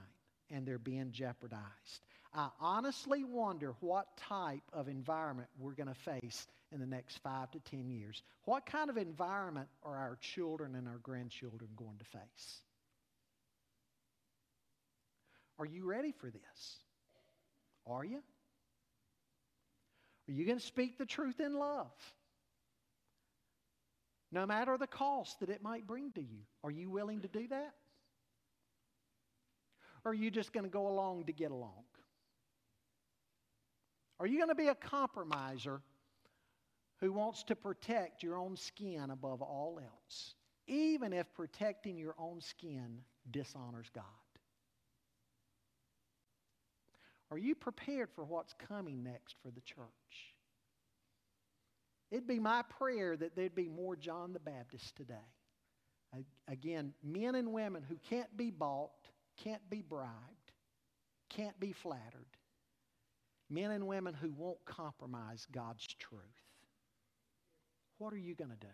and 0.49 0.68
they're 0.68 0.77
being 0.77 1.14
jeopardized. 1.14 2.01
I 2.33 2.49
honestly 2.61 3.23
wonder 3.23 3.73
what 3.81 4.07
type 4.29 4.63
of 4.71 4.87
environment 4.87 5.49
we're 5.59 5.73
going 5.73 5.89
to 5.89 5.93
face 5.93 6.47
in 6.71 6.79
the 6.79 6.85
next 6.85 7.17
five 7.17 7.51
to 7.51 7.59
ten 7.59 7.89
years. 7.89 8.23
What 8.45 8.65
kind 8.65 8.89
of 8.89 8.97
environment 8.97 9.67
are 9.83 9.97
our 9.97 10.17
children 10.21 10.75
and 10.75 10.87
our 10.87 10.99
grandchildren 11.03 11.69
going 11.75 11.97
to 11.97 12.05
face? 12.05 12.61
Are 15.59 15.65
you 15.65 15.85
ready 15.85 16.13
for 16.13 16.27
this? 16.27 16.77
Are 17.85 18.05
you? 18.05 18.21
Are 20.29 20.31
you 20.31 20.45
going 20.45 20.59
to 20.59 20.65
speak 20.65 20.97
the 20.97 21.05
truth 21.05 21.39
in 21.41 21.53
love? 21.53 21.91
No 24.31 24.45
matter 24.45 24.77
the 24.77 24.87
cost 24.87 25.41
that 25.41 25.49
it 25.49 25.61
might 25.61 25.85
bring 25.85 26.11
to 26.13 26.21
you. 26.21 26.39
Are 26.63 26.71
you 26.71 26.89
willing 26.89 27.21
to 27.21 27.27
do 27.27 27.47
that? 27.49 27.73
Or 30.05 30.11
are 30.11 30.15
you 30.15 30.31
just 30.31 30.53
going 30.53 30.63
to 30.63 30.69
go 30.69 30.87
along 30.87 31.25
to 31.25 31.33
get 31.33 31.51
along? 31.51 31.83
Are 34.22 34.27
you 34.27 34.38
going 34.38 34.49
to 34.49 34.56
be 34.56 34.68
a 34.68 34.76
compromiser 34.76 35.81
who 36.99 37.11
wants 37.11 37.41
to 37.45 37.56
protect 37.56 38.22
your 38.22 38.38
own 38.38 38.56
skin 38.56 39.10
above 39.10 39.41
all 39.41 39.80
else, 39.84 40.35
even 40.68 41.11
if 41.11 41.34
protecting 41.34 41.98
your 41.98 42.14
own 42.19 42.39
skin 42.39 42.99
dishonors 43.31 43.89
God? 43.95 44.03
Are 47.31 47.38
you 47.39 47.56
prepared 47.56 48.11
for 48.14 48.23
what's 48.23 48.53
coming 48.53 49.02
next 49.02 49.38
for 49.41 49.49
the 49.49 49.61
church? 49.61 49.88
It'd 52.11 52.27
be 52.27 52.39
my 52.39 52.61
prayer 52.61 53.18
that 53.18 53.35
there'd 53.35 53.56
be 53.56 53.69
more 53.69 53.95
John 53.95 54.34
the 54.34 54.39
Baptist 54.39 54.95
today. 54.95 55.15
Again, 56.48 56.93
men 57.02 57.34
and 57.34 57.52
women 57.53 57.81
who 57.89 57.95
can't 58.07 58.38
be 58.38 58.52
bought, 58.52 58.91
can't 59.43 59.68
be 59.68 59.81
bribed, 59.81 60.11
can't 61.30 61.60
be 61.60 61.72
flattered. 61.72 62.38
Men 63.52 63.72
and 63.72 63.86
women 63.86 64.14
who 64.14 64.32
won't 64.32 64.64
compromise 64.65 65.45
God's 65.52 65.86
truth. 65.99 66.22
What 67.98 68.14
are 68.14 68.18
you 68.18 68.34
going 68.34 68.49
to 68.49 68.56
do? 68.56 68.73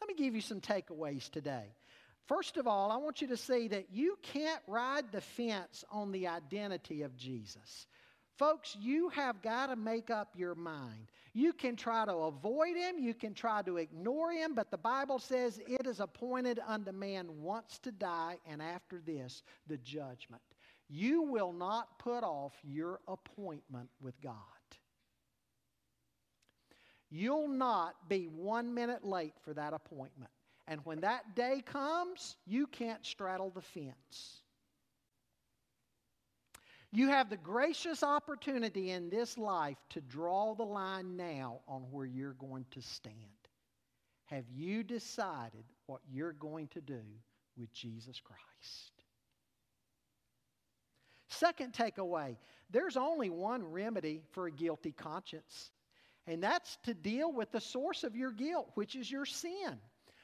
Let 0.00 0.08
me 0.08 0.14
give 0.14 0.34
you 0.34 0.40
some 0.40 0.60
takeaways 0.60 1.30
today. 1.30 1.74
First 2.26 2.58
of 2.58 2.66
all, 2.66 2.92
I 2.92 2.96
want 2.98 3.20
you 3.20 3.28
to 3.28 3.36
see 3.36 3.68
that 3.68 3.86
you 3.90 4.16
can't 4.22 4.62
ride 4.68 5.10
the 5.10 5.20
fence 5.20 5.84
on 5.90 6.12
the 6.12 6.28
identity 6.28 7.02
of 7.02 7.16
Jesus. 7.16 7.86
Folks, 8.38 8.76
you 8.80 9.08
have 9.10 9.42
got 9.42 9.66
to 9.66 9.76
make 9.76 10.10
up 10.10 10.28
your 10.36 10.54
mind. 10.54 11.10
You 11.32 11.52
can 11.52 11.76
try 11.76 12.04
to 12.04 12.12
avoid 12.12 12.76
him, 12.76 12.98
you 12.98 13.14
can 13.14 13.34
try 13.34 13.62
to 13.62 13.76
ignore 13.76 14.32
him, 14.32 14.54
but 14.54 14.70
the 14.70 14.78
Bible 14.78 15.18
says 15.18 15.60
it 15.66 15.86
is 15.86 16.00
appointed 16.00 16.60
unto 16.66 16.92
man 16.92 17.42
once 17.42 17.78
to 17.80 17.92
die, 17.92 18.38
and 18.46 18.62
after 18.62 19.00
this, 19.04 19.42
the 19.66 19.76
judgment. 19.78 20.42
You 20.92 21.22
will 21.22 21.52
not 21.52 22.00
put 22.00 22.24
off 22.24 22.52
your 22.64 22.98
appointment 23.06 23.88
with 24.00 24.20
God. 24.20 24.34
You'll 27.10 27.48
not 27.48 28.08
be 28.08 28.24
one 28.24 28.74
minute 28.74 29.04
late 29.04 29.34
for 29.44 29.54
that 29.54 29.72
appointment. 29.72 30.32
And 30.66 30.80
when 30.84 31.00
that 31.00 31.36
day 31.36 31.62
comes, 31.64 32.36
you 32.44 32.66
can't 32.66 33.04
straddle 33.06 33.50
the 33.50 33.62
fence. 33.62 34.42
You 36.92 37.08
have 37.08 37.30
the 37.30 37.36
gracious 37.36 38.02
opportunity 38.02 38.90
in 38.90 39.10
this 39.10 39.38
life 39.38 39.78
to 39.90 40.00
draw 40.00 40.54
the 40.54 40.64
line 40.64 41.16
now 41.16 41.60
on 41.68 41.82
where 41.92 42.06
you're 42.06 42.32
going 42.34 42.66
to 42.72 42.82
stand. 42.82 43.14
Have 44.24 44.44
you 44.52 44.82
decided 44.82 45.64
what 45.86 46.00
you're 46.10 46.32
going 46.32 46.66
to 46.68 46.80
do 46.80 47.02
with 47.56 47.72
Jesus 47.72 48.20
Christ? 48.20 48.99
Second 51.30 51.72
takeaway 51.72 52.36
there's 52.70 52.96
only 52.96 53.30
one 53.30 53.64
remedy 53.64 54.22
for 54.30 54.46
a 54.46 54.52
guilty 54.52 54.92
conscience, 54.92 55.72
and 56.26 56.42
that's 56.42 56.76
to 56.84 56.94
deal 56.94 57.32
with 57.32 57.50
the 57.50 57.60
source 57.60 58.04
of 58.04 58.14
your 58.14 58.30
guilt, 58.30 58.70
which 58.74 58.94
is 58.94 59.10
your 59.10 59.24
sin. 59.24 59.78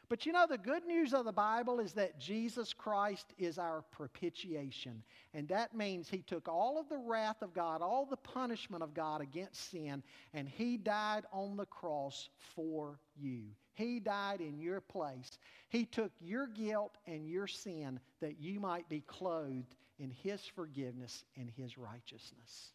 But 0.08 0.24
you 0.24 0.32
know, 0.32 0.46
the 0.48 0.58
good 0.58 0.86
news 0.86 1.12
of 1.12 1.24
the 1.24 1.32
Bible 1.32 1.80
is 1.80 1.92
that 1.94 2.20
Jesus 2.20 2.72
Christ 2.72 3.34
is 3.38 3.58
our 3.58 3.82
propitiation. 3.90 5.02
And 5.34 5.48
that 5.48 5.74
means 5.74 6.08
He 6.08 6.22
took 6.22 6.48
all 6.48 6.78
of 6.78 6.88
the 6.88 6.98
wrath 6.98 7.42
of 7.42 7.52
God, 7.52 7.82
all 7.82 8.06
the 8.06 8.16
punishment 8.16 8.84
of 8.84 8.94
God 8.94 9.20
against 9.20 9.70
sin, 9.70 10.04
and 10.32 10.48
He 10.48 10.76
died 10.76 11.24
on 11.32 11.56
the 11.56 11.66
cross 11.66 12.28
for 12.54 13.00
you. 13.16 13.46
He 13.74 13.98
died 13.98 14.40
in 14.40 14.60
your 14.60 14.80
place. 14.80 15.38
He 15.68 15.84
took 15.84 16.12
your 16.20 16.46
guilt 16.46 16.96
and 17.06 17.28
your 17.28 17.48
sin 17.48 17.98
that 18.20 18.40
you 18.40 18.60
might 18.60 18.88
be 18.88 19.00
clothed 19.00 19.74
in 19.98 20.10
His 20.10 20.44
forgiveness 20.54 21.24
and 21.36 21.50
His 21.56 21.76
righteousness. 21.78 22.72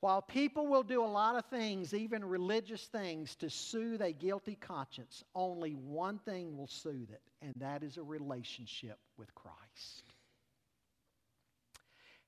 While 0.00 0.22
people 0.22 0.68
will 0.68 0.84
do 0.84 1.02
a 1.02 1.06
lot 1.06 1.34
of 1.34 1.44
things, 1.46 1.92
even 1.92 2.24
religious 2.24 2.84
things, 2.86 3.34
to 3.36 3.50
soothe 3.50 4.00
a 4.00 4.12
guilty 4.12 4.54
conscience, 4.54 5.24
only 5.34 5.72
one 5.72 6.20
thing 6.20 6.56
will 6.56 6.68
soothe 6.68 7.10
it, 7.10 7.22
and 7.42 7.52
that 7.56 7.82
is 7.82 7.96
a 7.96 8.02
relationship 8.02 8.96
with 9.16 9.34
Christ. 9.34 10.04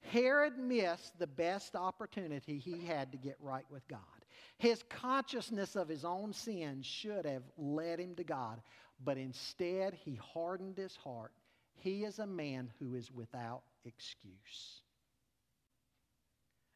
Herod 0.01 0.59
missed 0.59 1.17
the 1.19 1.27
best 1.29 1.77
opportunity 1.77 2.59
he 2.59 2.85
had 2.85 3.13
to 3.13 3.19
get 3.19 3.37
right 3.41 3.67
with 3.71 3.87
God. 3.87 4.01
His 4.59 4.83
consciousness 4.89 5.77
of 5.77 5.89
his 5.89 6.05
own 6.05 6.33
sins 6.33 6.87
should 6.87 7.25
have 7.25 7.45
led 7.57 8.01
him 8.01 8.17
to 8.17 8.25
God, 8.25 8.61
but 9.05 9.17
instead 9.17 9.95
he 10.05 10.15
hardened 10.15 10.77
his 10.77 10.97
heart. 10.97 11.33
He 11.79 12.05
is 12.05 12.19
a 12.19 12.27
man 12.27 12.71
who 12.79 12.95
is 12.95 13.11
without 13.11 13.63
excuse. 13.85 14.83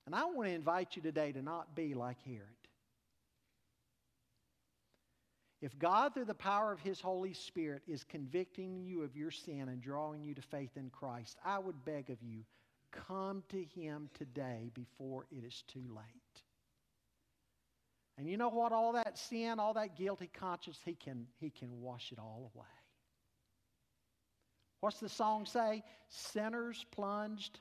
And 0.06 0.14
I 0.14 0.24
want 0.24 0.48
to 0.48 0.55
invite 0.55 0.96
you 0.96 1.02
today 1.02 1.32
to 1.32 1.42
not 1.42 1.74
be 1.74 1.94
like 1.94 2.18
Herod. 2.24 2.40
If 5.62 5.78
God, 5.78 6.12
through 6.12 6.26
the 6.26 6.34
power 6.34 6.72
of 6.72 6.80
His 6.80 7.01
Holy 7.01 7.32
Spirit, 7.32 7.82
is 7.88 8.05
convicting 8.05 8.82
you 8.84 9.02
of 9.02 9.16
your 9.16 9.30
sin 9.30 9.68
and 9.70 9.80
drawing 9.80 10.22
you 10.22 10.34
to 10.34 10.42
faith 10.42 10.76
in 10.76 10.90
Christ, 10.90 11.38
I 11.42 11.59
would 11.59 11.86
beg 11.86 12.10
of 12.10 12.18
you, 12.22 12.44
come 12.90 13.42
to 13.48 13.64
Him 13.74 14.10
today 14.12 14.70
before 14.74 15.24
it 15.30 15.42
is 15.42 15.64
too 15.66 15.84
late. 15.88 16.23
And 18.16 18.28
you 18.28 18.36
know 18.36 18.49
what? 18.49 18.73
All 18.73 18.93
that 18.93 19.19
sin, 19.19 19.59
all 19.59 19.74
that 19.74 19.97
guilty 19.97 20.31
conscience, 20.32 20.78
He 20.85 20.95
can, 20.95 21.27
he 21.41 21.51
can 21.51 21.81
wash 21.81 22.12
it 22.12 22.19
all 22.19 22.51
away. 22.55 22.66
What's 24.81 25.01
the 25.01 25.09
song 25.09 25.47
say? 25.47 25.82
Sinners 26.09 26.85
plunged 26.93 27.61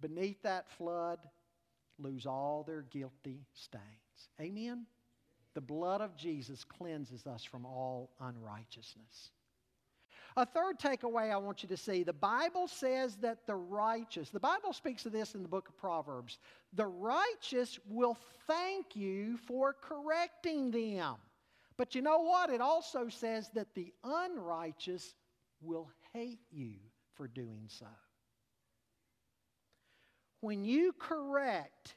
beneath 0.00 0.40
that 0.42 0.70
flood 0.70 1.18
lose 1.98 2.26
all 2.26 2.62
their 2.62 2.82
guilty 2.82 3.46
stains. 3.52 3.82
Amen? 4.40 4.86
The 5.54 5.60
blood 5.60 6.00
of 6.00 6.16
Jesus 6.16 6.64
cleanses 6.64 7.26
us 7.26 7.44
from 7.44 7.64
all 7.64 8.10
unrighteousness. 8.20 9.30
A 10.36 10.44
third 10.44 10.80
takeaway 10.80 11.32
I 11.32 11.36
want 11.36 11.62
you 11.62 11.68
to 11.68 11.76
see 11.76 12.02
the 12.02 12.12
Bible 12.12 12.66
says 12.66 13.16
that 13.16 13.46
the 13.46 13.54
righteous, 13.54 14.30
the 14.30 14.40
Bible 14.40 14.72
speaks 14.72 15.06
of 15.06 15.12
this 15.12 15.34
in 15.34 15.42
the 15.42 15.48
book 15.48 15.68
of 15.68 15.76
Proverbs, 15.76 16.38
the 16.72 16.86
righteous 16.86 17.78
will 17.88 18.16
thank 18.46 18.96
you 18.96 19.36
for 19.46 19.74
correcting 19.80 20.72
them. 20.72 21.16
But 21.76 21.94
you 21.94 22.02
know 22.02 22.20
what? 22.20 22.50
It 22.50 22.60
also 22.60 23.08
says 23.08 23.50
that 23.54 23.74
the 23.74 23.92
unrighteous 24.02 25.14
will 25.60 25.88
hate 26.12 26.40
you 26.50 26.74
for 27.14 27.28
doing 27.28 27.66
so 27.68 27.86
when 30.44 30.62
you 30.62 30.92
correct 30.98 31.96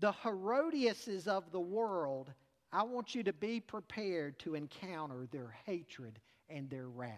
the 0.00 0.10
Herodiases 0.10 1.28
of 1.28 1.52
the 1.52 1.60
world, 1.60 2.32
I 2.72 2.82
want 2.82 3.14
you 3.14 3.22
to 3.22 3.32
be 3.32 3.60
prepared 3.60 4.36
to 4.40 4.56
encounter 4.56 5.28
their 5.30 5.54
hatred 5.64 6.18
and 6.48 6.68
their 6.70 6.88
wrath. 6.88 7.12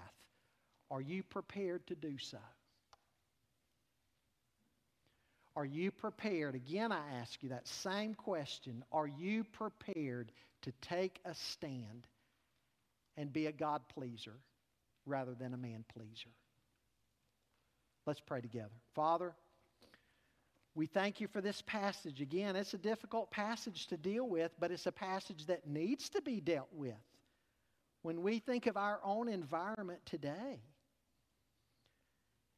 Are 0.90 1.00
you 1.00 1.22
prepared 1.22 1.86
to 1.88 1.94
do 1.94 2.16
so? 2.18 2.38
Are 5.56 5.64
you 5.64 5.90
prepared? 5.90 6.54
Again, 6.54 6.92
I 6.92 7.02
ask 7.20 7.42
you 7.42 7.48
that 7.48 7.66
same 7.66 8.14
question. 8.14 8.84
Are 8.92 9.08
you 9.08 9.44
prepared 9.44 10.30
to 10.62 10.72
take 10.80 11.18
a 11.24 11.34
stand 11.34 12.06
and 13.16 13.32
be 13.32 13.46
a 13.46 13.52
God 13.52 13.82
pleaser 13.92 14.36
rather 15.04 15.34
than 15.34 15.54
a 15.54 15.58
man 15.58 15.84
pleaser? 15.92 16.30
Let's 18.06 18.20
pray 18.20 18.40
together. 18.40 18.70
Father, 18.94 19.34
we 20.74 20.86
thank 20.86 21.20
you 21.20 21.26
for 21.26 21.40
this 21.40 21.60
passage. 21.66 22.20
Again, 22.20 22.54
it's 22.54 22.74
a 22.74 22.78
difficult 22.78 23.30
passage 23.32 23.88
to 23.88 23.96
deal 23.96 24.28
with, 24.28 24.52
but 24.60 24.70
it's 24.70 24.86
a 24.86 24.92
passage 24.92 25.44
that 25.46 25.66
needs 25.66 26.08
to 26.10 26.22
be 26.22 26.40
dealt 26.40 26.68
with 26.72 26.94
when 28.08 28.22
we 28.22 28.38
think 28.38 28.66
of 28.66 28.78
our 28.78 29.00
own 29.04 29.28
environment 29.28 30.00
today 30.06 30.62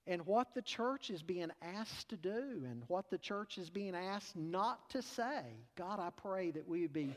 and 0.06 0.24
what 0.24 0.55
the 0.55 0.62
church 0.62 1.10
is 1.10 1.24
being 1.24 1.51
asked 1.60 2.10
to 2.10 2.16
do 2.16 2.62
and 2.70 2.85
what 2.86 3.10
the 3.10 3.18
church 3.18 3.59
is 3.59 3.68
being 3.68 3.97
asked 3.97 4.36
not 4.36 4.89
to 4.90 5.02
say. 5.02 5.43
God, 5.77 5.98
I 5.98 6.10
pray 6.10 6.52
that 6.52 6.68
we 6.68 6.82
would 6.82 6.93
be 6.93 7.16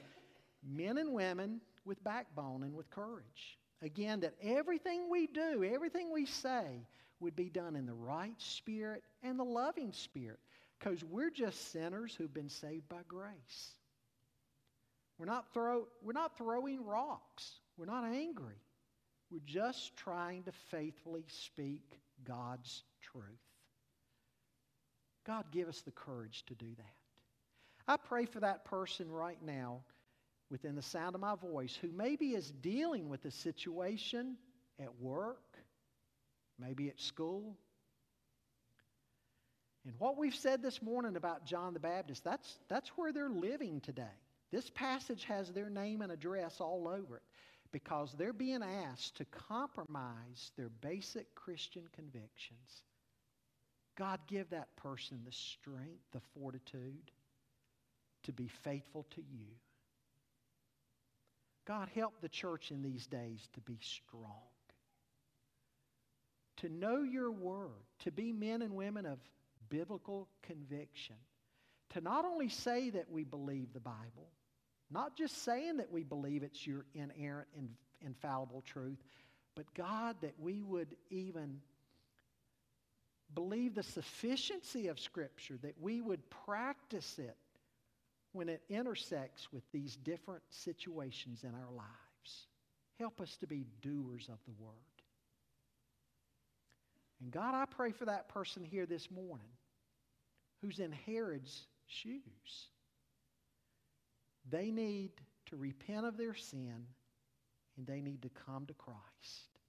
men 0.68 0.98
and 0.98 1.14
women 1.14 1.62
with 1.86 2.04
backbone 2.04 2.64
and 2.64 2.74
with 2.74 2.90
courage. 2.90 3.60
Again, 3.84 4.22
that 4.22 4.34
everything 4.42 5.12
we 5.12 5.28
do, 5.28 5.64
everything 5.64 6.12
we 6.12 6.26
say, 6.26 6.88
would 7.20 7.36
be 7.36 7.52
done 7.52 7.76
in 7.76 7.86
the 7.86 7.94
right 7.94 8.34
spirit 8.40 9.04
and 9.22 9.38
the 9.38 9.44
loving 9.44 9.94
spirit 9.94 10.40
because 10.80 11.04
we're 11.04 11.30
just 11.30 11.72
sinners 11.72 12.16
who've 12.18 12.34
been 12.34 12.50
saved 12.50 12.90
by 12.90 13.02
grace. 13.08 13.76
We're 15.20 15.28
not, 15.28 15.54
throw, 15.54 15.86
we're 16.02 16.14
not 16.14 16.36
throwing 16.36 16.84
rocks. 16.84 17.60
We're 17.78 17.86
not 17.86 18.06
angry. 18.06 18.62
We're 19.32 19.40
just 19.46 19.96
trying 19.98 20.44
to 20.44 20.52
faithfully 20.70 21.26
speak 21.28 22.00
God's 22.24 22.84
truth. 23.02 23.24
God, 25.26 25.46
give 25.52 25.68
us 25.68 25.82
the 25.82 25.92
courage 25.92 26.44
to 26.48 26.56
do 26.56 26.70
that. 26.78 26.96
I 27.88 27.98
pray 27.98 28.26
for 28.26 28.40
that 28.42 28.66
person 28.66 29.12
right 29.12 29.42
now 29.42 29.82
within 30.50 30.76
the 30.76 30.82
sound 30.82 31.16
of 31.16 31.22
my 31.22 31.36
voice 31.36 31.78
who 31.82 31.92
maybe 31.92 32.36
is 32.36 32.52
dealing 32.52 33.10
with 33.10 33.26
a 33.26 33.32
situation 33.32 34.38
at 34.80 35.02
work, 35.02 35.58
maybe 36.60 36.90
at 36.90 37.00
school, 37.00 37.58
and 39.86 39.94
what 40.00 40.18
we've 40.18 40.36
said 40.36 40.62
this 40.62 40.82
morning 40.82 41.18
about 41.18 41.46
John 41.46 41.74
the 41.74 41.80
Baptist, 41.80 42.24
that's, 42.24 42.58
that's 42.70 42.90
where 42.96 43.12
they're 43.12 43.30
living 43.30 43.82
today. 43.82 44.04
This 44.52 44.70
passage 44.70 45.26
has 45.26 45.52
their 45.52 45.70
name 45.70 46.02
and 46.02 46.12
address 46.12 46.62
all 46.62 46.88
over 46.88 47.18
it. 47.18 47.24
Because 47.74 48.14
they're 48.18 48.32
being 48.32 48.64
asked 48.64 49.18
to 49.18 49.26
compromise 49.26 50.52
their 50.56 50.70
basic 50.70 51.34
Christian 51.36 51.84
convictions. 51.94 52.84
God, 53.98 54.20
give 54.28 54.52
that 54.52 54.76
person 54.78 55.20
the 55.26 55.32
strength, 55.32 56.04
the 56.14 56.22
fortitude 56.34 57.12
to 58.24 58.32
be 58.32 58.48
faithful 58.48 59.06
to 59.16 59.22
you. 59.22 59.48
God, 61.66 61.90
help 61.96 62.14
the 62.22 62.30
church 62.30 62.72
in 62.72 62.82
these 62.82 63.08
days 63.08 63.50
to 63.54 63.62
be 63.62 63.80
strong, 63.82 64.52
to 66.58 66.70
know 66.70 67.02
your 67.04 67.32
word, 67.32 67.86
to 68.00 68.12
be 68.12 68.32
men 68.32 68.62
and 68.62 68.76
women 68.76 69.06
of 69.06 69.18
biblical 69.70 70.28
conviction, 70.44 71.16
to 71.92 72.02
not 72.02 72.26
only 72.26 72.50
say 72.50 72.92
that 72.92 73.10
we 73.10 73.24
believe 73.24 73.74
the 73.74 73.80
Bible, 73.80 74.30
not 74.92 75.16
just 75.16 75.44
saying 75.44 75.78
that 75.78 75.92
we 75.92 76.04
believe 76.04 76.44
it's 76.44 76.66
your 76.66 76.86
inerrant, 76.94 77.48
and 77.58 77.70
infallible 78.06 78.62
truth, 78.62 79.02
but 79.56 79.72
God, 79.74 80.16
that 80.22 80.34
we 80.40 80.62
would 80.62 80.96
even 81.10 81.62
believe 83.34 83.76
the 83.76 83.84
sufficiency 83.84 84.88
of 84.88 85.00
Scripture, 85.00 85.58
that 85.62 85.76
we 85.80 86.02
would 86.02 86.30
practice 86.46 87.18
it 87.20 87.38
when 88.32 88.50
it 88.50 88.62
intersects 88.70 89.52
with 89.52 89.64
these 89.72 89.96
different 89.96 90.44
situations 90.50 91.44
in 91.44 91.52
our 91.54 91.72
lives. 91.72 92.48
Help 93.00 93.22
us 93.22 93.36
to 93.38 93.48
be 93.48 93.66
doers 93.82 94.28
of 94.32 94.40
the 94.46 94.64
Word. 94.64 94.74
And 97.22 97.32
God, 97.32 97.56
I 97.56 97.66
pray 97.66 97.92
for 97.92 98.06
that 98.06 98.30
person 98.30 98.64
here 98.64 98.86
this 98.86 99.10
morning 99.10 99.48
who's 100.62 100.80
in 100.80 100.92
Herod's 100.92 101.68
shoes. 101.88 102.68
They 104.50 104.72
need 104.72 105.12
to 105.48 105.56
repent 105.56 106.06
of 106.06 106.18
their 106.18 106.36
sin 106.36 106.86
and 107.78 107.88
they 107.88 108.02
need 108.02 108.22
to 108.24 108.30
come 108.46 108.66
to 108.68 108.74
Christ. 108.74 109.60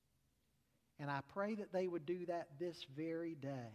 And 0.99 1.11
I 1.11 1.21
pray 1.33 1.55
that 1.55 1.73
they 1.73 1.87
would 1.87 2.07
do 2.07 2.27
that 2.27 2.49
this 2.59 2.87
very 2.97 3.35
day. 3.35 3.73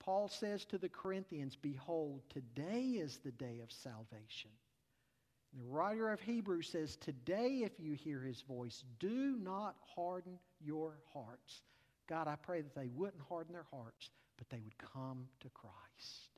Paul 0.00 0.28
says 0.28 0.64
to 0.66 0.78
the 0.78 0.88
Corinthians, 0.88 1.56
Behold, 1.56 2.22
today 2.30 2.82
is 2.82 3.18
the 3.18 3.32
day 3.32 3.60
of 3.62 3.70
salvation. 3.70 4.50
The 5.54 5.64
writer 5.64 6.10
of 6.10 6.20
Hebrews 6.20 6.68
says, 6.68 6.96
Today, 6.96 7.62
if 7.64 7.72
you 7.78 7.94
hear 7.94 8.20
his 8.20 8.42
voice, 8.42 8.84
do 8.98 9.36
not 9.40 9.76
harden 9.94 10.38
your 10.60 10.98
hearts. 11.12 11.62
God, 12.08 12.26
I 12.28 12.36
pray 12.36 12.62
that 12.62 12.74
they 12.74 12.88
wouldn't 12.88 13.22
harden 13.28 13.52
their 13.52 13.66
hearts, 13.70 14.10
but 14.36 14.48
they 14.50 14.60
would 14.60 14.78
come 14.78 15.26
to 15.40 15.48
Christ. 15.50 16.37